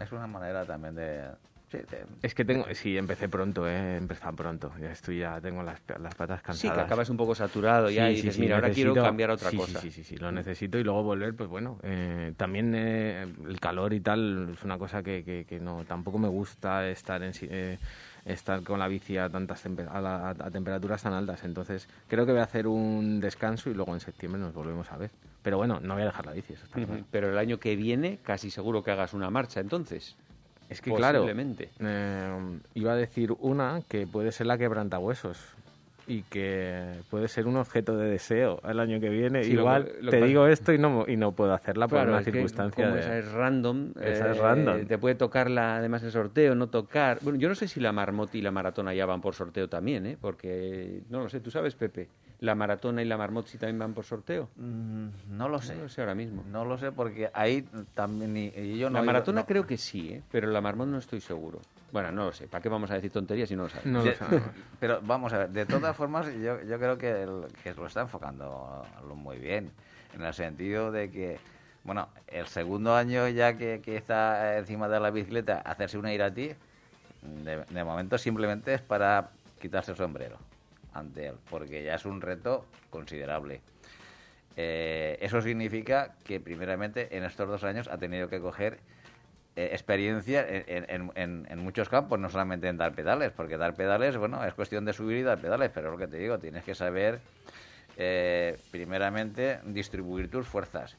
Es 0.00 0.12
una 0.12 0.26
manera 0.26 0.64
también 0.64 0.94
de... 0.94 1.30
sí, 1.70 1.78
Es 2.22 2.34
que 2.34 2.44
tengo, 2.44 2.66
sí, 2.72 2.96
empecé 2.96 3.28
pronto, 3.28 3.68
eh, 3.68 4.00
pronto. 4.36 4.72
Ya 4.80 4.90
estoy, 4.90 5.18
ya 5.18 5.40
tengo 5.40 5.62
las, 5.62 5.80
las 6.00 6.14
patas 6.14 6.40
Sí, 6.40 6.44
cansadas. 6.46 6.76
que 6.76 6.80
acabas 6.82 7.10
un 7.10 7.16
poco 7.16 7.34
saturado 7.34 7.90
ya 7.90 8.06
Sí, 8.06 8.12
y 8.12 8.16
sí, 8.16 8.16
dices, 8.22 8.34
sí, 8.36 8.40
mira, 8.40 8.54
ahora 8.56 8.70
quiero 8.70 8.94
cambiar 8.94 9.30
a 9.30 9.34
otra 9.34 9.50
sí, 9.50 9.56
cosa. 9.56 9.80
Sí, 9.80 9.90
sí, 9.90 10.04
sí, 10.04 10.16
lo 10.16 10.32
necesito 10.32 10.78
y 10.78 10.84
luego 10.84 11.02
volver, 11.02 11.34
pues 11.34 11.48
bueno, 11.48 11.78
eh, 11.82 12.32
también 12.36 12.74
eh, 12.74 13.22
el 13.46 13.60
calor 13.60 13.92
y 13.92 14.00
tal 14.00 14.50
es 14.54 14.62
una 14.64 14.78
cosa 14.78 15.02
que, 15.02 15.24
que, 15.24 15.44
que 15.46 15.60
no, 15.60 15.84
tampoco 15.84 16.18
me 16.18 16.28
gusta 16.28 16.88
estar 16.88 17.22
en, 17.22 17.34
si- 17.34 17.48
eh, 17.50 17.78
estar 18.24 18.62
con 18.62 18.78
la 18.78 18.88
bici 18.88 19.18
a 19.18 19.28
tantas 19.28 19.64
a, 19.66 20.00
la- 20.00 20.30
a 20.30 20.50
temperaturas 20.50 21.02
tan 21.02 21.12
altas, 21.12 21.44
entonces 21.44 21.88
creo 22.08 22.24
que 22.24 22.32
voy 22.32 22.40
a 22.40 22.44
hacer 22.44 22.66
un 22.66 23.20
descanso 23.20 23.68
y 23.68 23.74
luego 23.74 23.92
en 23.92 24.00
septiembre 24.00 24.40
nos 24.40 24.54
volvemos 24.54 24.90
a 24.90 24.96
ver. 24.96 25.10
Pero 25.44 25.58
bueno, 25.58 25.78
no 25.78 25.92
voy 25.92 26.02
a 26.02 26.06
dejar 26.06 26.24
la 26.24 26.32
bici, 26.32 26.54
eso 26.54 26.64
está 26.64 26.82
claro. 26.84 27.04
Pero 27.10 27.30
el 27.30 27.36
año 27.36 27.60
que 27.60 27.76
viene 27.76 28.18
casi 28.24 28.50
seguro 28.50 28.82
que 28.82 28.90
hagas 28.90 29.12
una 29.12 29.28
marcha, 29.28 29.60
entonces. 29.60 30.16
Es 30.70 30.80
que 30.80 30.90
claro, 30.94 31.28
eh, 31.28 32.58
iba 32.74 32.92
a 32.92 32.96
decir 32.96 33.32
una 33.38 33.82
que 33.86 34.06
puede 34.06 34.32
ser 34.32 34.46
la 34.46 34.56
quebrantahuesos 34.56 35.38
y 36.06 36.22
que 36.22 37.02
puede 37.10 37.28
ser 37.28 37.46
un 37.46 37.56
objeto 37.56 37.96
de 37.98 38.08
deseo 38.08 38.58
el 38.66 38.80
año 38.80 39.00
que 39.00 39.10
viene. 39.10 39.44
Sí, 39.44 39.52
Igual 39.52 39.84
que- 39.84 40.02
lo 40.02 40.10
te 40.10 40.20
que- 40.20 40.24
digo 40.26 40.46
esto 40.46 40.72
y 40.72 40.78
no, 40.78 41.04
y 41.06 41.16
no 41.18 41.32
puedo 41.32 41.52
hacerla 41.52 41.88
por 41.88 42.00
una 42.08 42.18
es 42.20 42.24
que 42.24 42.32
circunstancia 42.32 42.84
como 42.84 42.94
de... 42.96 43.02
esa 43.02 43.18
es 43.18 43.30
random. 43.32 43.90
Esa 44.02 44.30
es 44.30 44.38
eh, 44.38 44.40
random. 44.40 44.86
Te 44.86 44.96
puede 44.96 45.14
tocar 45.14 45.50
la, 45.50 45.76
además 45.76 46.02
el 46.02 46.10
sorteo, 46.10 46.54
no 46.54 46.68
tocar. 46.68 47.18
Bueno, 47.20 47.38
yo 47.38 47.50
no 47.50 47.54
sé 47.54 47.68
si 47.68 47.80
la 47.80 47.92
Marmot 47.92 48.34
y 48.34 48.40
la 48.40 48.50
Maratona 48.50 48.94
ya 48.94 49.04
van 49.04 49.20
por 49.20 49.34
sorteo 49.34 49.68
también, 49.68 50.06
¿eh? 50.06 50.16
Porque, 50.18 51.02
no 51.10 51.20
lo 51.22 51.28
sé, 51.28 51.40
tú 51.40 51.50
sabes, 51.50 51.74
Pepe. 51.74 52.08
La 52.40 52.54
Maratona 52.54 53.00
y 53.02 53.04
la 53.06 53.16
Marmot 53.16 53.46
sí 53.46 53.56
también 53.58 53.78
van 53.78 53.94
por 53.94 54.04
sorteo. 54.04 54.48
Mm, 54.56 55.06
no 55.30 55.48
lo 55.48 55.60
sé. 55.60 55.74
No 55.76 55.82
lo 55.84 55.88
sé 55.88 56.00
ahora 56.02 56.14
mismo. 56.14 56.44
No 56.50 56.64
lo 56.64 56.76
sé 56.76 56.92
porque 56.92 57.30
ahí 57.32 57.62
también... 57.94 58.36
y- 58.36 58.48
y 58.54 58.78
yo 58.78 58.90
no 58.90 58.94
la 58.94 59.00
ido- 59.00 59.06
Maratona 59.06 59.40
no. 59.42 59.46
creo 59.46 59.66
que 59.66 59.76
sí, 59.78 60.12
¿eh? 60.12 60.22
Pero 60.30 60.48
la 60.48 60.60
Marmot 60.60 60.86
no 60.88 60.98
estoy 60.98 61.20
seguro. 61.20 61.60
Bueno, 61.92 62.10
no 62.12 62.24
lo 62.26 62.32
sé. 62.32 62.46
¿Para 62.48 62.60
qué 62.60 62.68
vamos 62.68 62.90
a 62.90 62.94
decir 62.94 63.10
tonterías 63.12 63.48
si 63.48 63.56
no 63.56 63.62
lo 63.64 63.68
sabemos? 63.70 64.04
No 64.04 64.10
lo 64.10 64.16
sabemos. 64.16 64.50
Pero 64.80 65.00
vamos 65.02 65.32
a 65.32 65.38
ver, 65.38 65.50
de 65.50 65.64
todas 65.64 65.96
formas, 65.96 66.26
yo, 66.34 66.60
yo 66.62 66.78
creo 66.78 66.98
que, 66.98 67.22
el- 67.22 67.46
que 67.62 67.72
lo 67.74 67.86
está 67.86 68.02
enfocando 68.02 68.84
muy 69.14 69.38
bien, 69.38 69.70
en 70.12 70.22
el 70.22 70.34
sentido 70.34 70.90
de 70.90 71.10
que, 71.10 71.38
bueno, 71.84 72.08
el 72.26 72.46
segundo 72.48 72.94
año 72.96 73.28
ya 73.28 73.56
que, 73.56 73.80
que 73.82 73.96
está 73.96 74.58
encima 74.58 74.88
de 74.88 74.98
la 75.00 75.10
bicicleta, 75.10 75.60
hacerse 75.60 75.96
una 75.96 76.12
irati, 76.12 76.50
de, 77.22 77.64
de 77.64 77.84
momento 77.84 78.18
simplemente 78.18 78.74
es 78.74 78.82
para 78.82 79.30
quitarse 79.60 79.92
el 79.92 79.96
sombrero 79.96 80.36
ante 80.94 81.26
él, 81.26 81.34
porque 81.50 81.82
ya 81.82 81.94
es 81.96 82.04
un 82.06 82.20
reto 82.20 82.64
considerable. 82.90 83.60
Eh, 84.56 85.18
eso 85.20 85.40
significa 85.42 86.14
que 86.24 86.38
primeramente 86.40 87.16
en 87.16 87.24
estos 87.24 87.48
dos 87.48 87.64
años 87.64 87.88
ha 87.88 87.98
tenido 87.98 88.28
que 88.28 88.40
coger 88.40 88.78
eh, 89.56 89.70
experiencia 89.72 90.46
en, 90.48 90.64
en- 90.88 91.12
en- 91.14 91.46
en 91.48 91.58
muchos 91.58 91.88
campos, 91.88 92.18
no 92.18 92.28
solamente 92.28 92.68
en 92.68 92.76
dar 92.76 92.92
pedales, 92.94 93.32
porque 93.32 93.56
dar 93.56 93.74
pedales, 93.74 94.16
bueno, 94.16 94.44
es 94.44 94.54
cuestión 94.54 94.84
de 94.84 94.92
subir 94.92 95.18
y 95.18 95.22
dar 95.22 95.38
pedales, 95.40 95.70
pero 95.74 95.90
lo 95.92 95.98
que 95.98 96.06
te 96.08 96.16
digo, 96.18 96.38
tienes 96.38 96.64
que 96.64 96.74
saber, 96.74 97.20
eh, 97.96 98.58
primeramente, 98.70 99.60
distribuir 99.64 100.30
tus 100.30 100.46
fuerzas, 100.46 100.96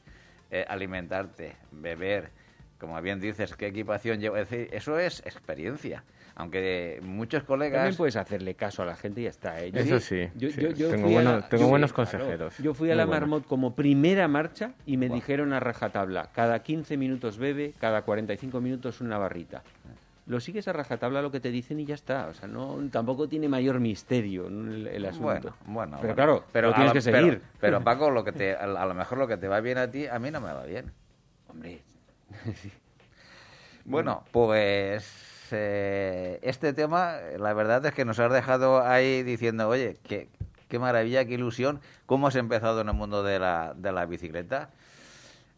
eh, 0.50 0.64
alimentarte, 0.68 1.56
beber, 1.70 2.30
como 2.78 3.00
bien 3.02 3.20
dices, 3.20 3.54
qué 3.56 3.66
equipación 3.68 4.20
lleva, 4.20 4.40
es 4.40 4.48
decir, 4.50 4.68
eso 4.72 4.98
es 4.98 5.20
experiencia. 5.20 6.02
Aunque 6.38 7.00
muchos 7.02 7.44
colegas... 7.44 7.78
También 7.78 7.96
puedes 7.96 8.14
hacerle 8.16 8.54
caso 8.54 8.82
a 8.82 8.86
la 8.86 8.94
gente 8.94 9.22
y 9.22 9.24
ya 9.24 9.30
está. 9.30 9.58
¿eh? 9.62 9.72
Yo- 9.72 9.80
Eso 9.80 10.00
sí, 10.00 10.28
Yo, 10.36 10.50
sí. 10.50 10.60
yo- 10.60 10.70
yo 10.72 10.90
Tengo 10.90 11.08
buenos- 11.08 11.48
tengo 11.48 11.62
yo- 11.64 11.68
buenos 11.70 11.92
claro, 11.94 12.10
consejeros. 12.10 12.58
yo 12.58 12.74
fui 12.74 12.90
a 12.90 12.94
Muy 12.94 12.98
la. 12.98 13.06
Marmot 13.06 13.46
como 13.46 13.74
primera 13.74 14.28
marcha 14.28 14.72
y 14.84 14.98
me 14.98 15.08
dijeron 15.08 15.54
a 15.54 15.60
rajatabla, 15.60 16.28
cada 16.34 16.62
15 16.62 16.98
minutos 16.98 17.38
bebe, 17.38 17.72
cada 17.80 18.02
45 18.02 18.60
minutos 18.60 19.00
una 19.00 19.16
barrita. 19.16 19.62
Lo 20.26 20.40
sigues 20.40 20.66
a 20.68 20.72
rajatabla 20.74 21.22
lo 21.22 21.30
que 21.30 21.38
te 21.40 21.50
dicen 21.50 21.78
y 21.80 21.86
ya 21.86 21.94
está. 21.94 22.26
O 22.26 22.34
sea, 22.34 22.48
no 22.48 22.76
tampoco 22.90 23.28
tiene 23.28 23.48
mayor 23.48 23.78
misterio 23.80 24.48
el, 24.48 24.88
el 24.88 25.06
asunto. 25.06 25.54
Bueno, 25.64 25.96
bueno. 25.96 25.96
Pero 26.00 26.00
bueno. 26.00 26.14
claro, 26.16 26.44
pero 26.52 26.68
lo 26.68 26.74
tienes 26.74 26.90
lo- 26.90 26.94
que 26.94 27.00
seguir. 27.00 27.42
Pero, 27.60 27.80
Paco, 27.82 28.10
lo 28.10 28.24
que 28.24 28.32
te, 28.32 28.54
a, 28.56 28.64
a 28.64 28.84
lo 28.86 28.92
mejor 28.94 29.18
lo 29.18 29.26
que 29.28 29.36
te 29.38 29.46
va 29.48 29.60
bien 29.60 29.78
a 29.78 29.88
ti, 29.90 30.06
a 30.06 30.18
mí 30.18 30.30
no 30.32 30.40
me 30.40 30.52
va 30.52 30.64
bien. 30.64 30.92
Hombre, 31.48 31.80
Bueno, 33.84 34.24
pues 34.32 35.04
eh, 35.52 36.38
este 36.42 36.72
tema, 36.72 37.16
la 37.38 37.52
verdad 37.54 37.84
es 37.86 37.94
que 37.94 38.04
nos 38.04 38.18
has 38.18 38.32
dejado 38.32 38.82
ahí 38.82 39.22
diciendo, 39.22 39.68
oye, 39.68 39.96
qué, 40.04 40.78
maravilla, 40.78 41.24
qué 41.24 41.34
ilusión, 41.34 41.80
cómo 42.06 42.28
has 42.28 42.36
empezado 42.36 42.80
en 42.80 42.88
el 42.88 42.94
mundo 42.94 43.22
de 43.22 43.38
la, 43.38 43.74
de 43.76 43.92
la 43.92 44.06
bicicleta. 44.06 44.70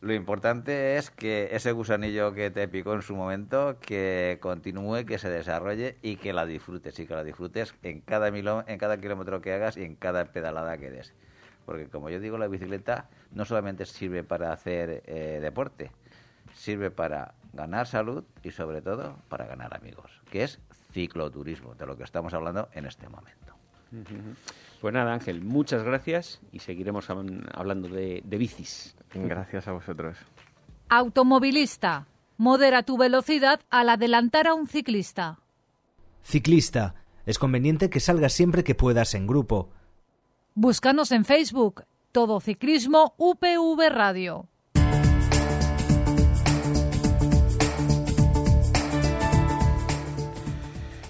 Lo 0.01 0.15
importante 0.15 0.97
es 0.97 1.11
que 1.11 1.49
ese 1.51 1.73
gusanillo 1.73 2.33
que 2.33 2.51
te 2.51 2.69
picó 2.69 2.95
en 2.95 3.03
su 3.03 3.17
momento, 3.17 3.79
que 3.81 4.39
continúe, 4.41 5.05
que 5.05 5.19
se 5.19 5.29
desarrolle 5.29 5.97
y 6.03 6.17
que 6.17 6.33
la 6.33 6.47
disfrutes, 6.47 6.97
y 7.01 7.07
que 7.07 7.15
la 7.15 7.25
disfrutes 7.25 7.75
en 7.83 8.01
cada, 8.01 8.29
en 8.29 8.79
cada 8.79 9.01
kilómetro 9.01 9.41
que 9.41 9.53
hagas 9.53 9.77
y 9.77 9.83
en 9.83 9.97
cada 9.97 10.27
pedalada 10.27 10.79
que 10.79 10.91
des. 10.91 11.13
Porque 11.67 11.89
como 11.89 12.11
yo 12.11 12.21
digo, 12.21 12.39
la 12.39 12.47
bicicleta 12.47 13.09
no 13.33 13.45
solamente 13.45 13.87
sirve 13.87 14.23
para 14.23 14.53
hacer 14.53 15.03
eh, 15.07 15.41
deporte, 15.43 15.91
sirve 16.59 16.91
para 16.91 17.35
ganar 17.53 17.87
salud 17.87 18.25
y 18.43 18.51
sobre 18.51 18.83
todo 18.83 19.17
para 19.29 19.47
ganar 19.47 19.75
amigos, 19.75 20.11
que 20.31 20.43
es 20.45 20.59
cicloturismo, 20.93 21.75
de 21.75 21.87
lo 21.87 21.97
que 21.97 22.05
estamos 22.05 22.35
hablando 22.35 22.69
en 22.73 22.85
este 22.87 23.09
momento. 23.09 23.55
Pues 24.81 24.93
nada, 24.93 25.15
Ángel, 25.15 25.43
muchas 25.43 25.83
gracias 25.83 26.41
y 26.53 26.59
seguiremos 26.59 27.09
habl- 27.09 27.49
hablando 27.55 27.89
de, 27.89 28.23
de 28.25 28.37
bicis. 28.37 28.95
Gracias 29.15 29.67
a 29.69 29.73
vosotros. 29.73 30.17
Automovilista. 30.91 32.07
Modera 32.37 32.83
tu 32.83 32.97
velocidad 32.99 33.61
al 33.71 33.89
adelantar 33.89 34.47
a 34.47 34.55
un 34.55 34.67
ciclista. 34.69 35.39
Ciclista. 36.23 36.95
Es 37.27 37.39
conveniente 37.39 37.91
que 37.91 38.01
salgas 38.01 38.33
siempre 38.33 38.63
que 38.65 38.75
puedas 38.75 39.15
en 39.15 39.27
grupo. 39.27 39.71
Búscanos 40.55 41.13
en 41.13 41.25
Facebook. 41.25 41.85
Todo 42.13 42.41
Ciclismo 42.41 43.15
UPV 43.19 43.89
Radio. 43.91 44.47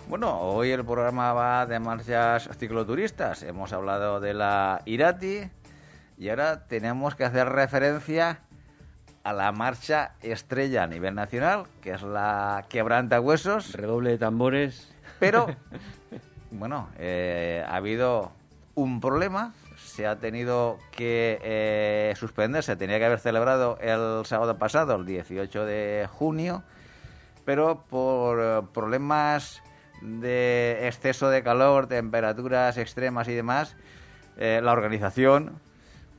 Bueno, 0.08 0.40
hoy 0.40 0.70
el 0.70 0.86
programa 0.86 1.34
va 1.34 1.66
de 1.66 1.78
marchas 1.78 2.48
cicloturistas. 2.56 3.42
Hemos 3.42 3.74
hablado 3.74 4.20
de 4.20 4.32
la 4.32 4.80
Irati 4.86 5.50
y 6.16 6.30
ahora 6.30 6.66
tenemos 6.66 7.14
que 7.14 7.24
hacer 7.24 7.50
referencia 7.50 8.40
a 9.22 9.34
la 9.34 9.52
marcha 9.52 10.14
estrella 10.22 10.84
a 10.84 10.86
nivel 10.86 11.14
nacional, 11.14 11.66
que 11.82 11.90
es 11.90 12.00
la 12.00 12.64
Quebranta 12.70 13.20
Huesos. 13.20 13.74
Redoble 13.74 14.08
de 14.08 14.16
tambores. 14.16 14.90
Pero, 15.20 15.46
bueno, 16.52 16.88
eh, 16.96 17.62
ha 17.68 17.76
habido 17.76 18.32
un 18.76 19.02
problema. 19.02 19.52
Se 19.76 20.06
ha 20.06 20.16
tenido 20.16 20.78
que 20.90 21.38
eh, 21.42 22.14
suspender. 22.16 22.64
Se 22.64 22.76
tenía 22.76 22.98
que 22.98 23.04
haber 23.04 23.20
celebrado 23.20 23.76
el 23.82 24.24
sábado 24.24 24.56
pasado, 24.56 24.94
el 24.96 25.04
18 25.04 25.66
de 25.66 26.08
junio. 26.10 26.62
Pero 27.44 27.84
por 27.90 28.38
eh, 28.40 28.62
problemas 28.72 29.62
de 30.02 30.86
exceso 30.86 31.30
de 31.30 31.42
calor, 31.42 31.86
temperaturas 31.86 32.76
extremas 32.78 33.28
y 33.28 33.34
demás, 33.34 33.76
eh, 34.38 34.60
la 34.62 34.72
organización 34.72 35.60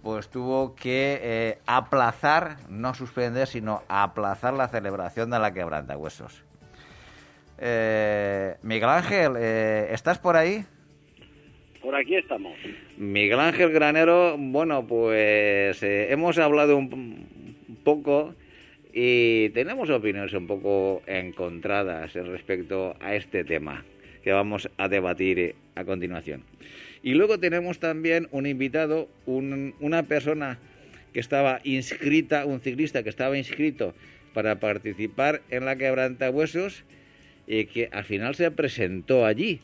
pues 0.04 0.30
tuvo 0.30 0.76
que 0.76 1.20
eh, 1.22 1.58
aplazar, 1.66 2.58
no 2.70 2.94
suspender, 2.94 3.48
sino 3.48 3.84
aplazar 3.90 4.54
la 4.54 4.68
celebración 4.70 5.30
de 5.30 5.40
la 5.40 5.54
quebrantahuesos. 5.54 6.44
Eh, 7.58 8.56
Miguel 8.64 8.90
Ángel, 8.90 9.34
eh, 9.38 9.90
¿estás 9.92 10.18
por 10.18 10.38
ahí? 10.38 10.64
Por 11.82 11.96
aquí 11.96 12.16
estamos. 12.16 12.54
Miguel 12.98 13.40
Ángel 13.40 13.72
Granero, 13.72 14.36
bueno, 14.38 14.88
pues 14.88 15.82
eh, 15.84 16.12
hemos 16.12 16.38
hablado 16.38 16.78
un 16.78 17.78
poco 17.84 18.34
y 18.94 19.50
tenemos 19.50 19.90
opiniones 19.90 20.34
un 20.34 20.48
poco 20.48 21.02
encontradas 21.06 22.14
respecto 22.14 22.96
a 23.00 23.16
este 23.16 23.44
tema 23.44 23.86
que 24.24 24.32
vamos 24.32 24.70
a 24.78 24.88
debatir 24.88 25.56
a 25.76 25.86
continuación. 25.86 26.44
Y 27.04 27.14
luego 27.14 27.40
tenemos 27.40 27.80
también 27.80 28.28
un 28.32 28.46
invitado, 28.46 29.08
un- 29.26 29.74
una 29.80 30.04
persona 30.04 30.60
que 31.14 31.20
estaba 31.20 31.62
inscrita, 31.64 32.46
un 32.46 32.60
ciclista 32.60 33.04
que 33.04 33.10
estaba 33.10 33.38
inscrito 33.38 33.94
para 34.34 34.60
participar 34.60 35.42
en 35.50 35.66
la 35.66 35.76
quebrantahuesos 35.76 36.84
y 37.48 37.66
que 37.66 37.90
al 37.92 38.04
final 38.04 38.36
se 38.36 38.52
presentó 38.52 39.26
allí. 39.26 39.62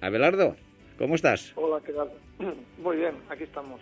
Abelardo, 0.00 0.56
¿cómo 0.96 1.14
estás? 1.14 1.52
Hola, 1.56 1.82
¿qué 1.84 1.92
tal? 1.92 2.10
Muy 2.82 2.96
bien, 2.96 3.14
aquí 3.28 3.44
estamos. 3.44 3.80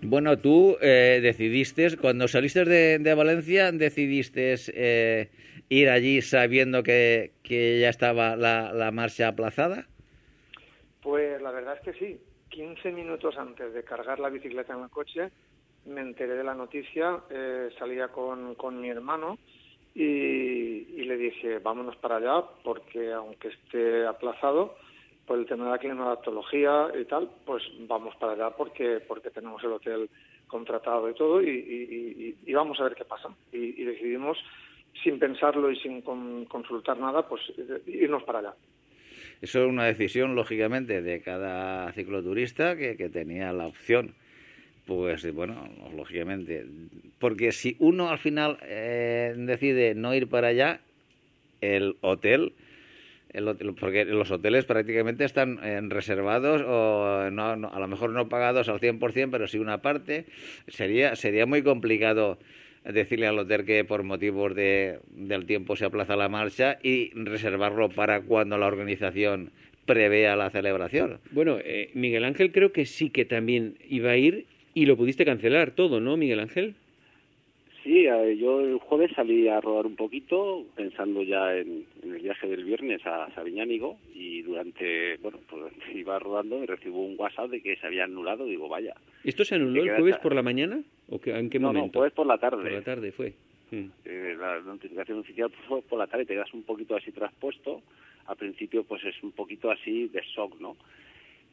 Bueno, 0.00 0.38
tú 0.38 0.76
eh, 0.80 1.18
decidiste, 1.20 1.96
cuando 1.96 2.28
saliste 2.28 2.64
de, 2.64 3.14
Valencia, 3.14 3.72
decidiste 3.72 4.54
eh, 4.68 5.28
ir 5.68 5.88
allí 5.90 6.22
sabiendo 6.22 6.84
que, 6.84 7.32
que 7.42 7.80
ya 7.80 7.88
estaba 7.88 8.36
la, 8.36 8.90
marcha 8.92 9.28
aplazada. 9.28 9.86
Pues 11.02 11.42
la 11.42 11.50
verdad 11.50 11.76
es 11.76 11.80
que 11.80 11.98
sí. 11.98 12.20
15 12.50 12.92
minutos 12.92 13.36
antes 13.36 13.74
de 13.74 13.82
cargar 13.84 14.18
la 14.20 14.30
bicicleta 14.30 14.72
en 14.72 14.84
el 14.84 14.90
coche, 14.90 15.30
me 15.84 16.00
enteré 16.00 16.34
de 16.34 16.44
la 16.44 16.54
noticia, 16.54 17.20
eh, 17.30 17.68
salía 17.78 18.08
con, 18.08 18.54
con 18.54 18.80
mi 18.80 18.88
hermano 18.88 19.38
y 19.94 21.02
le 21.02 21.16
dije, 21.16 21.58
vámonos 21.58 21.96
para 21.96 22.16
allá, 22.16 22.44
porque 22.62 23.12
aunque 23.12 23.48
esté 23.48 24.06
aplazado, 24.06 24.76
por 25.28 25.38
el 25.38 25.46
tema 25.46 25.66
de 25.66 25.70
la 25.72 25.78
climatología 25.78 26.88
y 27.00 27.04
tal, 27.04 27.30
pues 27.44 27.62
vamos 27.86 28.16
para 28.16 28.32
allá 28.32 28.50
porque, 28.56 29.00
porque 29.06 29.30
tenemos 29.30 29.62
el 29.62 29.72
hotel 29.72 30.08
contratado 30.48 31.08
y 31.10 31.14
todo 31.14 31.42
y, 31.42 31.48
y- 32.46 32.52
vamos 32.54 32.80
a 32.80 32.84
ver 32.84 32.94
qué 32.94 33.04
pasa. 33.04 33.28
Y, 33.52 33.80
y 33.80 33.84
decidimos, 33.84 34.38
sin 35.04 35.18
pensarlo 35.18 35.70
y 35.70 35.76
sin 35.76 36.00
con- 36.02 36.46
consultar 36.46 36.98
nada, 36.98 37.28
pues 37.28 37.42
eh, 37.58 37.82
irnos 37.86 38.22
para 38.24 38.38
allá. 38.40 38.54
Eso 39.42 39.62
es 39.62 39.68
una 39.68 39.84
decisión, 39.84 40.34
lógicamente, 40.34 41.02
de 41.02 41.20
cada 41.20 41.92
cicloturista 41.92 42.76
que, 42.76 42.96
que 42.96 43.08
tenía 43.10 43.52
la 43.52 43.66
opción. 43.66 44.14
Pues 44.86 45.32
bueno, 45.34 45.68
lógicamente. 45.94 46.64
Porque 47.20 47.52
si 47.52 47.76
uno 47.78 48.08
al 48.08 48.18
final 48.18 48.58
eh, 48.62 49.34
decide 49.36 49.94
no 49.94 50.14
ir 50.14 50.28
para 50.28 50.48
allá, 50.48 50.80
el 51.60 51.96
hotel, 52.00 52.54
el 53.32 53.74
porque 53.78 54.04
los 54.04 54.30
hoteles 54.30 54.64
prácticamente 54.64 55.24
están 55.24 55.58
eh, 55.62 55.80
reservados 55.82 56.62
o 56.66 57.30
no, 57.30 57.56
no- 57.56 57.68
a 57.72 57.78
lo 57.80 57.88
mejor 57.88 58.10
no 58.10 58.28
pagados 58.28 58.68
al 58.68 58.80
100%, 58.80 59.30
pero 59.30 59.46
sí 59.46 59.58
una 59.58 59.82
parte, 59.82 60.24
sería, 60.66 61.14
sería 61.16 61.46
muy 61.46 61.62
complicado 61.62 62.38
decirle 62.84 63.26
al 63.26 63.38
hotel 63.38 63.64
que 63.66 63.84
por 63.84 64.02
motivos 64.02 64.54
de, 64.54 65.00
del 65.10 65.44
tiempo 65.46 65.76
se 65.76 65.84
aplaza 65.84 66.16
la 66.16 66.28
marcha 66.28 66.78
y 66.82 67.10
reservarlo 67.14 67.90
para 67.90 68.22
cuando 68.22 68.56
la 68.56 68.66
organización 68.66 69.50
prevea 69.84 70.36
la 70.36 70.48
celebración. 70.50 71.18
Bueno, 71.30 71.58
eh, 71.62 71.90
Miguel 71.94 72.24
Ángel 72.24 72.52
creo 72.52 72.72
que 72.72 72.86
sí 72.86 73.10
que 73.10 73.24
también 73.24 73.76
iba 73.88 74.10
a 74.12 74.16
ir 74.16 74.46
y 74.74 74.86
lo 74.86 74.96
pudiste 74.96 75.24
cancelar 75.24 75.72
todo, 75.72 76.00
¿no, 76.00 76.16
Miguel 76.16 76.40
Ángel? 76.40 76.74
Sí, 77.88 78.04
yo 78.38 78.60
el 78.60 78.76
jueves 78.80 79.12
salí 79.16 79.48
a 79.48 79.62
rodar 79.62 79.86
un 79.86 79.96
poquito 79.96 80.66
pensando 80.76 81.22
ya 81.22 81.56
en, 81.56 81.86
en 82.02 82.14
el 82.16 82.20
viaje 82.20 82.46
del 82.46 82.62
viernes 82.64 83.00
a 83.06 83.30
Sabiñánigo 83.34 83.96
y 84.14 84.42
durante, 84.42 85.16
bueno, 85.22 85.38
pues 85.48 85.72
iba 85.94 86.18
rodando 86.18 86.62
y 86.62 86.66
recibo 86.66 87.02
un 87.02 87.14
WhatsApp 87.18 87.48
de 87.48 87.62
que 87.62 87.76
se 87.76 87.86
había 87.86 88.04
anulado. 88.04 88.44
Digo, 88.44 88.68
vaya. 88.68 88.94
¿Esto 89.24 89.42
se 89.42 89.54
anuló 89.54 89.80
el 89.80 89.86
quedas 89.86 90.00
jueves 90.00 90.18
por 90.18 90.34
la 90.34 90.42
mañana? 90.42 90.82
¿O 91.08 91.18
qué- 91.18 91.30
en 91.34 91.48
qué 91.48 91.58
no, 91.58 91.68
no, 91.72 91.78
momento? 91.78 92.00
jueves 92.00 92.12
por 92.12 92.26
la 92.26 92.36
tarde. 92.36 92.62
Por 92.62 92.72
la 92.72 92.82
tarde 92.82 93.10
fue. 93.10 93.32
Mm. 93.70 93.86
Eh, 94.04 94.36
la 94.38 94.60
notificación 94.60 95.20
oficial 95.20 95.50
fue 95.66 95.80
por 95.80 95.98
la 95.98 96.06
tarde 96.08 96.26
te 96.26 96.34
das 96.34 96.52
un 96.52 96.64
poquito 96.64 96.94
así 96.94 97.10
traspuesto. 97.10 97.80
Al 98.26 98.36
principio, 98.36 98.84
pues 98.84 99.02
es 99.04 99.14
un 99.22 99.32
poquito 99.32 99.70
así 99.70 100.08
de 100.08 100.20
shock, 100.36 100.60
¿no? 100.60 100.76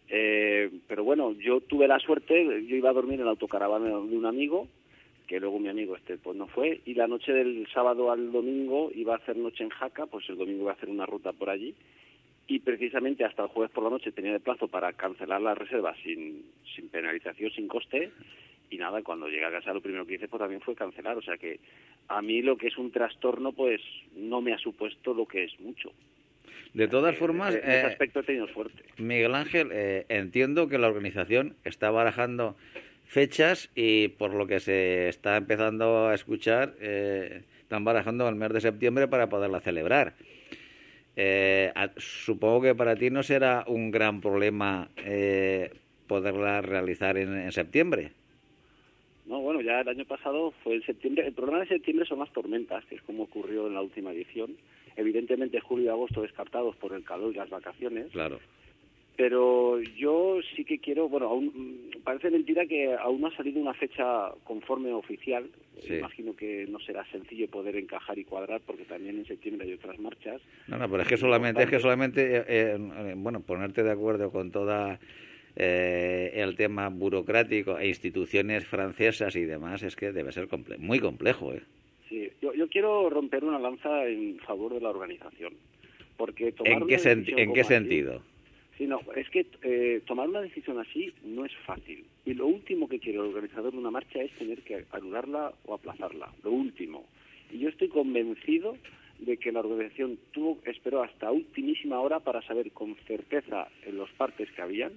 Eh, 0.09 0.69
pero 0.87 1.05
bueno, 1.05 1.31
yo 1.31 1.61
tuve 1.61 1.87
la 1.87 1.97
suerte, 1.99 2.43
yo 2.67 2.75
iba 2.75 2.89
a 2.89 2.93
dormir 2.93 3.19
en 3.19 3.25
la 3.25 3.31
autocaravana 3.31 3.87
de 3.87 3.95
un 4.17 4.25
amigo, 4.25 4.67
que 5.27 5.39
luego 5.39 5.59
mi 5.59 5.69
amigo 5.69 5.95
este 5.95 6.17
pues 6.17 6.37
no 6.37 6.47
fue, 6.47 6.81
y 6.85 6.93
la 6.93 7.07
noche 7.07 7.33
del 7.33 7.67
sábado 7.73 8.11
al 8.11 8.31
domingo 8.31 8.91
iba 8.93 9.13
a 9.13 9.17
hacer 9.17 9.37
noche 9.37 9.63
en 9.63 9.69
Jaca, 9.69 10.05
pues 10.05 10.27
el 10.29 10.37
domingo 10.37 10.63
iba 10.63 10.71
a 10.71 10.75
hacer 10.75 10.89
una 10.89 11.05
ruta 11.05 11.33
por 11.33 11.49
allí, 11.49 11.73
y 12.47 12.59
precisamente 12.59 13.25
hasta 13.25 13.43
el 13.43 13.49
jueves 13.49 13.71
por 13.71 13.83
la 13.83 13.89
noche 13.89 14.11
tenía 14.11 14.33
de 14.33 14.39
plazo 14.39 14.67
para 14.67 14.93
cancelar 14.93 15.41
la 15.41 15.55
reserva 15.55 15.95
sin, 16.03 16.45
sin 16.75 16.89
penalización, 16.89 17.51
sin 17.51 17.67
coste, 17.67 18.11
y 18.69 18.77
nada, 18.77 19.01
cuando 19.03 19.27
llegué 19.27 19.45
a 19.45 19.51
casa 19.51 19.73
lo 19.73 19.81
primero 19.81 20.05
que 20.05 20.15
hice 20.15 20.27
pues 20.27 20.39
también 20.39 20.61
fue 20.61 20.75
cancelar, 20.75 21.17
o 21.17 21.21
sea 21.21 21.37
que 21.37 21.59
a 22.07 22.21
mí 22.21 22.41
lo 22.41 22.57
que 22.57 22.67
es 22.67 22.77
un 22.77 22.91
trastorno 22.91 23.51
pues 23.51 23.81
no 24.15 24.41
me 24.41 24.53
ha 24.53 24.57
supuesto 24.57 25.13
lo 25.13 25.25
que 25.25 25.45
es 25.45 25.59
mucho. 25.59 25.91
De 26.73 26.89
todas 26.89 27.17
formas, 27.17 27.55
en 27.55 27.61
ese 27.61 27.79
eh, 27.79 27.85
aspecto 27.85 28.19
he 28.19 28.23
tenido 28.23 28.47
suerte. 28.49 28.83
Miguel 28.97 29.33
Ángel, 29.33 29.69
eh, 29.71 30.05
entiendo 30.09 30.67
que 30.67 30.77
la 30.77 30.89
organización 30.89 31.55
está 31.63 31.89
barajando 31.89 32.57
fechas 33.05 33.69
y 33.75 34.09
por 34.09 34.33
lo 34.33 34.47
que 34.47 34.59
se 34.59 35.09
está 35.09 35.37
empezando 35.37 36.07
a 36.07 36.15
escuchar, 36.15 36.73
eh, 36.79 37.43
están 37.61 37.83
barajando 37.83 38.27
el 38.27 38.35
mes 38.35 38.51
de 38.53 38.61
septiembre 38.61 39.07
para 39.07 39.29
poderla 39.29 39.59
celebrar. 39.59 40.13
Eh, 41.15 41.71
supongo 41.97 42.61
que 42.61 42.75
para 42.75 42.95
ti 42.95 43.09
no 43.09 43.23
será 43.23 43.63
un 43.67 43.89
gran 43.89 44.19
problema 44.19 44.89
eh, 44.97 45.71
poderla 46.07 46.61
realizar 46.61 47.17
en, 47.17 47.33
en 47.37 47.51
septiembre. 47.51 48.11
No, 49.25 49.39
bueno, 49.39 49.61
ya 49.61 49.81
el 49.81 49.87
año 49.87 50.05
pasado 50.05 50.53
fue 50.63 50.75
en 50.75 50.83
septiembre. 50.83 51.25
El 51.25 51.33
problema 51.33 51.61
de 51.61 51.67
septiembre 51.67 52.05
son 52.05 52.19
las 52.19 52.31
tormentas, 52.31 52.85
que 52.85 52.95
es 52.95 53.01
como 53.01 53.23
ocurrió 53.23 53.67
en 53.67 53.73
la 53.73 53.81
última 53.81 54.11
edición. 54.11 54.55
Evidentemente 54.95 55.59
julio 55.59 55.85
y 55.85 55.89
agosto 55.89 56.21
descartados 56.21 56.75
por 56.75 56.93
el 56.93 57.03
calor 57.03 57.33
y 57.33 57.37
las 57.37 57.49
vacaciones. 57.49 58.11
Claro. 58.11 58.39
Pero 59.17 59.79
yo 59.97 60.39
sí 60.55 60.65
que 60.65 60.79
quiero, 60.79 61.07
bueno, 61.07 61.27
aún, 61.27 61.89
parece 62.03 62.29
mentira 62.29 62.65
que 62.65 62.93
aún 62.95 63.21
no 63.21 63.27
ha 63.27 63.35
salido 63.37 63.61
una 63.61 63.73
fecha 63.73 64.31
conforme 64.43 64.91
oficial. 64.91 65.49
Sí. 65.79 65.95
Imagino 65.95 66.35
que 66.35 66.65
no 66.67 66.79
será 66.79 67.05
sencillo 67.11 67.47
poder 67.49 67.77
encajar 67.77 68.17
y 68.19 68.25
cuadrar 68.25 68.61
porque 68.65 68.83
también 68.83 69.17
en 69.17 69.25
septiembre 69.25 69.67
hay 69.67 69.73
otras 69.73 69.97
marchas. 69.99 70.41
No, 70.67 70.77
no, 70.77 70.89
pero 70.89 71.03
es 71.03 71.07
que 71.09 71.17
solamente, 71.17 71.63
es 71.63 71.69
que 71.69 71.79
solamente, 71.79 72.37
eh, 72.37 72.43
eh, 72.47 73.13
bueno, 73.15 73.39
ponerte 73.41 73.83
de 73.83 73.91
acuerdo 73.91 74.31
con 74.31 74.51
toda 74.51 74.99
eh, 75.55 76.31
el 76.35 76.55
tema 76.57 76.89
burocrático 76.89 77.77
e 77.79 77.87
instituciones 77.87 78.65
francesas 78.65 79.35
y 79.37 79.45
demás 79.45 79.81
es 79.83 79.95
que 79.95 80.11
debe 80.11 80.31
ser 80.33 80.47
comple 80.49 80.77
muy 80.77 80.99
complejo, 80.99 81.53
¿eh? 81.53 81.61
Sí, 82.09 82.29
yo, 82.41 82.53
yo 82.53 82.67
quiero 82.67 83.09
romper 83.09 83.43
una 83.45 83.59
lanza 83.59 84.05
en 84.07 84.37
favor 84.39 84.73
de 84.73 84.81
la 84.81 84.89
organización. 84.89 85.53
Porque 86.17 86.53
¿En 86.63 86.87
qué, 86.87 86.97
sen- 86.97 87.25
¿en 87.37 87.53
qué 87.53 87.61
así- 87.61 87.73
sentido? 87.73 88.23
Sí, 88.77 88.87
no, 88.87 88.99
es 89.15 89.29
que 89.29 89.45
eh, 89.61 90.01
tomar 90.05 90.27
una 90.27 90.41
decisión 90.41 90.79
así 90.79 91.13
no 91.23 91.45
es 91.45 91.55
fácil. 91.65 92.05
Y 92.25 92.33
lo 92.33 92.47
último 92.47 92.89
que 92.89 92.99
quiere 92.99 93.19
el 93.19 93.25
organizador 93.25 93.71
de 93.71 93.77
una 93.77 93.91
marcha 93.91 94.21
es 94.21 94.31
tener 94.33 94.61
que 94.63 94.85
anularla 94.91 95.53
o 95.65 95.73
aplazarla. 95.73 96.33
Lo 96.43 96.51
último. 96.51 97.05
Y 97.51 97.59
yo 97.59 97.69
estoy 97.69 97.87
convencido 97.87 98.77
de 99.19 99.37
que 99.37 99.53
la 99.53 99.61
organización 99.61 100.19
tuvo, 100.31 100.59
esperó 100.65 101.03
hasta 101.03 101.31
ultimísima 101.31 102.01
hora 102.01 102.19
para 102.19 102.41
saber 102.41 102.71
con 102.71 102.95
certeza 103.07 103.69
los 103.91 104.09
partes 104.11 104.51
que 104.51 104.61
habían, 104.61 104.91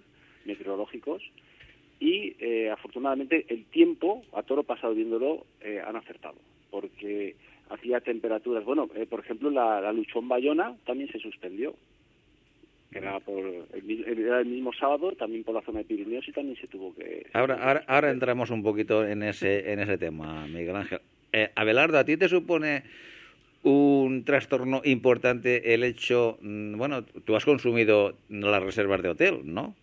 meteorológicos, 0.45 1.22
y 2.01 2.35
eh, 2.41 2.70
afortunadamente 2.70 3.47
el 3.49 3.64
tiempo, 3.66 4.24
a 4.33 4.43
toro 4.43 4.64
pasado 4.64 4.95
viéndolo, 4.95 5.47
eh, 5.61 5.81
han 5.85 5.95
acertado. 5.95 6.37
Porque 6.70 7.37
hacía 7.70 8.01
temperaturas, 8.01 8.64
bueno, 8.64 8.89
eh, 8.97 9.07
por 9.07 9.20
ejemplo, 9.20 9.51
la, 9.51 9.81
la 9.81 9.93
Luchón 9.93 10.29
Bayona 10.29 10.76
también 10.85 11.11
se 11.12 11.20
suspendió 11.20 11.74
que 12.91 12.99
era, 12.99 13.20
por 13.20 13.39
el, 13.39 13.82
mi- 13.84 14.03
era 14.07 14.41
el 14.41 14.47
mismo 14.47 14.72
sábado, 14.72 15.12
también 15.12 15.45
por 15.45 15.55
la 15.55 15.62
zona 15.62 15.78
de 15.80 15.84
Pirineos 15.84 16.26
y 16.28 16.32
también 16.32 16.57
se 16.57 16.66
tuvo 16.68 16.95
que... 16.95 17.26
Ahora, 17.34 17.55
ahora, 17.62 17.84
ahora 17.86 18.11
entramos 18.11 18.51
un 18.51 18.62
poquito 18.62 19.07
en 19.07 19.22
ese, 19.22 19.72
en 19.72 19.80
ese 19.80 19.99
tema, 19.99 20.47
Miguel 20.47 20.76
Ángel. 20.76 21.01
Eh, 21.32 21.51
Abelardo, 21.55 21.99
¿a 21.99 22.05
ti 22.05 22.16
te 22.16 22.28
supone 22.28 22.84
un 23.62 24.24
trastorno 24.24 24.80
importante 24.84 25.74
el 25.74 25.84
hecho, 25.84 26.39
mm, 26.41 26.76
bueno, 26.78 27.05
tú 27.05 27.36
has 27.36 27.45
consumido 27.45 28.16
las 28.28 28.62
reservas 28.62 29.03
de 29.03 29.09
hotel, 29.11 29.41
¿no? 29.45 29.74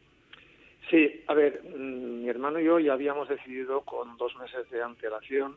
Sí, 0.90 1.24
a 1.28 1.34
ver, 1.34 1.62
mm, 1.78 2.22
mi 2.24 2.30
hermano 2.30 2.60
y 2.60 2.66
yo 2.66 2.80
ya 2.80 2.94
habíamos 2.94 3.28
decidido 3.30 3.82
con 3.82 4.18
dos 4.18 4.36
meses 4.38 4.70
de 4.72 4.82
antelación 4.82 5.56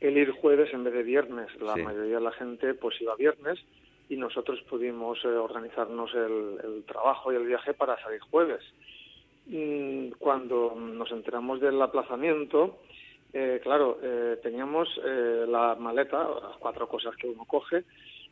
el 0.00 0.16
ir 0.16 0.30
jueves 0.30 0.72
en 0.72 0.84
vez 0.84 0.94
de 0.94 1.02
viernes. 1.02 1.48
La 1.60 1.74
Sí. 1.74 1.82
mayoría 1.82 2.16
de 2.16 2.20
la 2.22 2.32
gente 2.32 2.74
pues 2.74 3.00
iba 3.00 3.14
viernes 3.16 3.58
y 4.08 4.16
nosotros 4.16 4.60
pudimos 4.68 5.22
eh, 5.24 5.28
organizarnos 5.28 6.12
el, 6.14 6.58
el 6.64 6.84
trabajo 6.84 7.32
y 7.32 7.36
el 7.36 7.46
viaje 7.46 7.74
para 7.74 8.00
salir 8.02 8.20
jueves. 8.20 8.62
Mm, 9.46 10.10
Cuando 10.18 10.74
nos 10.74 11.10
enteramos 11.10 11.60
del 11.60 11.80
aplazamiento, 11.80 12.78
eh, 13.32 13.60
claro, 13.62 13.98
eh, 14.02 14.38
teníamos 14.42 14.88
eh, 15.04 15.44
la 15.48 15.74
maleta, 15.74 16.28
las 16.42 16.56
cuatro 16.58 16.88
cosas 16.88 17.14
que 17.16 17.28
uno 17.28 17.44
coge, 17.44 17.84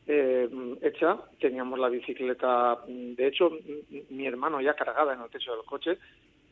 eh, 0.06 0.48
hecha, 0.82 1.18
teníamos 1.40 1.78
la 1.78 1.88
bicicleta, 1.88 2.78
de 2.86 3.26
hecho, 3.26 3.50
mi 4.10 4.26
hermano 4.26 4.60
ya 4.60 4.74
cargada 4.74 5.14
en 5.14 5.20
el 5.20 5.30
techo 5.30 5.54
del 5.54 5.64
coche, 5.64 5.98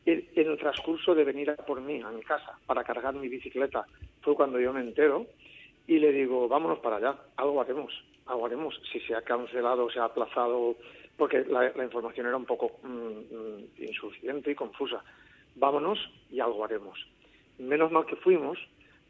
en 0.05 0.27
el 0.35 0.57
transcurso 0.57 1.15
de 1.15 1.23
venir 1.23 1.49
a 1.49 1.55
por 1.55 1.81
mí 1.81 2.01
a 2.01 2.11
mi 2.11 2.21
casa 2.21 2.59
para 2.67 2.83
cargar 2.83 3.15
mi 3.15 3.27
bicicleta, 3.27 3.85
fue 4.21 4.35
cuando 4.35 4.59
yo 4.59 4.71
me 4.71 4.81
entero 4.81 5.25
y 5.87 5.99
le 5.99 6.11
digo, 6.11 6.47
vámonos 6.47 6.79
para 6.79 6.97
allá, 6.97 7.15
algo 7.37 7.61
haremos, 7.61 7.93
algo 8.25 8.45
haremos, 8.45 8.79
si 8.91 8.99
se 9.01 9.15
ha 9.15 9.21
cancelado, 9.21 9.89
se 9.89 9.99
ha 9.99 10.05
aplazado, 10.05 10.75
porque 11.17 11.45
la, 11.45 11.71
la 11.75 11.83
información 11.83 12.27
era 12.27 12.37
un 12.37 12.45
poco 12.45 12.79
mm, 12.83 12.87
mm, 12.89 13.63
insuficiente 13.83 14.51
y 14.51 14.55
confusa. 14.55 15.03
Vámonos 15.55 15.99
y 16.31 16.39
algo 16.39 16.63
haremos. 16.65 16.99
Menos 17.59 17.91
mal 17.91 18.05
que 18.05 18.15
fuimos, 18.17 18.57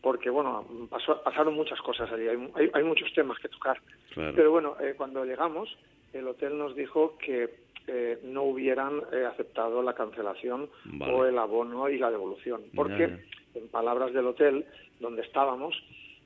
porque 0.01 0.29
bueno, 0.29 0.65
pasó- 0.89 1.21
pasaron 1.23 1.55
muchas 1.55 1.81
cosas 1.81 2.11
allí, 2.11 2.27
hay, 2.27 2.51
hay- 2.55 2.69
hay 2.73 2.83
muchos 2.83 3.11
temas 3.13 3.39
que 3.39 3.49
tocar. 3.49 3.79
Claro. 4.13 4.33
Pero 4.35 4.51
bueno, 4.51 4.75
eh, 4.79 4.93
cuando 4.95 5.25
llegamos, 5.25 5.75
el 6.13 6.27
hotel 6.27 6.57
nos 6.57 6.75
dijo 6.75 7.17
que 7.17 7.63
eh, 7.87 8.19
no 8.23 8.43
hubieran 8.43 9.01
eh, 9.13 9.25
aceptado 9.25 9.81
la 9.81 9.93
cancelación 9.93 10.69
Vale. 10.85 11.13
o 11.13 11.25
el 11.25 11.37
abono 11.37 11.87
y 11.89 11.97
la 11.97 12.11
devolución, 12.11 12.63
porque 12.75 13.07
Ya, 13.07 13.07
ya. 13.53 13.59
en 13.59 13.67
palabras 13.69 14.11
del 14.13 14.27
hotel 14.27 14.65
donde 14.99 15.21
estábamos, 15.23 15.75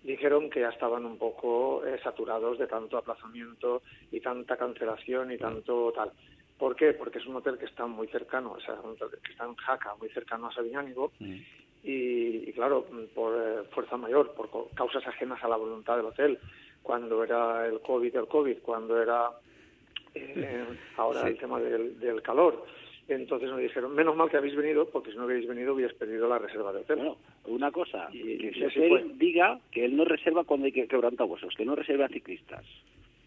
dijeron 0.04 0.50
que 0.50 0.62
ya 0.62 0.70
estaban 0.70 1.06
un 1.06 1.18
poco 1.18 1.86
eh, 1.86 2.00
saturados 2.04 2.58
de 2.58 2.68
tanto 2.68 2.98
aplazamiento 2.98 3.82
y 4.12 4.20
tanta 4.20 4.58
cancelación 4.58 5.32
y 5.32 5.38
tanto 5.38 5.92
tal. 5.94 6.12
¿Por 6.58 6.76
qué? 6.76 6.94
Porque 6.94 7.20
es 7.20 7.26
un 7.26 7.36
hotel 7.38 7.58
que 7.58 7.66
está 7.66 7.86
muy 7.86 8.08
cercano, 8.08 8.52
o 8.54 8.60
sea, 8.60 8.76
un 8.76 8.92
hotel 8.92 9.20
que 9.24 9.32
está 9.32 9.46
en 9.46 9.56
Jaca, 9.56 9.96
muy 9.96 10.10
cercano 10.10 10.48
a 10.48 10.54
Sabiñánigo, 10.54 11.12
Mm. 11.20 11.36
y, 11.84 12.50
y 12.50 12.54
claro, 12.54 12.86
por 13.16 13.34
eh, 13.38 13.64
fuerza 13.72 13.96
mayor, 13.98 14.34
por 14.34 14.50
co- 14.50 14.70
causas 14.76 15.06
ajenas 15.08 15.42
a 15.44 15.48
la 15.48 15.56
voluntad 15.56 15.96
del 15.98 16.08
hotel, 16.08 16.38
cuando 16.84 17.24
era 17.24 17.66
el 17.68 17.80
COVID, 17.82 18.16
el 18.16 18.28
COVID, 18.28 18.58
cuando 18.60 19.02
era 19.02 19.32
eh, 20.16 20.66
ahora 20.98 21.22
Sí. 21.22 21.28
el 21.28 21.38
tema 21.38 21.60
del, 21.60 22.00
del 22.00 22.22
calor. 22.22 22.66
Entonces 23.10 23.50
nos 23.50 23.60
dijeron, 23.60 23.94
menos 23.96 24.16
mal 24.16 24.30
que 24.30 24.38
habéis 24.38 24.56
venido, 24.56 24.88
porque 24.90 25.12
si 25.12 25.18
no 25.18 25.26
hubierais 25.26 25.48
venido 25.48 25.74
hubierais 25.74 25.98
perdido 25.98 26.28
la 26.30 26.38
reserva 26.38 26.72
de 26.72 26.80
hotel. 26.80 26.98
Bueno, 26.98 27.18
una 27.46 27.72
cosa, 27.72 28.08
Y- 28.12 28.38
que 28.52 28.66
hotel 28.68 28.90
fue. 28.90 29.06
diga 29.16 29.60
que 29.72 29.86
él 29.86 29.96
no 29.96 30.06
reserva 30.06 30.44
cuando 30.44 30.66
hay 30.68 30.72
que 30.72 30.88
quebrantar 30.88 31.28
huesos, 31.28 31.54
que 31.56 31.66
no 31.66 31.76
reserva 31.76 32.06
a 32.06 32.10
ciclistas. 32.10 32.64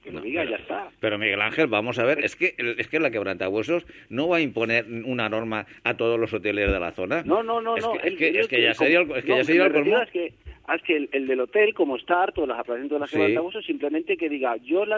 Que 0.02 0.10
lo 0.10 0.18
No, 0.18 0.24
diga, 0.24 0.40
pero- 0.42 0.50
ya 0.50 0.56
está. 0.62 0.88
Pero 0.98 1.16
Miguel 1.18 1.40
Ángel, 1.40 1.68
vamos 1.68 1.96
a 2.00 2.04
ver, 2.04 2.24
es 2.24 2.34
que 2.34 2.54
es 2.58 2.88
que 2.88 2.98
la 2.98 3.12
quebrantahuesos 3.12 3.86
no 4.08 4.26
va 4.28 4.38
a 4.38 4.40
imponer 4.40 4.84
una 5.04 5.28
norma 5.28 5.64
a 5.84 5.96
todos 5.96 6.18
los 6.18 6.32
hoteles 6.34 6.72
de 6.72 6.80
la 6.80 6.90
zona. 6.90 7.22
No, 7.24 7.42
no, 7.44 7.60
no, 7.60 7.76
es 7.76 7.84
no. 7.84 7.94
Es 7.94 8.04
él- 8.06 8.16
que, 8.16 8.28
él- 8.30 8.36
es 8.38 8.48
que 8.48 8.62
ya 8.62 8.68
él- 8.70 8.74
sería 8.74 8.98
el, 9.00 9.10
es 9.12 9.24
que 9.24 9.30
no, 9.30 9.36
ya 9.38 9.44
sería 9.44 9.66
el 9.66 9.72
colmo. 9.72 9.96
a 9.98 10.10
que, 10.10 10.34
a 10.66 10.78
que 10.78 10.96
el, 10.96 11.08
el 11.12 11.26
del 11.26 11.40
hotel, 11.40 11.74
como 11.74 11.96
está 11.96 12.22
harto 12.22 12.42
de 12.42 12.46
los 12.46 12.58
aplazamientos 12.58 12.96
de 12.96 13.00
la 13.00 13.06
Sí. 13.06 13.16
quebrantahuesos, 13.16 13.64
simplemente 13.66 14.16
que 14.16 14.28
diga, 14.28 14.56
yo 14.58 14.86
la 14.86 14.96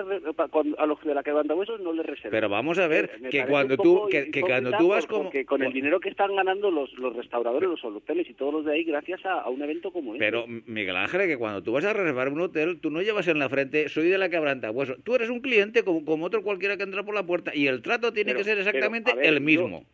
a 0.79 0.87
los 0.87 1.01
de 1.03 1.15
la 1.15 1.23
quebrantahuesos 1.23 1.81
no 1.81 1.93
les 1.93 2.05
reservo. 2.05 2.31
Pero 2.31 2.49
vamos 2.49 2.79
a 2.79 2.87
ver 2.87 3.11
Eh, 3.15 3.19
me 3.21 3.29
que 3.31 3.47
cuando 3.47 3.77
tú 3.77 4.07
que, 4.11 4.31
que 4.31 4.41
cuando 4.43 4.73
tú 4.77 4.89
vas 4.89 5.07
como 5.07 5.25
porque 5.25 5.45
con 5.47 5.63
el 5.63 5.73
dinero 5.73 6.01
que 6.01 6.11
están 6.11 6.35
ganando 6.37 6.71
los, 6.71 6.93
los 6.99 7.17
restauradores, 7.17 7.69
los 7.69 7.85
hoteles 7.85 8.29
y 8.29 8.35
todos 8.35 8.53
los 8.53 8.65
de 8.67 8.73
ahí, 8.75 8.85
gracias 8.85 9.25
a, 9.25 9.41
a 9.41 9.49
un 9.49 9.63
evento 9.63 9.91
como 9.91 10.15
este. 10.15 10.25
Pero, 10.25 10.45
Miguel 10.47 10.97
Ángel, 10.97 11.27
que 11.27 11.37
cuando 11.39 11.63
tú 11.63 11.73
vas 11.73 11.85
a 11.85 11.93
reservar 11.93 12.29
un 12.29 12.41
hotel, 12.41 12.79
tú 12.81 12.91
no 12.91 13.01
llevas 13.03 13.27
en 13.29 13.39
la 13.39 13.49
frente, 13.49 13.89
soy 13.89 14.09
de 14.09 14.19
la 14.19 14.29
quebrantahuesos. 14.29 14.99
Tú 15.03 15.15
eres 15.15 15.31
un 15.31 15.41
cliente 15.41 15.83
como, 15.83 16.05
como 16.05 16.27
otro 16.27 16.43
cualquiera 16.43 16.77
que 16.77 16.83
entra 16.83 17.03
por 17.03 17.15
la 17.15 17.25
puerta 17.25 17.53
y 17.55 17.67
el 17.67 17.81
trato 17.83 18.13
tiene 18.13 18.33
Pero- 18.33 18.39
que 18.39 18.45
ser 18.45 18.59
exactamente 18.59 19.15
ver, 19.15 19.27
el 19.27 19.35
yo- 19.37 19.41
mismo. 19.41 19.85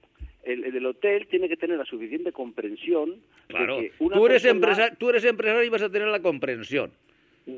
El, 0.52 0.86
hotel 0.86 1.26
tiene 1.28 1.48
que 1.48 1.56
tener 1.56 1.78
la 1.78 1.84
suficiente 1.84 2.32
comprensión 2.32 3.10
de 3.10 3.18
Claro, 3.48 3.78
que 3.78 3.92
una 3.98 4.16
tú 4.16 4.26
eres, 4.26 4.42
persona- 4.42 4.70
empresa, 4.72 4.96
tú 4.96 5.08
eres 5.10 5.24
empresario 5.24 5.62
y 5.64 5.68
vas 5.68 5.82
a 5.82 5.90
tener 5.90 6.08
la 6.08 6.20
comprensión. 6.20 6.90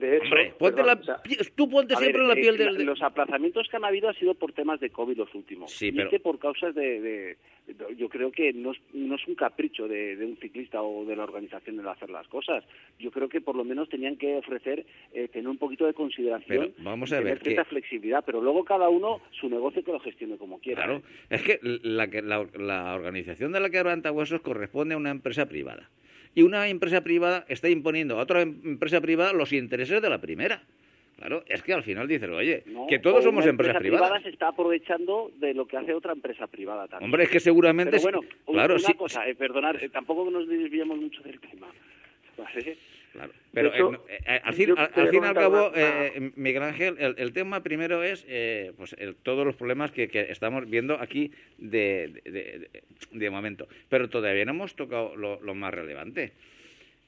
De 0.01 0.17
hecho, 0.17 0.25
Hombre, 0.27 0.55
ponte 0.59 0.77
perdón, 0.83 0.87
la, 0.87 1.01
o 1.01 1.05
sea, 1.05 1.17
pi- 1.23 1.37
tú 1.55 1.69
ponte 1.69 1.95
siempre 1.97 2.21
ver, 2.21 2.23
en 2.23 2.29
la 2.29 2.35
eh, 2.35 2.41
piel 2.43 2.57
del... 2.59 2.77
de- 2.79 2.85
Los 2.85 3.03
aplazamientos 3.03 3.69
que 3.69 3.77
han 3.77 3.85
habido 3.85 4.09
han 4.09 4.15
sido 4.17 4.35
por 4.35 4.53
temas 4.53 4.81
de 4.81 4.91
COVID 4.91 5.17
los 5.17 5.35
últimos. 5.35 5.71
Sí, 5.73 5.89
Y 5.89 5.93
pero- 5.93 6.05
este 6.05 6.21
por 6.21 6.39
causas 6.39 6.75
de, 6.75 7.01
de- 7.01 7.37
de- 7.67 7.97
Yo 7.97 8.09
creo 8.09 8.33
que 8.33 8.53
no 8.53 8.73
es, 8.73 8.79
no 8.93 9.15
es 9.15 9.27
un 9.29 9.35
capricho 9.37 9.87
de, 9.89 10.17
de 10.17 10.25
un 10.27 10.37
ciclista 10.39 10.83
o 10.83 11.05
de 11.05 11.15
la 11.17 11.25
organización 11.25 11.79
el 11.79 11.87
hacer 11.89 12.11
las 12.11 12.27
cosas. 12.29 12.65
Yo 12.99 13.11
creo 13.11 13.29
que 13.29 13.41
por 13.41 13.55
lo 13.57 13.65
menos 13.65 13.89
tenían 13.89 14.17
que 14.17 14.37
ofrecer 14.37 14.85
eh, 15.13 15.29
tener 15.29 15.49
un 15.49 15.59
poquito 15.59 15.87
de 15.87 15.95
consideración 15.95 16.73
Pero 16.77 16.85
vamos 16.85 17.13
a 17.13 17.19
tener 17.19 17.35
ver 17.35 17.43
cierta 17.43 17.63
que- 17.65 17.71
flexibilidad, 17.71 18.23
pero 18.27 18.41
luego 18.41 18.65
cada 18.65 18.89
uno 18.89 19.21
su 19.31 19.49
negocio 19.49 19.85
que 19.85 19.93
lo 19.93 20.01
gestione 20.01 20.37
como 20.37 20.59
quiera. 20.59 20.83
Claro, 20.85 20.99
¿eh? 20.99 21.03
es 21.31 21.43
que 21.43 21.59
la, 21.63 22.09
que- 22.11 22.23
la, 22.23 22.47
la 22.59 22.95
organización 22.95 23.53
de 23.53 23.61
la 23.61 23.71
quebrantahuesos 23.71 24.41
corresponde 24.41 24.95
a 24.95 24.97
una 24.99 25.11
empresa 25.11 25.47
privada. 25.47 25.89
Y 26.35 26.43
una 26.43 26.69
empresa 26.69 27.03
privada 27.03 27.45
está 27.49 27.69
imponiendo 27.69 28.19
a 28.19 28.23
otra 28.23 28.43
em- 28.43 28.61
empresa 28.65 29.01
privada 29.01 29.33
los 29.33 29.53
intereses 29.53 30.01
de 30.01 30.09
la 30.11 30.19
primera. 30.19 30.63
Claro, 31.17 31.45
es 31.47 31.63
que 31.63 31.73
al 31.73 31.83
final 31.85 32.09
dicen, 32.09 32.33
oye, 32.33 32.65
¿no? 32.67 32.87
que 32.89 32.99
todos 32.99 33.23
somos 33.23 33.47
empresas 33.47 33.77
empresa 33.77 33.79
privadas. 33.79 34.09
privada 34.09 34.23
se 34.25 34.31
está 34.31 34.49
aprovechando 34.49 35.31
de 35.39 35.55
lo 35.55 35.67
que 35.67 35.77
hace 35.77 35.95
otra 35.95 36.13
empresa 36.13 36.47
privada 36.49 36.89
también. 36.89 37.07
Hombre, 37.07 37.25
es 37.25 37.31
que 37.31 37.39
seguramente... 37.39 37.93
Pero 37.93 38.03
bueno, 38.03 38.21
claro, 38.47 38.75
una 38.75 38.83
sí, 38.85 38.95
cosa, 38.95 39.29
eh, 39.29 39.35
perdonad, 39.37 39.77
eh, 39.81 39.89
tampoco 39.89 40.29
nos 40.31 40.49
desviamos 40.49 40.99
mucho 40.99 41.23
del 41.23 41.39
tema. 41.39 41.69
¿vale? 42.37 42.77
Claro. 43.13 43.33
Pero 43.53 43.69
hecho, 43.75 44.07
eh, 44.09 44.19
eh, 44.27 44.41
al, 44.43 44.55
fin, 44.55 44.71
al- 44.79 44.91
fin 45.11 45.23
y 45.23 45.27
al 45.27 45.35
cabo, 45.35 45.71
eh, 45.75 46.31
Miguel 46.37 46.63
Ángel, 46.63 46.97
el, 46.99 47.15
el 47.19 47.33
tema 47.35 47.63
primero 47.63 48.03
es 48.03 48.25
eh, 48.27 48.73
pues 48.77 48.95
el- 48.99 49.17
todos 49.17 49.45
los 49.45 49.55
problemas 49.55 49.93
que, 49.93 50.09
que 50.09 50.31
estamos 50.33 50.69
viendo 50.69 50.99
aquí 50.99 51.31
de, 51.59 52.21
de, 52.25 52.31
de- 52.33 52.83
de 53.11 53.31
momento. 53.31 53.69
Pero 53.91 54.09
todavía 54.09 54.45
no 54.47 54.53
hemos 54.53 54.75
tocado 54.75 55.15
lo, 55.17 55.41
lo 55.43 55.55
más 55.55 55.75
relevante. 55.75 56.33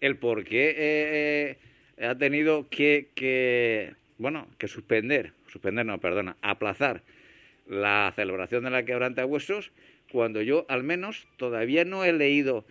El 0.00 0.16
por 0.16 0.44
qué 0.44 0.70
eh, 0.76 1.56
eh, 1.96 2.04
ha 2.06 2.14
tenido 2.18 2.68
que, 2.68 3.08
que, 3.14 3.94
bueno, 4.18 4.46
que 4.58 4.68
suspender, 4.68 5.32
suspender 5.48 5.86
no, 5.86 5.98
perdona, 6.00 6.36
aplazar 6.42 7.00
la 7.66 8.12
celebración 8.14 8.64
de 8.64 8.70
la 8.70 8.84
quebrantahuesos 8.84 9.72
cuando 10.12 10.42
yo 10.42 10.66
al 10.68 10.82
menos 10.82 11.26
todavía 11.38 11.86
no 11.86 12.04
he 12.04 12.12
leído 12.12 12.66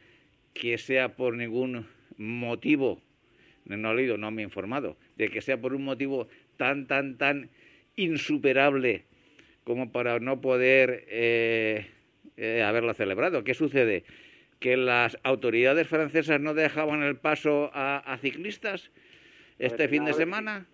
que 0.54 0.78
sea 0.78 1.16
por 1.16 1.34
ningún 1.36 1.88
motivo, 2.18 3.02
no 3.66 3.92
he 3.92 3.96
leído, 3.96 4.18
no 4.18 4.32
me 4.32 4.42
he 4.42 4.46
informado, 4.46 4.98
de 5.18 5.30
que 5.30 5.42
sea 5.42 5.60
por 5.60 5.74
un 5.74 5.84
motivo 5.84 6.28
tan, 6.58 6.88
tan, 6.88 7.18
tan 7.18 7.50
insuperable 7.96 9.06
como 9.64 9.92
para 9.92 10.20
no 10.20 10.42
poder 10.42 11.06
eh, 11.08 11.88
eh, 12.38 12.64
haberlo 12.64 12.94
celebrado. 12.94 13.44
¿Qué 13.44 13.54
sucede? 13.54 14.04
¿Que 14.60 14.78
las 14.78 15.18
autoridades 15.24 15.88
francesas 15.88 16.40
no 16.40 16.54
dejaban 16.54 17.04
el 17.04 17.18
paso 17.18 17.72
a, 17.74 18.18
ciclistas 18.22 18.92
este 19.60 19.88
fin 19.88 20.06
de 20.06 20.14
semana? 20.14 20.66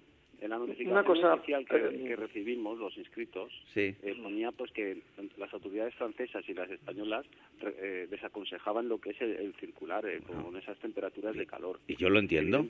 En 0.42 0.52
la 0.52 0.58
notificación 0.58 1.04
cosa, 1.04 1.34
oficial 1.34 1.66
que, 1.66 2.04
que, 2.04 2.16
recibimos, 2.16 2.78
los 2.78 2.98
inscritos, 2.98 3.52
sí. 3.74 3.94
eh, 4.02 4.16
ponía 4.22 4.52
pues 4.52 4.72
que 4.72 5.02
las 5.38 5.54
autoridades 5.54 5.94
francesas 5.96 6.44
y 6.48 6.54
las 6.54 6.70
españolas 6.70 7.26
eh, 7.62 8.08
desaconsejaban 8.10 8.88
lo 8.88 9.00
que 9.00 9.10
es 9.12 9.22
el, 9.22 9.54
circular 9.60 10.06
eh, 10.06 10.22
con 10.26 10.56
esas 10.56 10.78
temperaturas 10.80 11.36
de 11.36 11.46
calor. 11.46 11.80
Y 11.88 11.96
yo 11.96 12.10
lo 12.10 12.20
entiendo. 12.20 12.66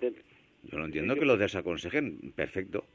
Yo 0.63 0.77
lo 0.77 0.85
entiendo 0.85 1.15
que 1.15 1.25
lo 1.25 1.37
desaconsejen, 1.37 2.33
perfecto. 2.35 2.85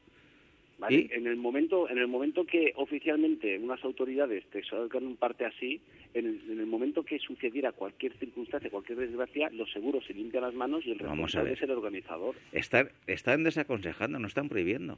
¿Y? 0.89 1.09
En 1.13 1.25
el 1.25 1.37
momento, 1.37 1.89
en 1.89 1.97
el 1.97 2.07
momento 2.07 2.45
que 2.45 2.73
oficialmente 2.75 3.57
unas 3.57 3.83
autoridades 3.83 4.45
te 4.47 4.63
salgan 4.63 5.07
un 5.07 5.15
parte 5.15 5.45
así, 5.45 5.81
en 6.15 6.59
el, 6.59 6.65
momento 6.65 7.03
que 7.03 7.19
sucediera 7.19 7.73
cualquier 7.73 8.13
circunstancia, 8.13 8.69
cualquier 8.69 8.97
desgracia, 8.99 9.49
los 9.51 9.69
seguros 9.71 10.05
se 10.05 10.13
limpian 10.13 10.43
las 10.43 10.53
manos 10.53 10.85
y 10.85 10.91
el 10.91 10.99
responsable 10.99 11.53
es 11.53 11.61
el 11.61 11.71
organizador. 11.71 12.35
Están, 12.53 12.89
están 13.05 13.43
desaconsejando, 13.43 14.17
no 14.17 14.27
están 14.27 14.47
prohibiendo. 14.47 14.97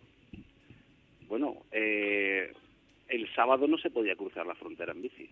Bueno, 1.28 1.64
eh, 1.72 2.54
el 3.10 3.34
sábado 3.34 3.68
no 3.68 3.80
se 3.80 3.90
podía 3.90 4.16
cruzar 4.16 4.46
la 4.46 4.54
frontera 4.54 4.94
en 4.94 5.02
bici. 5.02 5.30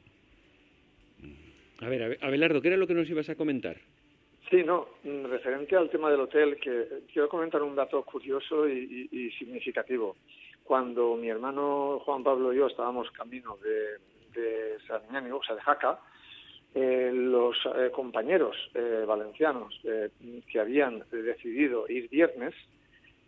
A 1.81 1.87
ver, 1.87 2.17
Abelardo, 2.21 2.61
¿qué 2.61 2.69
era 2.69 2.77
lo 2.77 2.87
que 2.87 2.95
nos 2.95 3.09
ibas 3.09 3.29
a 3.29 3.35
comentar? 3.35 3.77
Sí, 4.49 4.63
no, 4.63 4.87
mm, 5.03 5.25
referente 5.25 5.75
al 5.75 5.89
tema 5.89 6.09
del 6.09 6.21
hotel, 6.21 6.57
que 6.57 7.03
quiero 7.11 7.29
comentar 7.29 7.61
un 7.61 7.75
dato 7.75 8.01
curioso 8.03 8.67
y, 8.67 9.31
significativo. 9.37 10.15
Cuando 10.63 11.15
mi 11.15 11.29
hermano 11.29 12.01
Juan 12.05 12.23
Pablo 12.23 12.51
y 12.51 12.57
yo 12.57 12.67
estábamos 12.67 13.11
camino 13.11 13.57
de, 13.57 13.99
de 14.35 14.77
o 14.77 15.43
sea, 15.43 15.55
de 15.55 15.61
Jaca, 15.61 15.99
eh, 16.73 17.11
los 17.13 17.57
eh, 17.75 17.89
compañeros 17.91 18.55
eh, 18.73 19.03
valencianos 19.07 19.79
que 20.51 20.59
habían 20.59 21.03
decidido 21.11 21.87
ir 21.89 22.09
viernes, 22.09 22.53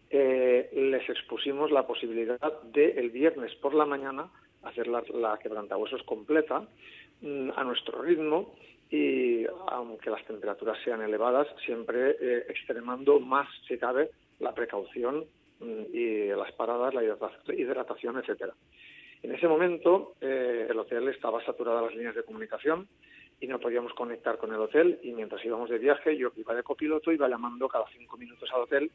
les 0.10 1.10
expusimos 1.10 1.72
la 1.72 1.86
posibilidad 1.86 2.62
de 2.64 2.92
el 2.92 3.10
viernes 3.10 3.54
por 3.56 3.74
la 3.74 3.86
mañana 3.86 4.30
hacer 4.64 4.88
la, 4.88 5.04
la 5.14 5.38
quebrantahuesos 5.38 6.04
completa 6.04 6.68
mm, 7.22 7.52
a 7.56 7.64
nuestro 7.64 8.02
ritmo 8.02 8.56
y 8.90 9.46
aunque 9.68 10.10
las 10.10 10.26
temperaturas 10.26 10.78
sean 10.84 11.02
elevadas, 11.02 11.48
siempre 11.66 12.12
eh, 12.22 12.46
extremando 12.50 13.20
más, 13.20 13.48
si 13.68 13.78
cabe, 13.78 14.12
la 14.40 14.54
precaución 14.54 15.26
mm, 15.60 15.82
y 15.94 16.28
las 16.28 16.52
paradas, 16.54 16.94
la 16.94 17.04
hidratación, 17.04 18.18
etcétera. 18.18 18.54
En 19.24 19.34
ese 19.34 19.48
momento 19.48 20.14
eh, 20.22 20.68
el 20.70 20.78
hotel 20.78 21.08
estaba 21.10 21.44
saturado 21.44 21.86
las 21.86 21.96
líneas 21.96 22.16
de 22.16 22.24
comunicación 22.24 22.88
y 23.40 23.48
no 23.48 23.60
podíamos 23.60 23.94
conectar 23.94 24.38
con 24.38 24.54
el 24.54 24.60
hotel 24.60 25.00
y 25.04 25.12
mientras 25.12 25.44
íbamos 25.46 25.70
de 25.70 25.78
viaje 25.78 26.18
yo 26.18 26.32
iba 26.36 26.56
de 26.56 26.64
copiloto 26.64 27.12
iba 27.12 27.28
llamando 27.28 27.68
cada 27.68 27.86
cinco 27.96 28.18
minutos 28.18 28.50
al 28.54 28.62
hotel 28.62 28.92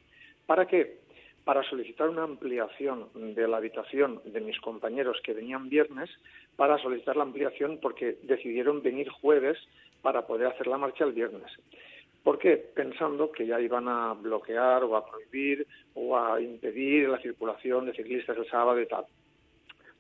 para 0.47 0.67
que 0.67 0.99
para 1.45 1.63
solicitar 1.65 2.09
una 2.09 2.23
ampliación 2.23 3.09
de 3.15 3.49
la 3.49 3.57
habitación 3.57 4.21
de 4.25 4.41
mis 4.41 4.61
compañeros 4.61 5.21
que 5.25 5.33
venían 5.33 5.69
viernes, 5.69 6.11
para 6.57 6.79
solicitar 6.79 7.17
la 7.17 7.25
ampliación 7.25 7.79
porque 7.81 8.19
decidieron 8.23 8.83
venir 8.83 9.09
jueves 9.09 9.59
para 10.03 10.27
poder 10.27 10.49
hacer 10.49 10.67
la 10.67 10.79
marcha 10.79 11.05
el 11.05 11.13
viernes. 11.13 11.51
¿Por 12.23 12.39
qué? 12.39 12.57
Pensando 12.57 13.33
que 13.33 13.47
ya 13.47 13.61
iban 13.61 13.89
a 13.89 14.15
bloquear 14.15 14.85
o 14.85 14.97
a 14.97 15.05
prohibir 15.05 15.67
o 15.95 16.17
a 16.17 16.41
impedir 16.41 17.09
la 17.09 17.21
circulación 17.21 17.87
de 17.87 17.95
ciclistas 17.95 18.37
el 18.39 18.49
sábado 18.49 18.81
y 18.81 18.87
tal. 18.87 19.05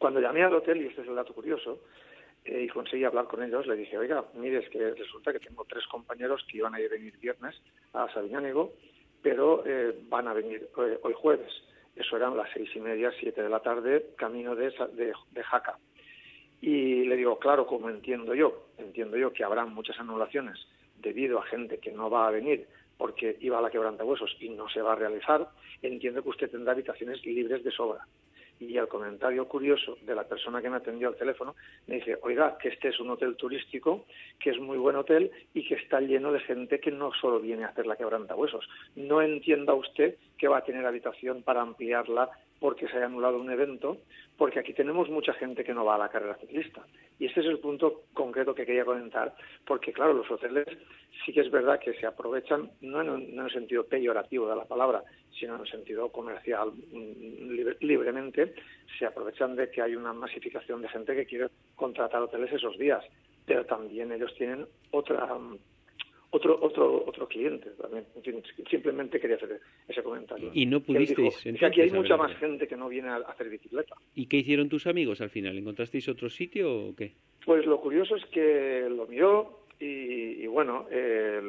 Cuando 0.02 0.18
llamé 0.18 0.42
al 0.42 0.52
hotel, 0.52 0.82
y 0.82 0.88
este 0.88 1.02
es 1.02 1.06
el 1.06 1.14
dato 1.14 1.32
curioso, 1.32 1.78
eh, 2.44 2.62
y 2.64 2.68
conseguí 2.68 3.04
hablar 3.04 3.26
con 3.26 3.40
ellos, 3.40 3.68
le 3.68 3.76
dije, 3.76 3.96
oiga, 3.96 4.24
mire, 4.34 4.58
es 4.58 4.68
que 4.68 4.90
resulta 4.90 5.32
que 5.32 5.38
tengo 5.38 5.64
tres 5.64 5.86
compañeros 5.86 6.44
que 6.50 6.58
iban 6.58 6.74
a 6.74 6.80
ir 6.80 6.90
venir 6.90 7.16
viernes 7.18 7.54
a 7.92 8.12
Sabiñánigo 8.12 8.72
pero 9.22 9.64
eh, 9.64 9.96
van 10.08 10.26
a 10.26 10.32
venir 10.32 10.68
eh, 10.76 10.98
hoy 11.04 11.12
jueves. 11.14 11.52
Eso 11.94 12.16
eran 12.16 12.36
las 12.36 12.50
seis 12.52 12.68
y 12.74 12.80
media, 12.80 13.12
siete 13.20 13.44
de 13.44 13.48
la 13.48 13.60
tarde, 13.60 14.06
camino 14.16 14.56
de, 14.56 14.74
de, 14.94 15.42
Jaca. 15.44 15.78
Y 16.60 17.04
le 17.04 17.16
digo, 17.16 17.38
claro, 17.38 17.64
como 17.64 17.88
entiendo 17.88 18.34
yo, 18.34 18.66
entiendo 18.78 19.16
yo 19.16 19.32
que 19.32 19.44
habrá 19.44 19.64
muchas 19.66 20.00
anulaciones 20.00 20.58
debido 20.96 21.38
a 21.38 21.46
gente 21.46 21.78
que 21.78 21.92
no 21.92 22.10
va 22.10 22.26
a 22.26 22.32
venir 22.32 22.66
porque 22.98 23.36
iba 23.38 23.58
a 23.58 23.62
la 23.62 23.70
quebrantahuesos 23.70 24.36
y 24.40 24.48
no 24.48 24.68
se 24.68 24.82
va 24.82 24.94
a 24.94 24.96
realizar, 24.96 25.48
entiendo 25.80 26.24
que 26.24 26.30
usted 26.30 26.50
tendrá 26.50 26.72
habitaciones 26.72 27.24
libres 27.24 27.62
de 27.62 27.70
sobra 27.70 28.04
y 28.60 28.78
al 28.78 28.88
comentario 28.88 29.48
curioso 29.48 29.96
de 30.02 30.14
la 30.14 30.24
persona 30.24 30.62
que 30.62 30.70
me 30.70 30.76
atendió 30.76 31.08
al 31.08 31.16
teléfono 31.16 31.54
me 31.86 31.96
dice, 31.96 32.18
oiga, 32.22 32.56
que 32.58 32.68
este 32.68 32.88
es 32.88 33.00
un 33.00 33.10
hotel 33.10 33.36
turístico, 33.36 34.06
que 34.38 34.50
es 34.50 34.58
muy 34.58 34.78
buen 34.78 34.96
hotel 34.96 35.30
y 35.52 35.66
que 35.66 35.74
está 35.74 36.00
lleno 36.00 36.32
de 36.32 36.40
gente 36.40 36.80
que 36.80 36.90
no 36.90 37.12
solo 37.12 37.40
viene 37.40 37.64
a 37.64 37.68
hacer 37.68 37.86
la 37.86 37.96
quebranta 37.96 38.36
huesos. 38.36 38.68
No 38.96 39.20
entienda 39.20 39.74
usted 39.74 40.16
que 40.38 40.48
va 40.48 40.58
a 40.58 40.64
tener 40.64 40.86
habitación 40.86 41.42
para 41.42 41.62
ampliarla 41.62 42.30
porque 42.62 42.86
se 42.86 42.96
haya 42.96 43.06
anulado 43.06 43.40
un 43.40 43.50
evento, 43.50 43.98
porque 44.38 44.60
aquí 44.60 44.72
tenemos 44.72 45.10
mucha 45.10 45.32
gente 45.32 45.64
que 45.64 45.74
no 45.74 45.84
va 45.84 45.96
a 45.96 45.98
la 45.98 46.08
carrera 46.08 46.36
ciclista. 46.36 46.86
Y 47.18 47.26
este 47.26 47.40
es 47.40 47.46
el 47.46 47.58
punto 47.58 48.04
concreto 48.14 48.54
que 48.54 48.64
quería 48.64 48.84
comentar, 48.84 49.34
porque 49.66 49.92
claro, 49.92 50.12
los 50.12 50.30
hoteles 50.30 50.68
sí 51.26 51.32
que 51.32 51.40
es 51.40 51.50
verdad 51.50 51.80
que 51.80 51.92
se 51.94 52.06
aprovechan, 52.06 52.70
no 52.80 53.00
en, 53.00 53.36
el 53.36 53.50
sentido 53.50 53.84
peyorativo 53.84 54.48
de 54.48 54.54
la 54.54 54.64
palabra, 54.64 55.02
sino 55.36 55.56
en 55.56 55.62
el 55.62 55.66
sentido 55.66 56.12
comercial 56.12 56.70
mm, 56.70 57.80
libremente, 57.80 58.54
se 58.96 59.06
aprovechan 59.06 59.56
de 59.56 59.68
que 59.68 59.82
hay 59.82 59.96
una 59.96 60.12
masificación 60.12 60.82
de 60.82 60.88
gente 60.88 61.16
que 61.16 61.26
quiere 61.26 61.48
contratar 61.74 62.22
hoteles 62.22 62.52
esos 62.52 62.78
días, 62.78 63.04
pero 63.44 63.66
también 63.66 64.12
ellos 64.12 64.32
tienen 64.36 64.68
otra 64.92 65.26
otro 66.32 66.58
otro 66.60 67.04
otro 67.06 67.28
cliente 67.28 67.70
también. 67.70 68.04
simplemente 68.68 69.20
quería 69.20 69.36
hacer 69.36 69.60
ese 69.86 70.02
comentario. 70.02 70.50
Y 70.52 70.66
no 70.66 70.80
pudisteis. 70.80 71.36
que 71.42 71.66
aquí 71.66 71.82
hay 71.82 71.90
mucha 71.90 72.16
más 72.16 72.34
gente 72.38 72.66
que 72.66 72.76
no 72.76 72.88
viene 72.88 73.08
a 73.08 73.16
hacer 73.16 73.48
bicicleta. 73.48 73.94
¿Y 74.14 74.26
qué 74.26 74.38
hicieron 74.38 74.68
tus 74.68 74.86
amigos 74.86 75.20
al 75.20 75.30
final? 75.30 75.56
¿Encontrasteis 75.56 76.08
otro 76.08 76.30
sitio 76.30 76.88
o 76.88 76.96
qué? 76.96 77.12
Pues 77.44 77.66
lo 77.66 77.80
curioso 77.80 78.16
es 78.16 78.24
que 78.26 78.86
lo 78.88 79.06
miró, 79.06 79.61
y, 79.84 80.46
bueno, 80.46 80.86
eh, 80.92 81.42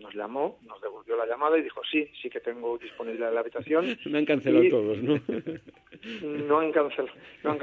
nos 0.00 0.14
llamó, 0.14 0.60
nos 0.64 0.80
devolvió 0.80 1.16
la 1.16 1.26
llamada 1.26 1.58
y 1.58 1.62
dijo, 1.62 1.80
sí, 1.90 2.08
sí 2.22 2.30
que 2.30 2.38
tengo 2.38 2.78
disponible 2.78 3.28
la 3.28 3.40
habitación. 3.40 3.98
Me 4.06 4.18
han 4.18 4.24
cancelado 4.24 4.68
todos, 4.70 4.98
¿no? 4.98 5.20
no 6.22 6.60
han 6.60 6.70
cancelado, 6.70 7.16
han, 7.42 7.58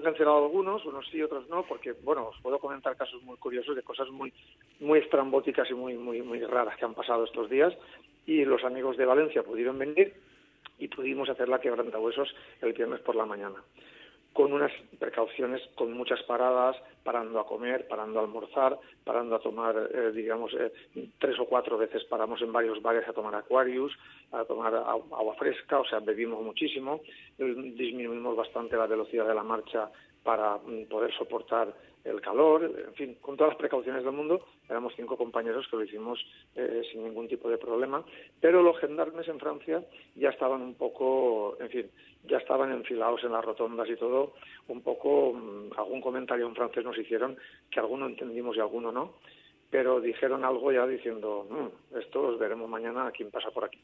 cancelado 0.00 0.44
algunos, 0.44 0.84
unos 0.84 1.08
sí, 1.10 1.20
otros 1.20 1.48
no, 1.48 1.64
porque, 1.64 1.92
bueno, 2.04 2.28
os 2.28 2.40
puedo 2.40 2.60
comentar 2.60 2.96
casos 2.96 3.20
muy 3.24 3.36
curiosos 3.38 3.74
de 3.74 3.82
cosas 3.82 4.10
muy, 4.10 4.32
muy 4.78 5.00
estrambóticas 5.00 5.68
y 5.70 5.74
muy, 5.74 5.94
muy, 5.94 6.22
muy 6.22 6.40
raras 6.44 6.76
que 6.78 6.84
han 6.84 6.94
pasado 6.94 7.24
estos 7.24 7.50
días. 7.50 7.76
Y 8.26 8.44
los 8.44 8.62
amigos 8.62 8.96
de 8.96 9.06
Valencia 9.06 9.42
pudieron 9.42 9.76
venir 9.76 10.14
y 10.78 10.86
pudimos 10.86 11.28
hacer 11.28 11.48
la 11.48 11.60
quebrantahuesos 11.60 12.32
el 12.62 12.74
viernes 12.74 13.00
por 13.00 13.16
la 13.16 13.26
mañana 13.26 13.56
con 14.32 14.52
unas 14.52 14.72
precauciones, 14.98 15.60
con 15.74 15.92
muchas 15.92 16.22
paradas, 16.22 16.76
parando 17.02 17.40
a 17.40 17.46
comer, 17.46 17.88
parando 17.88 18.20
a 18.20 18.22
almorzar, 18.22 18.78
parando 19.04 19.34
a 19.34 19.40
tomar, 19.40 19.74
eh, 19.92 20.12
digamos, 20.12 20.52
eh, 20.54 20.72
tres 21.18 21.38
o 21.40 21.46
cuatro 21.46 21.76
veces 21.78 22.04
paramos 22.04 22.40
en 22.42 22.52
varios 22.52 22.80
bares 22.82 23.08
a 23.08 23.12
tomar 23.12 23.34
aquarius, 23.34 23.96
a 24.32 24.44
tomar 24.44 24.74
agua 24.74 25.34
fresca, 25.38 25.80
o 25.80 25.84
sea, 25.86 26.00
bebimos 26.00 26.42
muchísimo, 26.44 27.00
eh, 27.38 27.54
disminuimos 27.76 28.36
bastante 28.36 28.76
la 28.76 28.86
velocidad 28.86 29.26
de 29.26 29.34
la 29.34 29.42
marcha 29.42 29.90
para 30.22 30.56
mm, 30.58 30.84
poder 30.88 31.12
soportar 31.14 31.72
el 32.04 32.20
calor, 32.20 32.64
en 32.64 32.94
fin, 32.94 33.18
con 33.20 33.36
todas 33.36 33.52
las 33.52 33.58
precauciones 33.58 34.04
del 34.04 34.12
mundo, 34.12 34.44
éramos 34.68 34.92
cinco 34.96 35.16
compañeros 35.16 35.66
que 35.68 35.76
lo 35.76 35.84
hicimos 35.84 36.24
eh, 36.54 36.82
sin 36.90 37.04
ningún 37.04 37.28
tipo 37.28 37.48
de 37.48 37.58
problema, 37.58 38.04
pero 38.40 38.62
los 38.62 38.78
gendarmes 38.78 39.28
en 39.28 39.38
Francia 39.38 39.82
ya 40.14 40.30
estaban 40.30 40.62
un 40.62 40.74
poco, 40.74 41.56
en 41.60 41.70
fin, 41.70 41.90
ya 42.24 42.38
estaban 42.38 42.72
enfilados 42.72 43.22
en 43.24 43.32
las 43.32 43.44
rotondas 43.44 43.88
y 43.88 43.96
todo, 43.96 44.34
un 44.68 44.82
poco, 44.82 45.32
mm, 45.32 45.78
algún 45.78 46.00
comentario 46.00 46.46
en 46.46 46.54
francés 46.54 46.84
nos 46.84 46.98
hicieron, 46.98 47.36
que 47.70 47.80
alguno 47.80 48.06
entendimos 48.06 48.56
y 48.56 48.60
alguno 48.60 48.92
no, 48.92 49.14
pero 49.70 50.00
dijeron 50.00 50.44
algo 50.44 50.72
ya 50.72 50.86
diciendo, 50.86 51.46
mm, 51.48 51.98
esto 51.98 52.22
os 52.22 52.38
veremos 52.38 52.68
mañana 52.68 53.06
a 53.06 53.12
quién 53.12 53.30
pasa 53.30 53.50
por 53.50 53.64
aquí. 53.64 53.80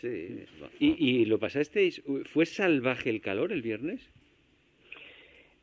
Sí. 0.00 0.44
¿Y, 0.78 1.22
¿Y 1.22 1.24
lo 1.24 1.38
pasasteis? 1.38 2.02
¿Fue 2.32 2.46
salvaje 2.46 3.10
el 3.10 3.20
calor 3.20 3.50
el 3.50 3.62
viernes? 3.62 4.08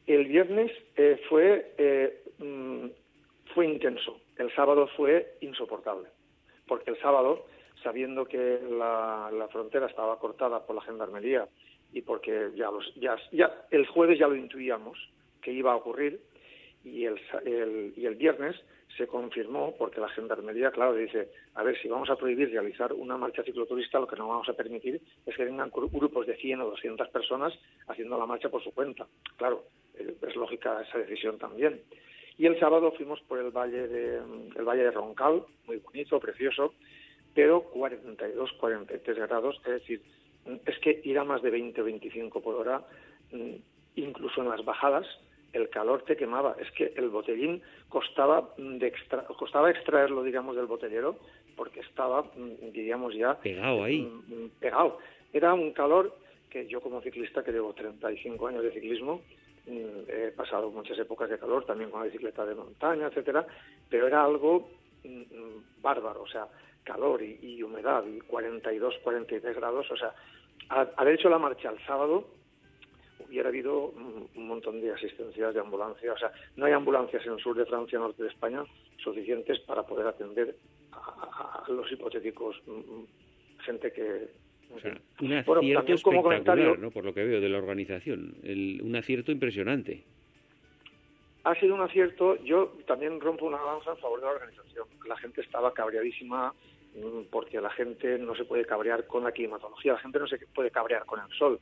El 0.08 0.26
viernes 0.26 0.72
eh, 0.98 1.20
fue, 1.30 1.74
eh, 1.78 2.22
mm, 2.38 2.86
fue 3.56 3.66
intenso, 3.66 4.20
el 4.38 4.54
sábado 4.54 4.88
fue 4.98 5.38
insoportable, 5.40 6.10
porque 6.68 6.92
el 6.92 7.00
sábado, 7.00 7.46
sabiendo 7.82 8.26
que 8.26 8.60
la, 8.70 9.48
frontera 9.52 9.88
estaba 9.88 10.20
cortada 10.20 10.66
por 10.66 10.76
la 10.76 10.82
gendarmería 10.82 11.48
y 11.94 12.02
porque 12.02 12.52
ya, 12.56 12.70
los, 12.70 12.94
ya, 12.96 13.16
ya 13.32 13.66
el 13.72 13.88
jueves 13.88 14.20
ya 14.20 14.28
lo 14.28 14.36
intuíamos 14.36 15.00
que 15.42 15.54
iba 15.54 15.72
a 15.72 15.78
ocurrir, 15.78 16.20
y 16.84 17.06
el, 17.06 17.20
y 17.96 18.06
el 18.06 18.16
viernes 18.16 18.56
se 18.96 19.08
confirmó 19.08 19.76
porque 19.78 20.00
la 20.00 20.10
gendarmería, 20.10 20.72
claro, 20.72 20.94
dice, 20.94 21.30
a 21.56 21.64
ver, 21.64 21.80
si 21.82 21.88
vamos 21.88 22.10
a 22.10 22.16
prohibir 22.16 22.52
realizar 22.52 22.94
una 22.94 23.18
marcha 23.18 23.44
cicloturista, 23.44 24.00
lo 24.00 24.08
que 24.08 24.16
no 24.16 24.28
vamos 24.28 24.48
a 24.50 24.54
permitir 24.54 25.02
es 25.26 25.36
que 25.36 25.46
vengan 25.46 25.72
grupos 25.72 26.28
de 26.28 26.36
100 26.36 26.62
o 26.62 26.70
200 26.70 27.10
personas 27.10 27.54
haciendo 27.88 28.18
la 28.18 28.26
marcha 28.26 28.50
por 28.50 28.64
su 28.64 28.74
cuenta. 28.74 29.08
Claro, 29.38 29.64
es 29.98 30.36
lógica 30.36 30.82
esa 30.82 31.00
decisión 31.00 31.38
también. 31.38 31.82
Y 32.38 32.46
el 32.46 32.60
sábado 32.60 32.92
fuimos 32.92 33.22
por 33.22 33.40
el 33.40 33.52
valle 33.52 33.88
de, 33.88 34.18
el 34.18 34.66
valle 34.66 34.84
de 34.84 34.92
Roncal, 34.92 35.44
muy 35.68 35.78
bonito, 35.78 36.20
precioso, 36.20 36.74
pero 37.34 37.64
42, 37.64 38.52
43 38.54 39.18
grados, 39.18 39.62
es 39.66 39.72
decir, 39.72 40.02
es 40.66 40.80
que 40.80 41.02
ir 41.04 41.18
a 41.18 41.24
más 41.24 41.42
de 41.42 41.50
20 41.50 41.82
o 41.82 41.86
25 41.86 42.42
por 42.42 42.56
hora, 42.56 42.84
mm, 43.32 43.56
incluso 43.96 44.42
en 44.42 44.50
las 44.50 44.64
bajadas, 44.64 45.08
el 45.54 45.70
calor 45.70 46.04
te 46.04 46.18
quemaba. 46.18 46.56
Es 46.60 46.70
que 46.72 46.94
el 46.98 47.10
botellín 47.10 47.62
costaba, 47.88 48.54
mm, 48.58 48.78
de 48.78 48.94
costaba 49.38 49.72
extraerlo, 49.72 50.24
digamos, 50.24 50.56
del 50.56 50.66
botellero, 50.66 51.18
porque 51.56 51.80
estaba, 51.80 52.24
mm, 52.24 52.72
diríamos 52.74 53.16
ya... 53.16 53.40
Pegado 53.40 53.84
ahí. 53.84 54.12
Pegado. 54.60 55.00
Era 55.32 55.54
un 55.54 55.72
calor 55.72 56.16
que 56.50 56.68
yo 56.68 56.82
como 56.82 57.02
ciclista, 57.02 57.44
que 57.44 57.52
llevo 57.52 57.74
35 57.74 58.48
años 58.48 58.64
de 58.64 58.72
ciclismo, 58.72 59.22
he 59.68 60.32
pasado 60.36 60.70
muchas 60.70 60.98
épocas 61.00 61.30
de 61.30 61.40
calor, 61.40 61.66
también 61.66 61.90
con 61.90 62.00
la 62.00 62.06
bicicleta 62.06 62.46
de 62.46 62.56
montaña, 62.56 63.08
etcétera, 63.08 63.46
pero 63.90 64.08
era 64.08 64.24
algo 64.24 64.70
bárbaro, 65.82 66.24
o 66.24 66.28
sea, 66.28 66.48
calor 66.84 67.22
y, 67.22 67.62
humedad 67.64 68.04
y 68.06 68.20
42, 68.22 68.96
43 69.04 69.56
grados, 69.56 69.90
o 69.92 69.98
sea, 69.98 70.14
haber 70.70 71.16
hecho 71.16 71.30
la 71.30 71.40
marcha 71.40 71.70
el 71.70 71.84
sábado 71.86 72.28
hubiera 73.28 73.50
habido 73.50 73.88
un 74.36 74.48
montón 74.48 74.82
de 74.82 74.94
asistencias 74.94 75.54
de 75.54 75.60
ambulancias, 75.60 76.16
o 76.16 76.20
sea, 76.20 76.32
no 76.56 76.66
hay 76.66 76.74
ambulancias 76.74 77.26
en 77.26 77.34
el 77.34 77.40
sur 77.40 77.56
de 77.56 77.66
Francia, 77.66 77.98
norte 77.98 78.24
de 78.24 78.30
España, 78.30 78.64
suficientes 78.98 79.60
para 79.62 79.84
poder 79.84 80.08
atender 80.08 80.56
a, 80.92 81.64
los 81.68 81.92
hipotéticos 81.92 82.56
mm, 82.68 82.72
mm, 82.72 83.08
gente 83.60 83.92
que, 83.92 84.30
o 84.74 84.80
sea, 84.80 84.98
un 85.22 85.34
acierto 85.34 85.94
espectacular, 85.94 86.80
¿no? 86.80 86.92
Por 86.92 87.06
lo 87.06 87.14
que 87.14 87.24
veo 87.24 87.42
de 87.42 87.50
la 87.50 87.58
organización, 87.58 88.36
un 88.44 88.96
acierto 88.96 89.32
impresionante. 89.32 90.04
Ha 91.44 91.54
sido 91.56 91.76
un 91.76 91.82
acierto. 91.82 92.44
Yo 92.44 92.74
también 92.88 93.22
rompo 93.22 93.46
una 93.46 93.64
lanza 93.64 93.92
en 93.92 93.98
favor 93.98 94.20
de 94.20 94.26
la 94.26 94.32
organización. 94.32 94.88
La 95.08 95.16
gente 95.18 95.42
estaba 95.42 95.74
cabreadísima 95.74 96.54
Mm, 96.96 97.26
porque 97.30 97.60
la 97.60 97.70
gente 97.72 98.18
no 98.18 98.36
se 98.36 98.46
puede 98.46 98.66
cabrear 98.66 99.06
con 99.06 99.24
la 99.24 99.34
climatología, 99.34 99.94
la 99.94 100.00
gente 100.00 100.20
no 100.20 100.28
se 100.28 100.38
puede 100.54 100.72
cabrear 100.72 101.06
con 101.06 101.20
el 101.20 101.30
sol. 101.38 101.60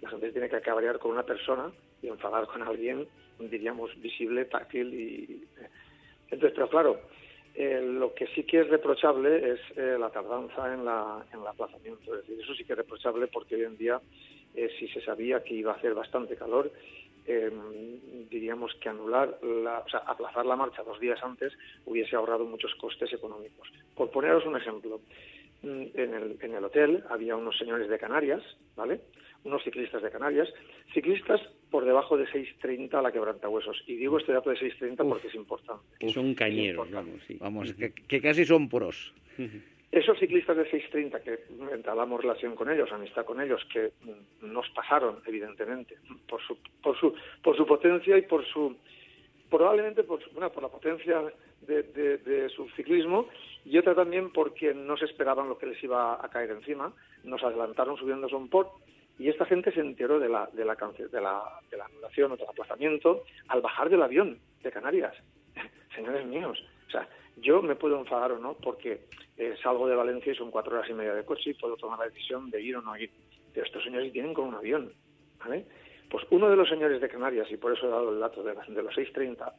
La 0.00 0.08
gente 0.08 0.30
tiene 0.30 0.48
que 0.48 0.60
cabrear 0.60 1.00
con 1.00 1.10
una 1.10 1.24
persona 1.24 1.72
y 2.00 2.06
enfadar 2.06 2.46
con 2.46 2.62
alguien, 2.62 3.08
diríamos, 3.40 4.00
visible, 4.00 4.44
táctil 4.44 4.94
y... 4.94 5.44
Eh. 5.60 5.68
Entonces, 6.30 6.52
pero 6.54 6.68
claro, 6.68 7.00
eh, 7.54 7.80
lo 7.82 8.14
que 8.14 8.26
sí 8.28 8.44
que 8.44 8.60
es 8.60 8.68
reprochable 8.68 9.52
es 9.52 9.60
eh, 9.76 9.96
la 9.98 10.10
tardanza 10.10 10.72
en, 10.72 10.84
la, 10.84 11.24
en 11.32 11.40
el 11.40 11.46
aplazamiento. 11.46 12.14
Es 12.14 12.22
decir, 12.22 12.40
eso 12.42 12.54
sí 12.54 12.64
que 12.64 12.72
es 12.72 12.78
reprochable 12.78 13.26
porque 13.26 13.56
hoy 13.56 13.62
en 13.64 13.76
día, 13.76 14.00
si 14.78 14.86
se 14.88 15.00
sabía 15.00 15.42
que 15.42 15.54
iba 15.54 15.72
a 15.72 15.76
hacer 15.76 15.94
bastante 15.94 16.36
calor, 16.36 16.70
Em, 17.24 18.28
diríamos 18.28 18.74
que 18.80 18.88
anular, 18.88 19.38
la, 19.42 19.78
o 19.78 19.88
sea, 19.88 20.00
aplazar 20.00 20.44
la 20.44 20.56
marcha 20.56 20.82
dos 20.82 20.98
días 20.98 21.22
antes 21.22 21.52
hubiese 21.86 22.16
ahorrado 22.16 22.44
muchos 22.44 22.74
costes 22.74 23.12
económicos. 23.12 23.68
Por 23.94 24.10
poneros 24.10 24.44
un 24.44 24.56
ejemplo, 24.56 25.00
mm, 25.62 25.82
en 25.94 26.14
el, 26.14 26.38
en 26.40 26.54
el 26.54 26.64
hotel 26.64 27.04
había 27.10 27.36
unos 27.36 27.56
señores 27.56 27.88
de 27.88 27.98
Canarias, 27.98 28.42
¿vale? 28.74 29.02
Unos 29.44 29.62
ciclistas 29.62 30.02
de 30.02 30.10
Canarias, 30.10 30.52
ciclistas 30.92 31.40
por 31.72 31.86
debajo 31.86 32.18
de 32.18 32.26
6.30 32.26 32.94
a 32.94 33.02
la 33.02 33.10
quebrantahuesos. 33.10 33.82
Y 33.86 33.96
digo 33.96 34.18
este 34.18 34.32
dato 34.32 34.50
de 34.50 34.56
6.30 34.56 35.08
porque 35.08 35.28
es 35.28 35.34
importante. 35.34 36.08
son 36.10 36.34
cañeros, 36.34 36.88
vamos, 36.90 37.20
Vamos, 37.40 37.74
que, 37.74 38.20
casi 38.20 38.44
son 38.44 38.68
pros. 38.68 39.12
Esos 39.90 40.18
ciclistas 40.18 40.56
de 40.56 40.70
630 40.70 41.20
que 41.20 41.38
entablamos 41.74 42.20
relación 42.20 42.54
con 42.54 42.70
ellos, 42.70 42.92
amistad 42.92 43.24
con 43.24 43.40
ellos, 43.40 43.62
que 43.72 43.92
nos 44.42 44.68
pasaron, 44.70 45.20
evidentemente, 45.26 45.96
por 46.28 46.40
su, 46.42 46.58
por 46.82 46.98
su, 46.98 47.14
por 47.42 47.56
su 47.56 47.66
potencia 47.66 48.18
y 48.18 48.22
por 48.22 48.44
su, 48.46 48.76
probablemente 49.50 50.04
por, 50.04 50.20
por 50.30 50.62
la 50.62 50.68
potencia 50.68 51.22
de, 51.66 52.50
su 52.54 52.68
ciclismo 52.70 53.28
y 53.64 53.78
otra 53.78 53.94
también 53.94 54.30
porque 54.30 54.74
no 54.74 54.96
se 54.98 55.06
esperaban 55.06 55.48
lo 55.48 55.56
que 55.56 55.66
les 55.66 55.82
iba 55.82 56.14
a 56.14 56.28
caer 56.28 56.50
encima, 56.50 56.92
nos 57.24 57.42
adelantaron 57.42 57.96
subiendo 57.96 58.28
son 58.28 58.48
port 58.48 58.70
y 59.18 59.28
esta 59.28 59.44
gente 59.44 59.72
se 59.72 59.80
enteró 59.80 60.18
de 60.18 60.28
la, 60.28 60.48
de 60.52 60.64
la, 60.64 60.74
de 60.74 61.20
la, 61.20 61.42
de 61.70 61.76
la 61.76 61.84
anulación 61.84 62.32
o 62.32 62.36
del 62.36 62.48
aplazamiento 62.48 63.24
al 63.48 63.60
bajar 63.60 63.90
del 63.90 64.02
avión 64.02 64.38
de 64.62 64.72
Canarias. 64.72 65.14
Señores 65.94 66.26
míos, 66.26 66.62
o 66.88 66.90
sea, 66.90 67.08
yo 67.36 67.62
me 67.62 67.76
puedo 67.76 67.98
enfadar 67.98 68.32
o 68.32 68.38
no 68.38 68.54
porque 68.54 69.02
eh, 69.36 69.54
salgo 69.62 69.88
de 69.88 69.96
Valencia 69.96 70.32
y 70.32 70.36
son 70.36 70.50
cuatro 70.50 70.76
horas 70.76 70.88
y 70.90 70.94
media 70.94 71.14
de 71.14 71.24
coche 71.24 71.50
y 71.50 71.54
puedo 71.54 71.76
tomar 71.76 71.98
la 71.98 72.06
decisión 72.06 72.50
de 72.50 72.60
ir 72.60 72.76
o 72.76 72.82
no 72.82 72.96
ir. 72.96 73.10
Pero 73.52 73.66
estos 73.66 73.84
señores 73.84 74.12
vienen 74.12 74.34
con 74.34 74.46
un 74.46 74.54
avión, 74.54 74.92
¿vale? 75.38 75.66
Pues 76.10 76.24
uno 76.30 76.48
de 76.50 76.56
los 76.56 76.68
señores 76.68 77.00
de 77.00 77.08
Canarias, 77.08 77.50
y 77.50 77.56
por 77.56 77.72
eso 77.72 77.86
he 77.86 77.90
dado 77.90 78.12
el 78.12 78.20
dato 78.20 78.42
de, 78.42 78.52
de 78.52 78.82
los 78.82 78.94
6.30, 78.94 79.52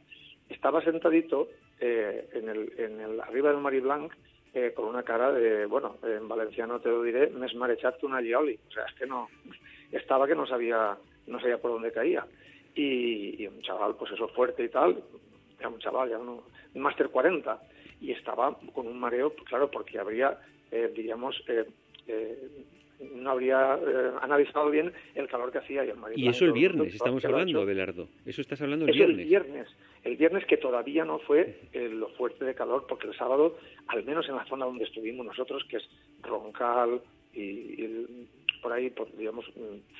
estaba 0.48 0.82
sentadito 0.82 1.48
eh, 1.80 2.28
en, 2.32 2.48
el, 2.48 2.72
en 2.78 3.00
el, 3.00 3.20
arriba 3.20 3.50
del 3.50 3.60
Mari 3.60 3.80
Blanc 3.80 4.12
eh, 4.54 4.72
con 4.74 4.86
una 4.86 5.02
cara 5.02 5.32
de, 5.32 5.66
bueno, 5.66 5.96
en 6.02 6.28
valenciano 6.28 6.80
te 6.80 6.88
lo 6.88 7.02
diré, 7.02 7.28
me 7.30 7.46
esmarecharte 7.46 8.06
una 8.06 8.22
gioli. 8.22 8.58
O 8.68 8.72
sea, 8.72 8.84
es 8.84 8.94
que 8.94 9.06
no, 9.06 9.28
estaba 9.90 10.26
que 10.26 10.34
no 10.34 10.46
sabía, 10.46 10.96
no 11.26 11.40
sabía 11.40 11.58
por 11.58 11.72
dónde 11.72 11.92
caía. 11.92 12.24
Y, 12.74 13.42
y 13.42 13.46
un 13.46 13.60
chaval, 13.62 13.94
pues 13.96 14.12
eso, 14.12 14.28
fuerte 14.28 14.64
y 14.64 14.68
tal, 14.68 15.02
ya 15.60 15.68
un 15.68 15.78
chaval, 15.78 16.10
ya 16.10 16.18
uno, 16.18 16.44
un 16.74 16.82
máster 16.82 17.08
40, 17.08 17.60
y 18.00 18.12
estaba 18.12 18.56
con 18.72 18.86
un 18.86 18.98
mareo, 18.98 19.34
claro, 19.44 19.70
porque 19.70 19.98
habría, 19.98 20.38
eh, 20.70 20.92
diríamos, 20.94 21.42
eh, 21.48 21.66
eh, 22.06 22.48
no 23.00 23.30
habría 23.30 23.74
analizado 24.22 24.70
bien 24.70 24.92
el 25.14 25.28
calor 25.28 25.50
que 25.50 25.58
hacía 25.58 25.84
y 25.84 25.90
el. 25.90 25.98
Y 26.16 26.28
eso 26.28 26.44
el 26.44 26.52
viernes, 26.52 26.94
estamos 26.94 27.24
hablando, 27.24 27.64
Belardo. 27.64 28.08
Eso 28.24 28.40
estás 28.40 28.60
hablando 28.62 28.86
el 28.86 28.92
viernes. 28.92 29.18
el 29.18 29.24
viernes. 29.24 29.68
El 30.02 30.16
viernes 30.16 30.44
que 30.46 30.58
todavía 30.58 31.04
no 31.04 31.18
fue 31.20 31.60
lo 31.72 32.08
fuerte 32.10 32.44
de 32.44 32.54
calor, 32.54 32.86
porque 32.86 33.06
el 33.06 33.16
sábado, 33.16 33.56
al 33.86 34.04
menos 34.04 34.28
en 34.28 34.36
la 34.36 34.44
zona 34.44 34.66
donde 34.66 34.84
estuvimos 34.84 35.24
nosotros, 35.24 35.64
que 35.68 35.78
es 35.78 35.88
Roncal 36.22 37.00
y, 37.32 38.16
por 38.62 38.72
ahí, 38.72 38.92
digamos, 39.16 39.46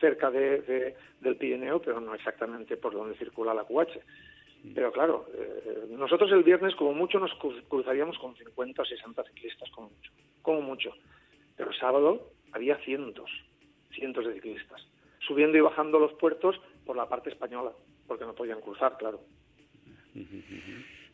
cerca 0.01 0.31
de, 0.31 0.95
del 1.21 1.37
Pirineo, 1.37 1.81
pero 1.81 2.01
no 2.01 2.15
exactamente 2.15 2.77
por 2.77 2.93
donde 2.93 3.17
circula 3.17 3.55
la 3.55 3.65
QH. 3.65 3.99
Pero 4.75 4.93
claro, 4.93 5.27
eh, 5.35 5.87
nosotros 5.91 6.33
el 6.33 6.43
viernes 6.43 6.75
como 6.75 6.95
mucho 6.95 7.19
nos 7.19 7.35
cruzaríamos 7.69 8.19
con 8.19 8.35
50 8.35 8.81
o 8.81 8.85
60 8.85 9.25
ciclistas, 9.25 9.71
como 9.71 9.91
mucho, 9.91 10.13
como 10.41 10.61
mucho. 10.63 10.95
Pero 11.57 11.71
el 11.71 11.77
sábado 11.79 12.31
había 12.55 12.77
cientos, 12.79 13.31
cientos 13.93 14.25
de 14.27 14.35
ciclistas, 14.35 14.87
subiendo 15.19 15.59
y 15.59 15.61
bajando 15.61 15.99
los 15.99 16.13
puertos 16.15 16.61
por 16.87 16.97
la 16.97 17.09
parte 17.09 17.31
española, 17.31 17.73
porque 18.07 18.25
no 18.25 18.35
podían 18.35 18.61
cruzar, 18.61 18.97
claro. 18.97 19.21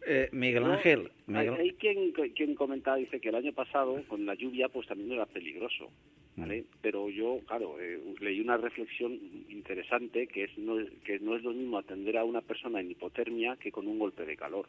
Eh, 0.06 0.28
Miguel 0.32 0.64
Ángel. 0.64 1.10
Hay, 1.34 1.72
quien, 1.72 2.12
quien 2.12 2.54
comentaba, 2.54 2.96
dice 2.96 3.20
que 3.20 3.30
el 3.30 3.34
año 3.34 3.52
pasado, 3.52 4.02
con 4.08 4.26
la 4.26 4.34
lluvia, 4.34 4.68
pues 4.68 4.86
también 4.86 5.12
era 5.12 5.26
peligroso. 5.26 5.90
¿vale? 6.36 6.64
Pero 6.80 7.08
yo, 7.08 7.40
claro, 7.46 7.76
eh, 7.80 7.98
leí 8.20 8.40
una 8.40 8.56
reflexión 8.56 9.18
interesante 9.48 10.26
que 10.26 10.44
es 10.44 10.58
no, 10.58 10.76
que 11.04 11.18
no 11.20 11.36
es 11.36 11.42
lo 11.42 11.52
mismo 11.52 11.78
atender 11.78 12.16
a 12.18 12.24
una 12.24 12.40
persona 12.40 12.80
en 12.80 12.90
hipotermia 12.90 13.56
que 13.56 13.72
con 13.72 13.86
un 13.86 13.98
golpe 13.98 14.24
de 14.24 14.36
calor, 14.36 14.66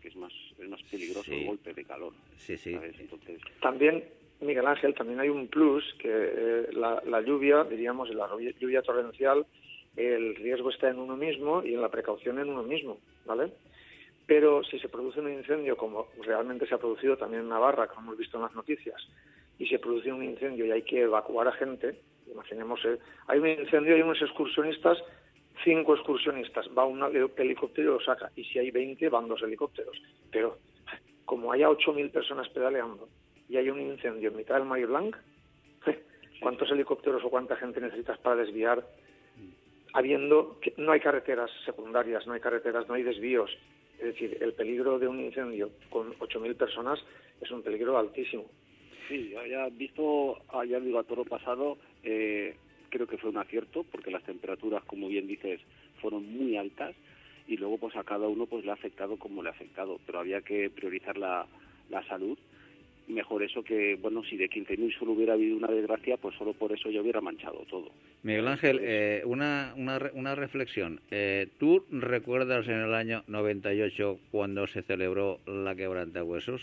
que 0.00 0.08
es 0.08 0.16
más 0.16 0.32
es 0.58 0.68
más 0.68 0.82
peligroso 0.84 1.32
el 1.32 1.46
golpe 1.46 1.72
de 1.74 1.84
calor. 1.84 2.12
Sí, 2.36 2.56
sí. 2.56 2.76
Entonces... 2.98 3.40
También, 3.60 4.04
Miguel 4.42 4.66
Ángel, 4.66 4.94
también 4.94 5.20
hay 5.20 5.28
un 5.28 5.48
plus 5.48 5.84
que 5.98 6.08
eh, 6.10 6.68
la, 6.72 7.02
la 7.06 7.20
lluvia, 7.20 7.64
diríamos, 7.64 8.10
la 8.10 8.28
lluvia 8.58 8.82
torrencial, 8.82 9.46
el 9.96 10.34
riesgo 10.36 10.70
está 10.70 10.88
en 10.88 10.98
uno 10.98 11.16
mismo 11.16 11.62
y 11.64 11.74
en 11.74 11.80
la 11.80 11.88
precaución 11.88 12.38
en 12.38 12.48
uno 12.48 12.62
mismo, 12.62 12.98
¿vale? 13.24 13.52
Pero 14.26 14.62
si 14.64 14.78
se 14.78 14.88
produce 14.88 15.20
un 15.20 15.32
incendio, 15.32 15.76
como 15.76 16.08
realmente 16.22 16.66
se 16.66 16.74
ha 16.74 16.78
producido 16.78 17.16
también 17.16 17.42
en 17.42 17.48
Navarra, 17.48 17.88
como 17.88 18.00
hemos 18.00 18.18
visto 18.18 18.36
en 18.36 18.44
las 18.44 18.54
noticias, 18.54 19.00
y 19.58 19.66
se 19.66 19.78
produce 19.78 20.12
un 20.12 20.24
incendio 20.24 20.66
y 20.66 20.72
hay 20.72 20.82
que 20.82 21.02
evacuar 21.02 21.48
a 21.48 21.52
gente, 21.52 22.00
imaginemos, 22.30 22.84
eh, 22.84 22.98
hay 23.28 23.38
un 23.38 23.48
incendio, 23.48 23.94
hay 23.94 24.02
unos 24.02 24.20
excursionistas, 24.22 24.98
cinco 25.62 25.94
excursionistas, 25.94 26.66
va 26.76 26.84
un 26.86 27.02
helicóptero 27.36 27.90
y 27.90 27.98
lo 27.98 28.04
saca, 28.04 28.30
y 28.34 28.44
si 28.44 28.58
hay 28.58 28.70
20 28.70 29.08
van 29.08 29.28
dos 29.28 29.42
helicópteros. 29.42 30.00
Pero 30.30 30.58
como 31.24 31.52
haya 31.52 31.68
8.000 31.68 32.10
personas 32.10 32.48
pedaleando 32.48 33.08
y 33.48 33.56
hay 33.56 33.68
un 33.70 33.80
incendio 33.80 34.30
en 34.30 34.36
mitad 34.36 34.56
del 34.56 34.64
Mar 34.64 34.84
Blanc, 34.86 35.16
¿cuántos 36.40 36.70
helicópteros 36.70 37.24
o 37.24 37.30
cuánta 37.30 37.56
gente 37.56 37.80
necesitas 37.80 38.18
para 38.18 38.36
desviar? 38.36 38.84
Habiendo 39.94 40.58
no 40.78 40.92
hay 40.92 41.00
carreteras 41.00 41.50
secundarias, 41.66 42.26
no 42.26 42.32
hay 42.32 42.40
carreteras, 42.40 42.88
no 42.88 42.94
hay 42.94 43.02
desvíos, 43.02 43.50
es 43.98 44.14
decir, 44.14 44.38
el 44.40 44.52
peligro 44.54 44.98
de 44.98 45.06
un 45.06 45.20
incendio 45.20 45.70
con 45.90 46.12
8.000 46.18 46.56
personas 46.56 46.98
es 47.40 47.50
un 47.50 47.62
peligro 47.62 47.98
altísimo. 47.98 48.46
Sí, 49.08 49.34
ya 49.48 49.68
visto 49.68 50.38
ayer 50.48 50.82
digo 50.82 50.98
a 50.98 51.04
toro 51.04 51.24
pasado, 51.24 51.78
eh, 52.02 52.56
creo 52.88 53.06
que 53.06 53.18
fue 53.18 53.30
un 53.30 53.38
acierto 53.38 53.84
porque 53.84 54.10
las 54.10 54.24
temperaturas, 54.24 54.82
como 54.84 55.08
bien 55.08 55.26
dices, 55.26 55.60
fueron 56.00 56.24
muy 56.36 56.56
altas 56.56 56.94
y 57.46 57.56
luego 57.56 57.78
pues 57.78 57.94
a 57.96 58.04
cada 58.04 58.26
uno 58.26 58.46
pues 58.46 58.64
le 58.64 58.70
ha 58.70 58.74
afectado 58.74 59.18
como 59.18 59.42
le 59.42 59.50
ha 59.50 59.52
afectado, 59.52 60.00
pero 60.06 60.18
había 60.18 60.40
que 60.42 60.70
priorizar 60.70 61.16
la, 61.16 61.46
la 61.90 62.04
salud 62.06 62.38
mejor 63.08 63.42
eso 63.42 63.62
que, 63.62 63.96
bueno, 64.00 64.22
si 64.24 64.36
de 64.36 64.48
15.000 64.48 64.98
solo 64.98 65.12
hubiera 65.12 65.34
habido 65.34 65.56
una 65.56 65.68
desgracia, 65.68 66.16
pues 66.16 66.36
solo 66.36 66.52
por 66.52 66.72
eso 66.72 66.90
yo 66.90 67.02
hubiera 67.02 67.20
manchado 67.20 67.64
todo. 67.68 67.90
Miguel 68.22 68.48
Ángel, 68.48 68.80
eh, 68.82 69.22
una, 69.24 69.74
una, 69.76 69.98
una 70.14 70.34
reflexión. 70.34 71.00
Eh, 71.10 71.48
¿Tú 71.58 71.84
recuerdas 71.90 72.68
en 72.68 72.80
el 72.80 72.94
año 72.94 73.24
98 73.26 74.18
cuando 74.30 74.66
se 74.66 74.82
celebró 74.82 75.40
la 75.46 75.74
quebrantahuesos? 75.74 76.62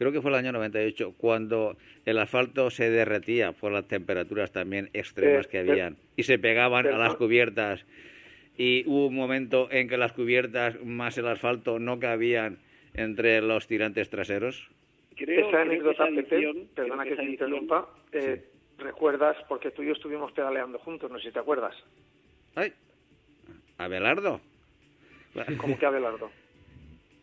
Creo 0.00 0.12
que 0.12 0.22
fue 0.22 0.30
el 0.30 0.38
año 0.38 0.52
98 0.52 1.14
cuando 1.18 1.76
el 2.06 2.18
asfalto 2.18 2.70
se 2.70 2.88
derretía 2.88 3.52
por 3.52 3.70
las 3.70 3.86
temperaturas 3.86 4.50
también 4.50 4.88
extremas 4.94 5.44
Eh, 5.44 5.48
que 5.50 5.58
eh, 5.58 5.60
habían 5.60 5.96
y 6.16 6.22
se 6.22 6.38
pegaban 6.38 6.86
a 6.86 6.96
las 6.96 7.16
cubiertas 7.16 7.84
y 8.56 8.82
hubo 8.86 9.08
un 9.08 9.14
momento 9.14 9.68
en 9.70 9.88
que 9.88 9.98
las 9.98 10.12
cubiertas 10.12 10.82
más 10.82 11.18
el 11.18 11.26
asfalto 11.26 11.78
no 11.78 12.00
cabían 12.00 12.58
entre 12.94 13.42
los 13.42 13.66
tirantes 13.66 14.08
traseros. 14.08 14.70
Creo, 15.24 15.40
esa 15.40 15.50
creo 15.50 15.62
anécdota, 15.62 16.04
esa 16.08 16.14
Pepe, 16.14 16.36
edición- 16.36 16.68
perdona 16.74 17.04
que 17.04 17.10
te 17.10 17.22
edición- 17.22 17.30
interrumpa, 17.32 17.88
eh, 18.12 18.44
recuerdas, 18.78 19.36
porque 19.48 19.70
tú 19.70 19.82
y 19.82 19.86
yo 19.86 19.92
estuvimos 19.92 20.32
pedaleando 20.32 20.78
juntos, 20.78 21.10
no 21.10 21.18
sé 21.18 21.26
si 21.28 21.32
te 21.32 21.38
acuerdas. 21.38 21.74
¡Ay! 22.54 22.72
Abelardo. 23.78 24.40
¿Cómo 25.58 25.78
que 25.78 25.86
Abelardo? 25.86 26.30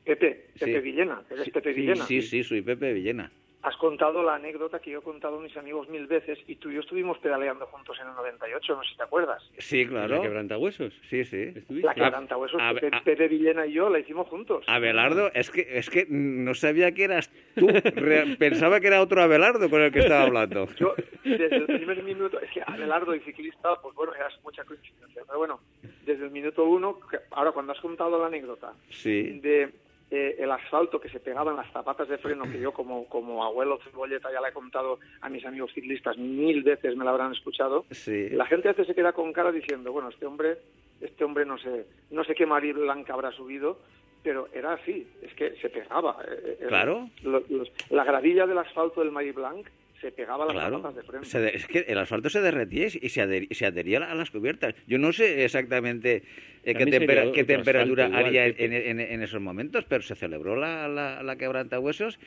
Pepe, 0.06 0.48
Pepe 0.60 0.76
Sí. 0.76 0.80
Villena, 0.80 1.22
eres 1.30 1.46
Sí, 1.46 1.52
Pepe 1.52 1.74
sí, 1.74 1.80
Villena. 1.82 2.06
Sí, 2.06 2.22
sí, 2.22 2.44
soy 2.44 2.62
Pepe 2.62 2.94
Villena. 2.94 3.30
Has 3.64 3.76
contado 3.78 4.22
la 4.24 4.36
anécdota 4.36 4.80
que 4.80 4.92
yo 4.92 5.00
he 5.00 5.02
contado 5.02 5.40
a 5.40 5.42
mis 5.42 5.56
amigos 5.58 5.90
mil 5.90 6.06
veces 6.08 6.38
y 6.48 6.56
tú 6.58 6.70
y 6.70 6.76
yo 6.76 6.82
estuvimos 6.82 7.18
pedaleando 7.18 7.66
juntos 7.66 7.98
en 8.00 8.08
el 8.08 8.14
98, 8.14 8.76
no 8.76 8.84
sé 8.84 8.92
si 8.92 8.98
te 8.98 9.04
acuerdas. 9.04 9.44
Sí, 9.58 9.84
¿La 9.86 10.06
claro. 10.06 10.22
quebrantahuesos? 10.22 10.94
Sí, 11.10 11.26
sí. 11.26 11.54
La 11.70 11.94
quebrantahuesos, 11.96 12.62
a- 12.62 12.74
Pepe, 12.76 12.96
a- 12.96 13.02
Pepe 13.04 13.28
Villena 13.28 13.66
y 13.66 13.74
yo 13.74 13.90
la 13.90 14.00
hicimos 14.00 14.28
juntos. 14.28 14.64
Abelardo, 14.68 15.32
es 15.34 15.50
que, 15.50 15.66
es 15.78 15.90
que 15.90 16.06
no 16.08 16.54
sabía 16.54 16.92
que 16.94 17.06
eras 17.06 17.32
tú. 17.56 17.68
Re- 17.68 18.36
Pensaba 18.40 18.80
que 18.80 18.88
era 18.88 19.02
otro 19.02 19.22
Abelardo 19.24 19.70
con 19.70 19.82
el 19.82 19.92
que 19.92 20.00
estaba 20.00 20.24
hablando. 20.24 20.68
Yo, 20.78 20.94
desde 21.24 21.56
el 21.58 21.66
primer 21.66 22.04
minuto, 22.04 22.40
es 22.40 22.52
que 22.52 22.62
Abelardo 22.66 23.16
y 23.16 23.20
ciclista, 23.22 23.76
pues 23.82 23.96
bueno, 23.96 24.14
es 24.14 24.44
mucha 24.44 24.64
coincidencia, 24.66 25.24
pero 25.26 25.40
bueno, 25.40 25.60
desde 26.06 26.26
el 26.26 26.32
minuto 26.32 26.64
uno, 26.64 27.00
que- 27.10 27.18
ahora 27.32 27.52
cuando 27.52 27.74
has 27.74 27.80
contado 27.80 28.20
la 28.20 28.28
anécdota 28.28 28.74
Sí. 28.92 29.40
de 29.42 29.74
eh, 30.10 30.36
el 30.40 30.50
asfalto 30.52 31.00
que 31.02 31.10
se 31.10 31.20
pegaba 31.20 31.52
en 31.52 31.58
las 31.58 31.72
zapatas 31.72 32.08
de 32.08 32.18
freno, 32.18 32.46
que 32.50 32.60
yo 32.60 32.72
como, 32.72 33.06
como 33.10 33.44
abuelo 33.44 33.78
cebolleta 33.84 34.32
ya 34.32 34.40
le 34.42 34.50
he 34.50 34.54
contado 34.54 35.00
a 35.22 35.30
mis 35.30 35.46
amigos 35.46 35.72
ciclistas 35.74 36.18
mil 36.18 36.64
veces, 36.64 36.96
me 36.96 37.04
la 37.04 37.12
habrán 37.12 37.34
escuchado, 37.34 37.86
Sí. 37.92 38.30
la 38.30 38.46
gente 38.46 38.70
a 38.70 38.72
veces 38.72 38.88
se 38.88 38.96
queda 38.96 39.12
con 39.14 39.34
cara 39.34 39.52
diciendo, 39.52 39.92
bueno, 39.92 40.10
este 40.10 40.26
hombre, 40.26 40.58
este 41.02 41.24
hombre 41.26 41.46
no 41.46 41.58
sé, 41.58 41.86
no 42.12 42.24
sé 42.24 42.36
qué 42.36 42.46
Marie 42.46 42.74
Blanca 42.74 43.14
habrá 43.14 43.32
subido, 43.32 43.80
pero 44.24 44.48
era 44.54 44.74
así, 44.74 45.08
es 45.22 45.34
que 45.34 45.56
se 45.62 45.70
pegaba. 45.70 46.18
eh, 46.28 46.58
eh, 46.62 46.66
Claro. 46.68 47.10
lo- 47.24 47.44
los- 47.50 47.72
la 47.90 48.04
gradilla 48.04 48.48
del 48.48 48.58
asfalto 48.58 49.02
del 49.02 49.12
Marie 49.12 49.32
Blanc 49.34 49.68
se 50.02 50.12
pegaba 50.12 50.44
a 50.44 50.48
las 50.48 50.56
Claro, 50.56 50.78
zapatas 50.78 50.96
de 50.98 51.04
freno. 51.04 51.24
Se 51.24 51.40
de- 51.40 51.56
es 51.56 51.66
que 51.68 51.80
el 51.88 51.98
asfalto 51.98 52.30
se 52.30 52.42
derretía 52.42 52.86
y 52.88 52.90
se, 53.10 53.22
adher- 53.24 53.52
se 53.54 53.66
adhería 53.66 53.98
a 54.00 54.16
las 54.16 54.30
cubiertas. 54.32 54.76
Yo 54.88 54.98
no 55.00 55.12
sé 55.12 55.44
exactamente 55.44 56.24
eh, 56.64 56.74
qué, 56.76 56.86
tempera- 56.86 57.32
qué 57.32 57.44
temperatura 57.44 58.08
igual, 58.08 58.26
haría 58.26 58.46
en, 58.48 58.74
en- 58.74 59.00
en 59.00 59.22
esos 59.24 59.42
momentos, 59.42 59.86
pero 59.86 60.04
se 60.04 60.16
celebró 60.16 60.56
la, 60.56 60.88
la, 60.88 61.24
la 61.24 61.36
quebrantahuesos 61.38 62.20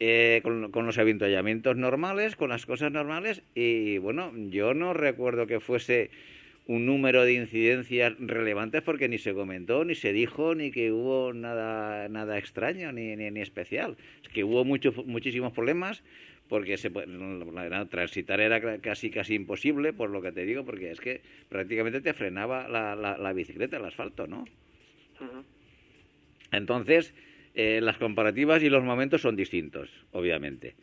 eh, 0.00 0.40
con, 0.42 0.70
con 0.70 0.84
los 0.86 0.98
avituallamientos 0.98 1.76
normales, 1.76 2.36
con 2.36 2.50
las 2.50 2.66
cosas 2.66 2.90
normales 2.92 3.42
y 3.54 3.98
bueno, 3.98 4.32
yo 4.50 4.74
no 4.74 4.94
recuerdo 4.94 5.46
que 5.46 5.60
fuese 5.60 6.10
un 6.66 6.86
número 6.86 7.24
de 7.24 7.32
incidencias 7.34 8.14
relevantes 8.20 8.82
porque 8.82 9.08
ni 9.08 9.18
se 9.18 9.34
comentó, 9.34 9.84
ni 9.84 9.94
se 9.94 10.12
dijo, 10.12 10.54
ni 10.54 10.70
que 10.70 10.92
hubo 10.92 11.32
nada, 11.32 12.08
nada 12.08 12.38
extraño 12.38 12.92
ni, 12.92 13.16
ni, 13.16 13.30
ni 13.30 13.40
especial. 13.40 13.96
Es 14.22 14.28
que 14.28 14.44
hubo 14.44 14.64
muchos, 14.64 15.04
muchísimos 15.06 15.52
problemas 15.52 16.02
porque 16.48 16.76
se, 16.76 16.90
la- 16.90 17.86
transitar 17.86 18.40
era 18.40 18.80
casi 18.80 19.10
casi 19.10 19.34
imposible, 19.34 19.92
por 19.92 20.10
lo 20.10 20.20
que 20.20 20.32
te 20.32 20.44
digo, 20.44 20.64
porque 20.64 20.90
es 20.90 21.00
que 21.00 21.22
prácticamente 21.48 22.00
te 22.00 22.12
frenaba 22.14 22.68
la, 22.68 22.94
la, 22.94 23.16
la 23.16 23.32
bicicleta, 23.32 23.76
el 23.78 23.84
asfalto, 23.84 24.26
¿no? 24.26 24.44
Entonces, 26.50 27.14
eh, 27.54 27.80
las 27.82 27.96
comparativas 27.98 28.62
y 28.62 28.68
los 28.68 28.82
momentos 28.84 29.22
son 29.22 29.36
distintos, 29.36 29.88
obviamente. 30.12 30.74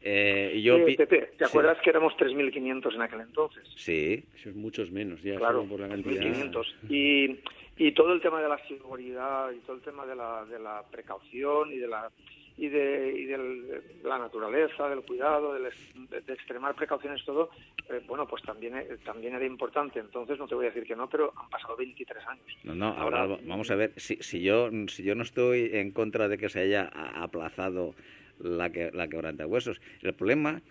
Eh, 0.00 0.52
y 0.56 0.62
yo 0.62 0.76
Eh, 0.78 0.96
Pepe, 0.96 1.32
¿te 1.38 1.44
sí. 1.44 1.50
acuerdas 1.50 1.78
que 1.82 1.90
éramos 1.90 2.14
3.500 2.16 2.94
en 2.94 3.02
aquel 3.02 3.20
entonces? 3.20 3.66
Sí, 3.76 4.22
Eso 4.34 4.50
es 4.50 4.54
muchos 4.54 4.90
menos 4.90 5.22
ya, 5.22 5.36
Claro, 5.36 5.64
por 5.66 5.80
la 5.80 5.88
cantidad. 5.88 6.22
3.500. 6.22 6.74
Y, 6.90 7.40
y 7.78 7.92
todo 7.92 8.12
el 8.12 8.20
tema 8.20 8.42
de 8.42 8.48
la 8.48 8.58
seguridad 8.68 9.50
y 9.52 9.60
todo 9.60 9.76
el 9.76 9.82
tema 9.82 10.04
de 10.06 10.14
la, 10.14 10.44
de 10.44 10.58
la 10.58 10.82
precaución 10.90 11.72
y 11.72 11.78
de 11.78 11.88
la 11.88 12.10
y 12.56 12.68
de, 12.68 13.12
y 13.18 13.24
del- 13.24 13.66
de 13.68 13.82
la 14.08 14.18
naturaleza, 14.18 14.88
del 14.88 15.00
cuidado, 15.02 15.54
del 15.54 15.64
de, 16.08 16.20
de 16.20 16.32
extremar 16.32 16.74
precauciones, 16.74 17.24
todo, 17.24 17.50
eh, 17.90 18.00
bueno, 18.06 18.26
pues 18.28 18.42
también, 18.42 18.76
eh, 18.76 18.86
también 19.04 19.34
era 19.34 19.44
importante. 19.44 19.98
Entonces, 19.98 20.38
no 20.38 20.46
te 20.46 20.54
voy 20.54 20.66
a 20.66 20.68
decir 20.68 20.84
que 20.84 20.94
no, 20.94 21.08
pero 21.08 21.32
han 21.36 21.48
pasado 21.50 21.76
23 21.76 22.24
años. 22.28 22.44
No, 22.62 22.74
no, 22.74 22.86
Ahora- 22.96 23.22
ahora 23.22 23.38
vamos 23.44 23.70
a 23.70 23.74
ver, 23.74 23.92
si, 23.96 24.16
si, 24.16 24.40
yo, 24.42 24.70
si 24.88 25.02
yo 25.02 25.14
no 25.14 25.22
estoy 25.22 25.70
en 25.72 25.90
contra 25.90 26.28
de 26.28 26.38
que 26.38 26.48
se 26.48 26.60
haya 26.60 26.84
aplazado 26.84 27.94
la, 28.38 28.70
que, 28.70 28.90
la 28.92 29.08
quebrantahuesos, 29.08 29.80
el 30.02 30.14
problema 30.14 30.62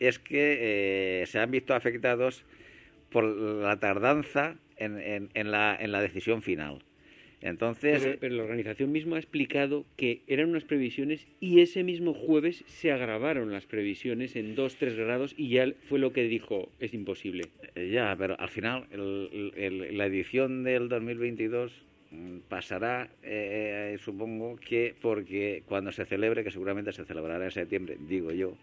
es 0.00 0.18
que 0.18 1.20
eh, 1.22 1.26
se 1.26 1.38
han 1.38 1.50
visto 1.50 1.74
afectados 1.74 2.44
por 3.10 3.24
la 3.24 3.78
tardanza 3.78 4.56
en, 4.76 4.98
en, 4.98 5.30
en 5.34 5.50
la, 5.50 5.76
en 5.78 5.92
la 5.92 6.00
decisión 6.00 6.42
final. 6.42 6.82
Entonces, 7.42 8.00
Pero, 8.02 8.18
pero 8.20 8.34
la 8.36 8.44
organización 8.44 8.92
misma 8.92 9.16
ha 9.16 9.18
explicado 9.18 9.84
que 9.96 10.22
eran 10.28 10.50
unas 10.50 10.64
previsiones 10.64 11.26
y 11.40 11.60
ese 11.60 11.82
mismo 11.82 12.14
jueves 12.14 12.64
se 12.68 12.92
agravaron 12.92 13.50
las 13.52 13.66
previsiones 13.66 14.36
en 14.36 14.54
2-3 14.54 14.94
grados 14.94 15.34
y 15.36 15.48
ya 15.48 15.66
fue 15.88 15.98
lo 15.98 16.12
que 16.12 16.22
dijo, 16.22 16.68
es 16.78 16.94
imposible. 16.94 17.48
Eh, 17.74 17.90
Ya, 17.92 18.14
pero 18.16 18.38
al 18.38 18.48
final 18.48 18.86
el- 18.92 19.52
el- 19.56 19.98
la 19.98 20.06
edición 20.06 20.62
del 20.62 20.88
2022 20.88 21.72
mm, 22.12 22.38
pasará, 22.48 23.08
eh, 23.22 23.96
supongo 23.98 24.56
que 24.56 24.94
porque 25.00 25.62
cuando 25.66 25.90
se 25.92 26.04
celebre, 26.04 26.44
que 26.44 26.50
seguramente 26.50 26.92
se 26.92 27.04
celebrará 27.04 27.44
en 27.46 27.50
septiembre, 27.50 27.96
digo 28.08 28.32
yo, 28.32 28.56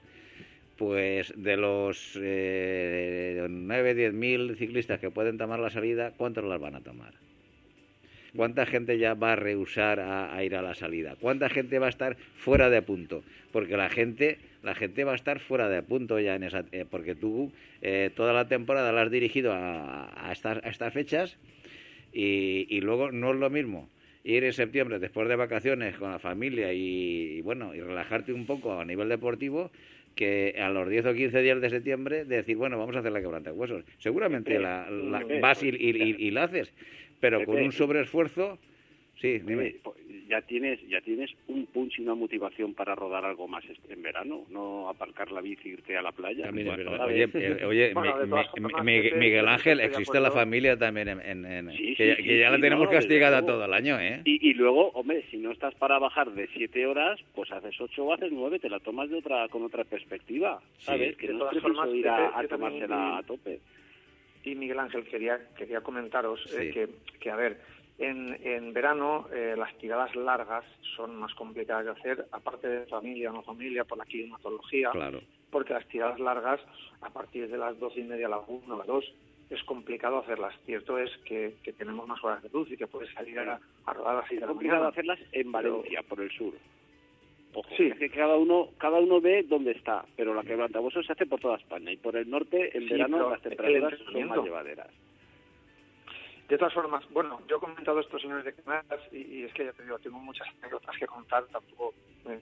pues 0.77 1.33
de 1.35 1.57
los 1.57 2.17
eh, 2.21 3.45
9, 3.49 3.93
10 3.93 4.13
mil 4.13 4.55
ciclistas 4.55 4.99
que 4.99 5.11
pueden 5.11 5.37
tomar 5.37 5.59
la 5.59 5.69
salida, 5.69 6.13
¿cuántos 6.15 6.45
las 6.45 6.61
van 6.61 6.75
a 6.75 6.81
tomar? 6.81 7.13
¿Cuánta 8.35 8.65
gente 8.65 8.97
ya 8.97 9.13
va 9.15 9.33
a 9.33 9.35
rehusar 9.35 9.99
a, 9.99 10.35
a 10.35 10.43
ir 10.43 10.55
a 10.55 10.61
la 10.61 10.75
salida? 10.75 11.15
¿Cuánta 11.19 11.49
gente 11.49 11.79
va 11.79 11.87
a 11.87 11.89
estar 11.89 12.15
fuera 12.35 12.69
de 12.69 12.81
punto? 12.81 13.23
Porque 13.51 13.75
la 13.77 13.89
gente, 13.89 14.37
la 14.63 14.75
gente 14.75 15.03
va 15.03 15.13
a 15.13 15.15
estar 15.15 15.39
fuera 15.39 15.67
de 15.69 15.81
punto 15.81 16.19
ya 16.19 16.35
en 16.35 16.43
esa, 16.43 16.63
eh, 16.71 16.85
porque 16.89 17.15
tú 17.15 17.51
eh, 17.81 18.11
toda 18.15 18.33
la 18.33 18.47
temporada 18.47 18.91
la 18.91 19.01
has 19.01 19.11
dirigido 19.11 19.51
a, 19.53 20.27
a 20.27 20.31
estas, 20.31 20.63
a 20.63 20.69
estas 20.69 20.93
fechas 20.93 21.37
y, 22.13 22.65
y 22.69 22.81
luego 22.81 23.11
no 23.11 23.31
es 23.31 23.37
lo 23.39 23.49
mismo 23.49 23.89
ir 24.23 24.43
en 24.43 24.53
septiembre 24.53 24.99
después 24.99 25.27
de 25.29 25.35
vacaciones 25.35 25.95
con 25.97 26.11
la 26.11 26.19
familia 26.19 26.73
y, 26.73 27.37
y, 27.37 27.41
bueno 27.41 27.73
y 27.73 27.79
relajarte 27.81 28.33
un 28.33 28.45
poco 28.45 28.79
a 28.79 28.85
nivel 28.85 29.09
deportivo 29.09 29.71
que 30.15 30.55
a 30.59 30.69
los 30.69 30.89
10 30.89 31.05
o 31.05 31.13
15 31.13 31.41
días 31.41 31.61
de 31.61 31.69
septiembre 31.69 32.25
decir 32.25 32.57
bueno 32.57 32.77
vamos 32.77 32.95
a 32.95 32.99
hacer 32.99 33.11
la 33.11 33.21
quebranta 33.21 33.53
huesos 33.53 33.85
seguramente 33.99 34.55
la, 34.59 34.87
vas 35.41 35.63
y- 35.63 35.67
y 36.27 36.31
la 36.31 36.43
haces 36.43 36.73
pero 37.19 37.45
con 37.45 37.61
un 37.61 37.71
sobreesfuerzo 37.71 38.57
sí 39.19 39.39
dime 39.39 39.75
Pues 39.83 39.97
ya 40.29 40.41
tienes 40.43 40.79
ya 40.87 41.01
tienes 41.01 41.31
un 41.47 41.65
punch 41.65 41.97
y 41.99 42.03
una 42.03 42.15
motivación 42.15 42.73
para 42.73 42.93
rodar 42.95 43.25
algo 43.25 43.47
más 43.47 43.65
este- 43.65 43.93
en 43.93 44.01
verano, 44.01 44.45
no 44.49 44.87
aparcar 44.87 45.31
la 45.31 45.41
bici 45.41 45.69
e 45.69 45.71
irte 45.73 45.97
a 45.97 46.01
la 46.03 46.11
playa. 46.11 46.45
También 46.45 46.67
es 46.67 46.75
Bueno, 46.75 46.91
verdad. 46.91 47.07
Oye, 47.07 47.27
eh, 47.33 47.65
oye, 47.65 47.93
Bueno, 47.93 48.15
mi- 48.27 48.61
mi- 48.61 49.01
mi- 49.01 49.11
Miguel 49.13 49.47
Ángel, 49.47 49.79
existe 49.81 50.19
la 50.19 50.29
familia 50.31 50.77
también 50.77 51.09
en, 51.09 51.19
en- 51.21 51.45
en- 51.45 51.71
Sí, 51.71 51.95
que, 51.95 52.15
sí, 52.15 52.23
que 52.23 52.29
sí, 52.33 52.39
ya 52.39 52.51
la 52.51 52.59
tenemos 52.59 52.85
no, 52.85 52.91
castigada 52.91 53.41
luego. 53.41 53.55
todo 53.55 53.65
el 53.65 53.73
año, 53.73 53.99
¿eh? 53.99 54.21
Y, 54.23 54.49
y 54.49 54.53
luego, 54.53 54.89
hombre, 54.91 55.25
si 55.31 55.37
no 55.37 55.51
estás 55.51 55.73
para 55.75 55.97
bajar 55.97 56.31
de 56.31 56.47
siete 56.53 56.85
horas, 56.85 57.19
pues 57.33 57.51
haces 57.51 57.75
ocho 57.81 58.05
o 58.05 58.13
haces 58.13 58.31
nueve, 58.31 58.59
te 58.59 58.69
la 58.69 58.79
tomas 58.79 59.09
de 59.09 59.17
otra 59.17 59.47
con 59.49 59.63
otra 59.63 59.83
perspectiva, 59.83 60.61
¿sabes? 60.77 61.17
que 61.17 61.27
de 61.27 61.33
no 61.33 61.39
todas 61.39 61.57
formas, 61.57 61.89
ir 61.93 62.07
a, 62.07 62.17
Pepe, 62.17 62.45
a 62.45 62.47
tomársela 62.47 63.17
a 63.17 63.23
tope. 63.23 63.59
Y 64.43 64.55
Miguel 64.55 64.79
Ángel, 64.79 65.03
quería, 65.05 65.39
quería 65.57 65.81
comentaros 65.81 66.39
eh, 66.53 66.71
que, 66.73 66.89
que, 67.19 67.29
a 67.31 67.35
ver, 67.35 67.59
en, 67.97 68.37
en 68.41 68.71
verano 68.73 69.27
eh, 69.33 69.55
las 69.57 69.77
tiradas 69.77 70.15
largas 70.15 70.63
son 70.95 71.15
más 71.17 71.33
complicadas 71.35 71.85
de 71.85 71.91
hacer, 71.91 72.25
aparte 72.31 72.67
de 72.67 72.85
familia 72.85 73.29
o 73.31 73.33
no 73.33 73.43
familia, 73.43 73.83
por 73.83 73.97
la 73.97 74.05
climatología, 74.05 74.91
Claro. 74.91 75.19
porque 75.51 75.73
las 75.73 75.85
tiradas 75.89 76.19
largas, 76.19 76.61
a 77.01 77.09
partir 77.09 77.49
de 77.49 77.57
las 77.57 77.77
doce 77.79 77.99
y 77.99 78.03
media, 78.03 78.27
a 78.27 78.29
la 78.29 78.39
una, 78.39 78.75
a 78.75 78.77
las 78.77 78.87
dos, 78.87 79.05
es 79.49 79.61
complicado 79.63 80.19
hacerlas. 80.19 80.55
Cierto 80.65 80.97
es 80.97 81.09
que, 81.25 81.55
que 81.63 81.73
tenemos 81.73 82.07
más 82.07 82.23
horas 82.23 82.41
de 82.41 82.49
luz 82.49 82.71
y 82.71 82.77
que 82.77 82.87
puedes 82.87 83.11
salir 83.13 83.37
a, 83.39 83.59
a 83.85 83.93
rodar 83.93 84.15
a 84.15 84.19
las 84.19 84.27
seis 84.29 84.37
Es 84.37 84.41
de 84.41 84.45
la 84.45 84.51
complicado 84.53 84.79
mañana. 84.83 84.91
hacerlas 84.91 85.19
en 85.33 85.51
Pero- 85.51 85.77
Valencia, 85.77 86.03
por 86.03 86.21
el 86.21 86.31
sur. 86.31 86.53
Ojo, 87.53 87.67
Sí. 87.75 87.87
es 87.87 87.97
que 87.97 88.09
cada 88.09 88.35
uno, 88.37 88.69
cada 88.77 88.99
uno 88.99 89.19
ve 89.19 89.43
dónde 89.43 89.71
está, 89.71 90.05
pero 90.15 90.33
la 90.33 90.43
quebrantahuesos 90.43 91.05
se 91.05 91.13
hace 91.13 91.25
por 91.25 91.39
toda 91.39 91.57
España 91.57 91.91
y 91.91 91.97
por 91.97 92.15
el 92.15 92.29
norte 92.29 92.77
en 92.77 92.83
Sí, 92.83 92.89
verano 92.93 93.29
las 93.31 93.41
temperaturas 93.41 93.99
son 94.11 94.27
más 94.27 94.43
llevaderas. 94.43 94.87
De 96.47 96.57
todas 96.57 96.73
formas, 96.73 97.03
bueno, 97.11 97.41
yo 97.47 97.57
he 97.57 97.59
comentado 97.59 97.99
esto, 97.99 98.17
señores 98.19 98.43
de 98.45 98.53
Canarias, 98.53 99.01
y, 99.11 99.17
y 99.17 99.43
es 99.43 99.53
que 99.53 99.65
ya 99.65 99.73
te 99.73 99.83
digo, 99.83 99.99
tengo 99.99 100.17
muchas 100.19 100.47
anécdotas 100.61 100.97
que 100.97 101.05
contar, 101.07 101.45
tampoco... 101.47 101.93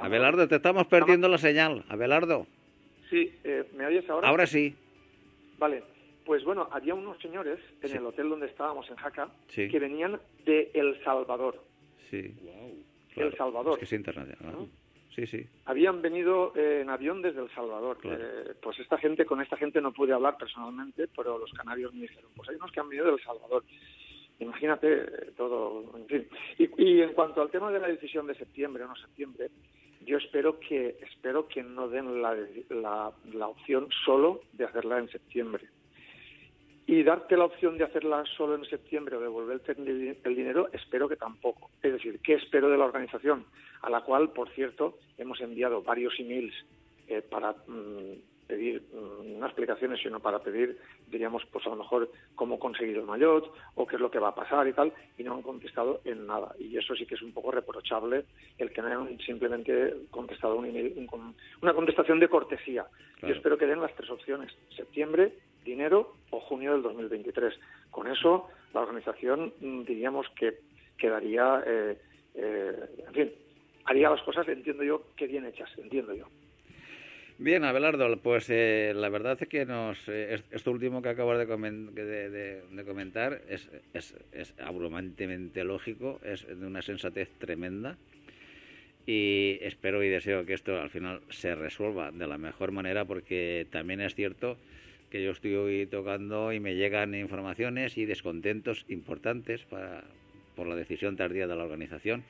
Abelardo, 0.00 0.46
te 0.48 0.56
estamos 0.56 0.86
perdiendo 0.86 1.28
la 1.28 1.38
señal. 1.38 1.84
Abelardo. 1.88 2.46
Sí, 3.10 3.32
eh, 3.44 3.64
¿me 3.76 3.86
oyes 3.86 4.08
ahora? 4.10 4.28
Ahora 4.28 4.46
sí. 4.46 4.74
Vale, 5.58 5.82
pues 6.24 6.44
bueno, 6.44 6.68
había 6.72 6.94
unos 6.94 7.18
señores 7.20 7.58
en 7.82 7.96
el 7.96 8.04
hotel 8.06 8.28
donde 8.28 8.46
estábamos 8.46 8.88
en 8.90 8.96
Jaca 8.96 9.28
Sí. 9.48 9.68
que 9.68 9.78
venían 9.78 10.20
de 10.44 10.70
El 10.74 11.02
Salvador. 11.04 11.60
Sí. 12.10 12.34
El 13.16 13.36
Salvador. 13.36 13.74
Es 13.74 13.78
que 13.78 13.84
es 13.84 13.92
internacional. 13.92 14.52
¿no? 14.52 14.68
Sí, 15.14 15.26
sí. 15.26 15.46
Habían 15.64 16.02
venido 16.02 16.52
eh, 16.54 16.80
en 16.82 16.90
avión 16.90 17.22
desde 17.22 17.40
El 17.40 17.50
Salvador. 17.54 17.96
Claro. 17.98 18.22
Eh, 18.22 18.54
pues 18.62 18.78
esta 18.78 18.98
gente, 18.98 19.24
con 19.24 19.40
esta 19.40 19.56
gente 19.56 19.80
no 19.80 19.92
pude 19.92 20.12
hablar 20.12 20.36
personalmente, 20.36 21.08
pero 21.16 21.38
los 21.38 21.52
canarios 21.52 21.94
me 21.94 22.02
dijeron, 22.02 22.30
pues 22.36 22.48
hay 22.50 22.56
unos 22.56 22.70
que 22.70 22.80
han 22.80 22.88
venido 22.88 23.06
de 23.06 23.12
El 23.12 23.22
Salvador. 23.24 23.64
Imagínate 24.38 24.92
eh, 24.92 25.32
todo, 25.36 25.96
en 25.96 26.06
fin. 26.06 26.28
Y, 26.58 26.82
y 26.82 27.00
en 27.00 27.14
cuanto 27.14 27.40
al 27.40 27.50
tema 27.50 27.70
de 27.70 27.80
la 27.80 27.88
decisión 27.88 28.26
de 28.26 28.34
septiembre 28.34 28.84
o 28.84 28.88
no 28.88 28.96
septiembre, 28.96 29.50
yo 30.04 30.18
espero 30.18 30.60
que 30.60 30.98
espero 31.00 31.48
que 31.48 31.62
no 31.62 31.88
den 31.88 32.20
la, 32.20 32.36
la, 32.68 33.12
la 33.32 33.48
opción 33.48 33.88
solo 34.04 34.42
de 34.52 34.64
hacerla 34.64 34.98
en 34.98 35.08
septiembre. 35.08 35.66
Y 36.88 37.02
darte 37.02 37.36
la 37.36 37.46
opción 37.46 37.76
de 37.76 37.84
hacerla 37.84 38.24
solo 38.36 38.54
en 38.54 38.64
septiembre 38.64 39.16
o 39.16 39.20
devolverte 39.20 39.72
el, 39.72 40.16
el 40.22 40.36
dinero, 40.36 40.68
espero 40.72 41.08
que 41.08 41.16
tampoco. 41.16 41.70
Es 41.82 41.92
decir, 41.92 42.20
¿qué 42.22 42.34
espero 42.34 42.70
de 42.70 42.78
la 42.78 42.84
organización? 42.84 43.44
A 43.82 43.90
la 43.90 44.02
cual, 44.02 44.30
por 44.30 44.50
cierto, 44.50 44.96
hemos 45.18 45.40
enviado 45.40 45.82
varios 45.82 46.14
emails 46.20 46.54
eh, 47.08 47.22
para 47.22 47.52
mm, 47.52 48.18
pedir, 48.46 48.82
mm, 48.92 49.38
no 49.38 49.46
explicaciones, 49.46 50.00
sino 50.00 50.20
para 50.20 50.40
pedir, 50.40 50.78
diríamos, 51.08 51.44
pues 51.52 51.66
a 51.66 51.70
lo 51.70 51.76
mejor 51.76 52.10
cómo 52.34 52.58
conseguir 52.58 52.96
el 52.96 53.04
maillot 53.04 53.52
o 53.74 53.86
qué 53.86 53.96
es 53.96 54.00
lo 54.00 54.10
que 54.10 54.18
va 54.18 54.28
a 54.28 54.34
pasar 54.34 54.66
y 54.68 54.72
tal, 54.72 54.92
y 55.18 55.24
no 55.24 55.34
han 55.34 55.42
contestado 55.42 56.00
en 56.04 56.26
nada. 56.26 56.54
Y 56.58 56.76
eso 56.76 56.94
sí 56.94 57.06
que 57.06 57.16
es 57.16 57.22
un 57.22 57.32
poco 57.32 57.50
reprochable 57.50 58.24
el 58.58 58.72
que 58.72 58.82
no 58.82 58.88
hayan 58.88 59.18
simplemente 59.20 59.94
contestado 60.10 60.56
un 60.56 60.66
email, 60.66 60.94
un 60.96 61.34
una 61.62 61.74
contestación 61.74 62.20
de 62.20 62.28
cortesía. 62.28 62.84
Claro. 62.84 63.28
Yo 63.28 63.34
espero 63.34 63.58
que 63.58 63.66
den 63.66 63.80
las 63.80 63.94
tres 63.94 64.10
opciones, 64.10 64.52
septiembre, 64.76 65.32
dinero 65.66 66.14
o 66.30 66.40
junio 66.40 66.72
del 66.72 66.82
2023. 66.82 67.52
Con 67.90 68.06
eso, 68.10 68.48
la 68.72 68.80
organización, 68.80 69.52
mm, 69.60 69.82
diríamos 69.84 70.26
que 70.38 70.54
quedaría, 70.96 71.62
eh, 71.66 71.98
eh, 72.34 72.72
en 73.08 73.12
fin, 73.14 73.32
haría 73.84 74.08
las 74.10 74.22
cosas, 74.22 74.48
entiendo 74.48 74.82
yo, 74.84 75.02
que 75.16 75.26
bien 75.26 75.44
hechas, 75.44 75.70
entiendo 75.76 76.14
yo. 76.14 76.26
Bien, 77.38 77.64
Abelardo, 77.64 78.16
pues 78.22 78.48
eh, 78.48 78.92
la 78.96 79.10
verdad 79.10 79.36
es 79.38 79.46
que 79.48 79.66
nos 79.66 80.08
eh, 80.08 80.34
es- 80.34 80.44
esto 80.50 80.70
último 80.70 81.02
que 81.02 81.10
acabas 81.10 81.36
de, 81.38 81.46
comen- 81.46 81.90
de- 81.92 82.30
de- 82.30 82.84
comentar 82.86 83.42
es, 83.50 83.68
es 84.32 84.54
abrumantemente 84.58 85.62
lógico, 85.62 86.18
es 86.24 86.46
de 86.46 86.66
una 86.66 86.80
sensatez 86.80 87.28
tremenda 87.38 87.98
y 89.06 89.58
espero 89.60 90.02
y 90.02 90.08
deseo 90.08 90.46
que 90.46 90.54
esto 90.54 90.80
al 90.80 90.88
final 90.90 91.20
se 91.28 91.54
resuelva 91.54 92.10
de 92.10 92.26
la 92.26 92.38
mejor 92.38 92.72
manera 92.72 93.04
porque 93.04 93.66
también 93.70 94.00
es 94.00 94.14
cierto 94.14 94.56
que 95.10 95.22
yo 95.22 95.30
estoy 95.30 95.86
tocando 95.86 96.52
y 96.52 96.60
me 96.60 96.74
llegan 96.74 97.14
informaciones 97.14 97.96
y 97.98 98.04
descontentos 98.06 98.84
importantes 98.88 99.64
para, 99.64 100.04
por 100.54 100.66
la 100.66 100.74
decisión 100.76 101.16
tardía 101.16 101.46
de 101.46 101.56
la 101.56 101.64
organización. 101.64 102.24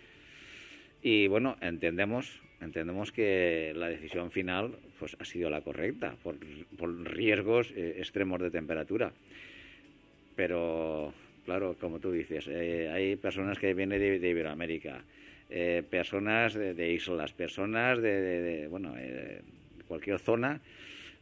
Y 1.03 1.29
bueno, 1.29 1.57
entendemos, 1.61 2.41
entendemos 2.61 3.13
que 3.13 3.73
la 3.77 3.89
decisión 3.89 4.31
final 4.31 4.77
pues 4.99 5.17
ha 5.21 5.25
sido 5.25 5.51
la 5.51 5.61
correcta 5.61 6.17
por, 6.23 6.37
por 6.79 6.91
riesgos 7.05 7.73
eh, 7.77 7.97
extremos 7.99 8.41
de 8.41 8.51
temperatura. 8.51 9.13
Pero 10.35 11.13
claro, 11.45 11.77
como 11.81 11.99
tú 12.01 12.11
dices, 12.13 12.47
eh, 12.49 12.91
hay 12.93 13.17
personas 13.17 13.59
que 13.59 13.75
vienen 13.75 14.01
de, 14.01 14.19
de 14.19 14.29
Iberoamérica, 14.29 15.05
eh, 15.49 15.83
personas 15.89 16.55
de, 16.55 16.75
de 16.75 16.93
islas, 16.93 17.33
personas 17.33 18.01
de, 18.03 18.21
de- 18.21 18.69
bueno, 18.69 18.95
eh, 18.99 19.41
cualquier 19.89 20.19
zona 20.19 20.61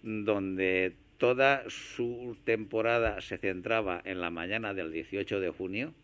donde 0.02 0.92
toda 1.24 1.64
su 1.68 2.36
temporada 2.44 3.18
se 3.22 3.38
centraba 3.38 4.02
en 4.04 4.20
la 4.20 4.28
mañana 4.28 4.74
del 4.74 4.92
18 4.92 5.40
de 5.40 5.48
junio 5.48 5.94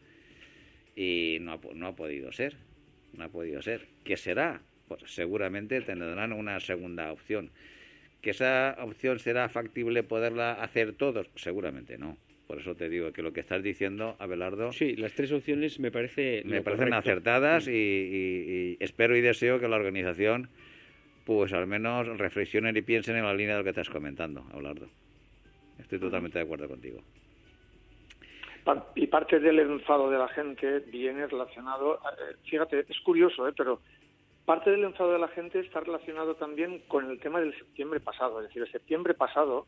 y 0.96 1.36
no 1.42 1.52
ha, 1.52 1.60
no 1.74 1.88
ha 1.88 1.94
podido 1.94 2.32
ser. 2.32 2.56
No 3.12 3.24
ha 3.24 3.28
podido 3.28 3.60
ser. 3.60 3.86
¿Qué 4.02 4.16
será? 4.16 4.62
Pues 4.88 5.02
seguramente 5.06 5.82
tendrán 5.82 6.32
una 6.32 6.58
segunda 6.58 7.12
opción. 7.12 7.50
¿Que 8.22 8.30
esa 8.30 8.76
opción 8.80 9.18
será 9.18 9.50
factible 9.50 10.02
poderla 10.02 10.52
hacer 10.54 10.94
todos? 10.94 11.28
Seguramente 11.36 11.98
no. 11.98 12.16
Por 12.46 12.58
eso 12.58 12.74
te 12.74 12.88
digo 12.88 13.12
que 13.12 13.20
lo 13.22 13.34
que 13.34 13.40
estás 13.40 13.62
diciendo, 13.62 14.16
Abelardo, 14.20 14.72
Sí, 14.72 14.96
las 14.96 15.12
tres 15.12 15.32
opciones 15.32 15.78
me 15.80 15.90
parece 15.90 16.42
me 16.46 16.62
parecen 16.62 16.88
correcto. 16.88 17.10
acertadas 17.10 17.68
y, 17.68 17.72
y- 17.72 17.76
y 17.76 18.76
espero 18.80 19.14
y 19.16 19.20
deseo 19.20 19.60
que 19.60 19.68
la 19.68 19.76
organización 19.76 20.48
pues 21.26 21.52
al 21.52 21.66
menos 21.66 22.08
reflexionen 22.18 22.74
y 22.76 22.82
piensen 22.82 23.16
en 23.16 23.24
la 23.24 23.34
línea 23.34 23.52
de 23.54 23.58
lo 23.60 23.64
que 23.64 23.70
estás 23.70 23.90
comentando, 23.90 24.46
Abelardo. 24.52 24.88
Estoy 25.80 25.98
totalmente 25.98 26.38
de 26.38 26.44
acuerdo 26.44 26.68
contigo. 26.68 27.00
Y 28.94 29.06
parte 29.08 29.40
del 29.40 29.58
enfado 29.58 30.10
de 30.10 30.18
la 30.18 30.28
gente 30.28 30.80
viene 30.80 31.26
relacionado, 31.26 31.96
eh, 31.96 32.36
fíjate, 32.48 32.84
es 32.88 33.00
curioso, 33.00 33.48
¿eh? 33.48 33.52
pero 33.56 33.80
parte 34.44 34.70
del 34.70 34.84
enfado 34.84 35.12
de 35.12 35.18
la 35.18 35.28
gente 35.28 35.58
está 35.60 35.80
relacionado 35.80 36.34
también 36.36 36.80
con 36.86 37.10
el 37.10 37.18
tema 37.18 37.40
del 37.40 37.56
septiembre 37.56 38.00
pasado. 38.00 38.40
Es 38.40 38.48
decir, 38.48 38.62
el 38.62 38.70
septiembre 38.70 39.14
pasado 39.14 39.66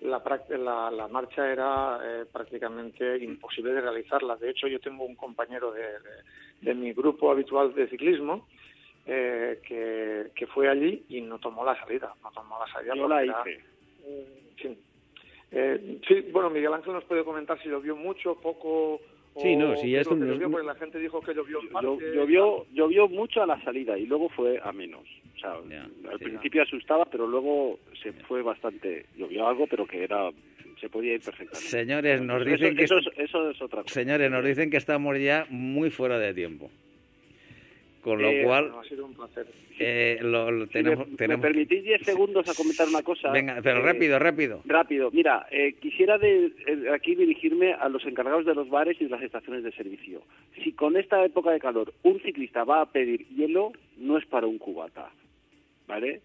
la, 0.00 0.22
la, 0.50 0.90
la 0.90 1.08
marcha 1.08 1.50
era 1.50 1.98
eh, 2.02 2.24
prácticamente 2.32 3.18
imposible 3.18 3.72
de 3.74 3.80
realizarla. 3.80 4.36
De 4.36 4.50
hecho, 4.50 4.66
yo 4.68 4.78
tengo 4.80 5.04
un 5.04 5.16
compañero 5.16 5.72
de, 5.72 5.82
de- 5.82 6.38
de 6.60 6.74
mi 6.74 6.92
grupo 6.92 7.30
habitual 7.30 7.72
de 7.74 7.88
ciclismo 7.88 8.48
eh, 9.06 9.60
que, 9.66 10.30
que 10.34 10.46
fue 10.48 10.68
allí 10.68 11.04
y 11.08 11.20
no 11.20 11.38
tomó 11.38 11.64
la 11.64 11.78
salida. 11.80 12.14
No 12.22 12.30
tomó 12.32 12.58
la 12.64 12.72
salida. 12.72 12.94
Yo 12.94 13.08
la 13.08 13.22
era- 13.22 13.42
hice. 13.44 13.60
Sí. 14.62 14.78
Eh, 15.50 15.98
sí, 16.06 16.26
bueno, 16.32 16.50
Miguel 16.50 16.72
Ángel 16.74 16.92
nos 16.92 17.04
puede 17.04 17.24
comentar 17.24 17.60
si 17.62 17.68
llovió 17.68 17.96
mucho, 17.96 18.34
poco. 18.40 19.00
o 19.34 19.40
Sí, 19.40 19.56
no, 19.56 19.76
si 19.76 19.90
ya 19.92 20.00
es 20.00 20.10
nos- 20.10 20.18
llovió, 20.18 20.50
porque 20.50 20.66
la 20.66 20.74
gente 20.74 20.98
dijo 20.98 21.20
que 21.20 21.32
llovió 21.34 21.60
parte, 21.72 22.12
llovió, 22.14 22.66
llovió 22.72 23.08
mucho 23.08 23.42
a 23.42 23.46
la 23.46 23.62
salida 23.62 23.96
y 23.98 24.06
luego 24.06 24.28
fue 24.30 24.60
a 24.62 24.72
menos. 24.72 25.04
O 25.36 25.38
sea, 25.40 25.52
al 25.52 26.18
sí. 26.18 26.24
principio 26.24 26.62
asustaba, 26.62 27.04
pero 27.06 27.26
luego 27.26 27.78
se 28.02 28.12
fue 28.12 28.42
bastante. 28.42 29.06
Llovió 29.16 29.46
algo, 29.46 29.66
pero 29.68 29.86
que 29.86 30.02
era 30.02 30.30
se 30.80 30.88
podía 30.88 31.14
ir 31.14 31.20
perfectamente. 31.20 31.68
Señores, 31.68 32.20
nos 32.22 32.42
Eso- 32.42 32.50
dicen 32.50 32.76
que 32.76 32.84
eso, 32.84 32.98
es, 32.98 33.06
eso 33.16 33.50
es 33.50 33.62
otra 33.62 33.82
cosa. 33.82 33.94
Señores, 33.94 34.30
nos 34.30 34.44
dicen 34.44 34.70
que 34.70 34.76
estamos 34.76 35.18
ya 35.18 35.46
muy 35.50 35.90
fuera 35.90 36.18
de 36.18 36.34
tiempo. 36.34 36.70
Con 38.08 38.22
lo 38.22 38.30
Eh, 38.30 38.42
cual, 38.44 38.64
Bueno, 38.68 38.80
ha 38.80 38.84
sido 38.84 39.04
un 39.04 39.12
placer. 39.14 39.46
eh, 39.78 40.18
lo, 40.22 40.50
lo 40.50 40.64
Si 40.66 40.72
tenemos... 40.72 41.08
me, 41.08 41.16
tenemos 41.16 41.42
me 41.42 41.48
permitís 41.48 41.84
10 41.84 42.02
segundos 42.02 42.48
a 42.48 42.54
comentar 42.54 42.88
una 42.88 43.02
cosa. 43.02 43.30
Venga, 43.30 43.60
pero 43.62 43.80
Eh, 43.80 43.82
rápido, 43.82 44.18
rápido. 44.18 44.62
Rápido. 44.64 45.10
Mira, 45.12 45.46
eh, 45.50 45.74
quisiera 45.74 46.16
de, 46.16 46.46
eh, 46.66 46.90
aquí 46.94 47.14
dirigirme 47.14 47.74
a 47.74 47.88
los 47.90 48.04
encargados 48.06 48.46
de 48.46 48.54
los 48.54 48.70
bares 48.70 48.96
y 49.00 49.04
de 49.04 49.10
las 49.10 49.22
estaciones 49.22 49.62
de 49.62 49.72
servicio. 49.72 50.22
Si 50.64 50.72
con 50.72 50.96
esta 50.96 51.22
época 51.24 51.50
de 51.50 51.60
calor 51.60 51.92
un 52.02 52.18
ciclista 52.20 52.64
va 52.64 52.80
a 52.80 52.90
pedir 52.90 53.26
hielo, 53.28 53.72
no 53.98 54.16
es 54.16 54.24
para 54.26 54.46
un 54.46 54.56
cubata, 54.58 55.10
¿vale? 55.86 56.22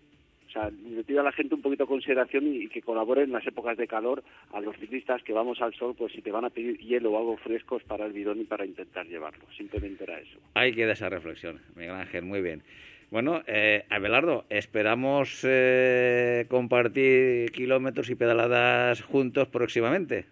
O 0.54 0.60
sea, 0.60 0.70
le 0.70 1.04
pido 1.04 1.22
a 1.22 1.24
la 1.24 1.32
gente 1.32 1.56
un 1.56 1.64
poquito 1.64 1.86
de 1.86 1.88
consideración 1.88 2.45
y, 2.45 2.66
y 2.66 2.68
que 2.68 2.84
colaboren 2.84 3.24
en 3.24 3.32
las 3.32 3.47
épocas 3.47 3.76
de 3.76 3.88
calor 3.88 4.24
a 4.51 4.62
los 4.62 4.78
ciclistas 4.78 5.24
que 5.24 5.34
vamos 5.34 5.60
al 5.62 5.74
sol, 5.74 5.95
pues 5.97 6.14
si 6.14 6.22
te 6.22 6.32
van 6.32 6.45
a 6.45 6.51
pedir 6.51 6.78
hielo 6.78 7.12
o 7.12 7.18
algo 7.18 7.38
fresco 7.38 7.78
es 7.78 7.84
para 7.84 8.06
el 8.06 8.14
bidón 8.14 8.39
y 8.39 8.43
para 8.43 8.64
intentar 8.64 9.08
llevarlo. 9.08 9.45
Simplemente 9.58 10.04
era 10.04 10.20
eso. 10.20 10.38
Ahí 10.54 10.72
queda 10.74 10.93
esa 10.93 11.10
reflexión, 11.10 11.60
Miguel 11.76 11.95
Ángel, 11.95 12.24
muy 12.26 12.43
bien. 12.43 12.62
Bueno, 13.10 13.41
eh, 13.47 13.86
Abelardo, 13.89 14.45
esperamos 14.49 15.43
eh, 15.43 16.45
compartir 16.49 17.51
kilómetros 17.51 18.12
y 18.12 18.16
pedaladas 18.16 19.01
juntos 19.01 19.47
próximamente. 19.47 20.26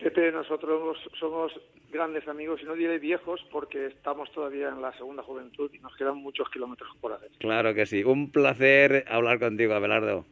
Pepe, 0.00 0.32
nosotros 0.32 0.98
somos 1.18 1.52
grandes 1.94 2.26
amigos, 2.26 2.60
y 2.60 2.66
no 2.66 2.74
diré 2.74 2.98
viejos, 2.98 3.40
porque 3.52 3.86
estamos 3.86 4.30
todavía 4.32 4.68
en 4.68 4.82
la 4.82 4.92
segunda 4.94 5.22
juventud 5.22 5.70
y 5.72 5.78
nos 5.78 5.96
quedan 5.96 6.18
muchos 6.18 6.50
kilómetros 6.50 6.90
por 7.00 7.12
hacer. 7.12 7.30
Claro 7.38 7.72
que 7.72 7.86
sí. 7.86 8.02
Un 8.02 8.32
placer 8.32 9.04
hablar 9.08 9.38
contigo, 9.38 9.72
Abelardo. 9.74 10.24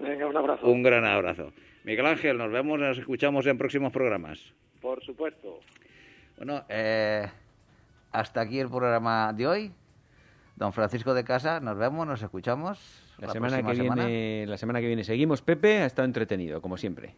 Venga, 0.00 0.26
un 0.26 0.36
abrazo. 0.36 0.66
Un 0.66 0.82
gran 0.82 1.04
abrazo. 1.04 1.52
Miguel 1.84 2.06
Ángel, 2.06 2.38
nos 2.38 2.50
vemos, 2.50 2.80
nos 2.80 2.98
escuchamos 2.98 3.46
en 3.46 3.58
próximos 3.58 3.92
programas. 3.92 4.54
Por 4.80 5.04
supuesto. 5.04 5.60
Bueno, 6.38 6.64
eh, 6.70 7.26
hasta 8.10 8.40
aquí 8.40 8.58
el 8.58 8.68
programa 8.68 9.32
de 9.34 9.46
hoy. 9.46 9.72
Don 10.56 10.72
Francisco 10.72 11.14
de 11.14 11.22
Casa, 11.22 11.60
nos 11.60 11.76
vemos, 11.76 12.06
nos 12.06 12.22
escuchamos. 12.22 13.04
La, 13.18 13.28
semana 13.28 13.62
que 13.62 13.76
semana. 13.76 14.06
viene, 14.06 14.46
la 14.46 14.56
semana 14.56 14.80
que 14.80 14.86
viene 14.86 15.04
seguimos. 15.04 15.42
Pepe 15.42 15.78
ha 15.78 15.86
estado 15.86 16.06
entretenido, 16.06 16.60
como 16.62 16.76
siempre. 16.76 17.14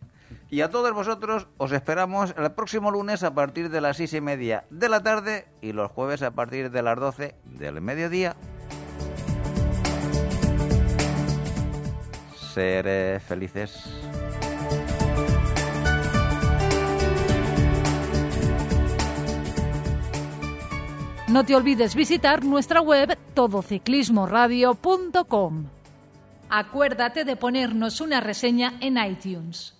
Y 0.51 0.63
a 0.63 0.71
todos 0.71 0.93
vosotros 0.93 1.47
os 1.59 1.71
esperamos 1.71 2.35
el 2.37 2.51
próximo 2.53 2.91
lunes 2.91 3.23
a 3.23 3.35
partir 3.35 3.71
de 3.71 3.81
las 3.81 3.97
seis 3.97 4.13
y 4.15 4.21
media 4.21 4.65
de 4.69 4.89
la 4.89 5.01
tarde 5.01 5.47
y 5.63 5.73
los 5.73 5.93
jueves 5.93 6.23
a 6.23 6.33
partir 6.33 6.73
de 6.73 6.83
las 6.83 6.99
doce 6.99 7.37
del 7.45 7.81
mediodía. 7.81 8.35
Seré 12.53 13.21
felices. 13.21 13.85
No 21.29 21.45
te 21.45 21.55
olvides 21.55 21.95
visitar 21.95 22.45
nuestra 22.45 22.81
web 22.81 23.17
todociclismoradio.com. 23.35 25.67
Acuérdate 26.49 27.25
de 27.25 27.37
ponernos 27.37 28.01
una 28.01 28.21
reseña 28.21 28.73
en 28.81 28.99
iTunes. 28.99 29.80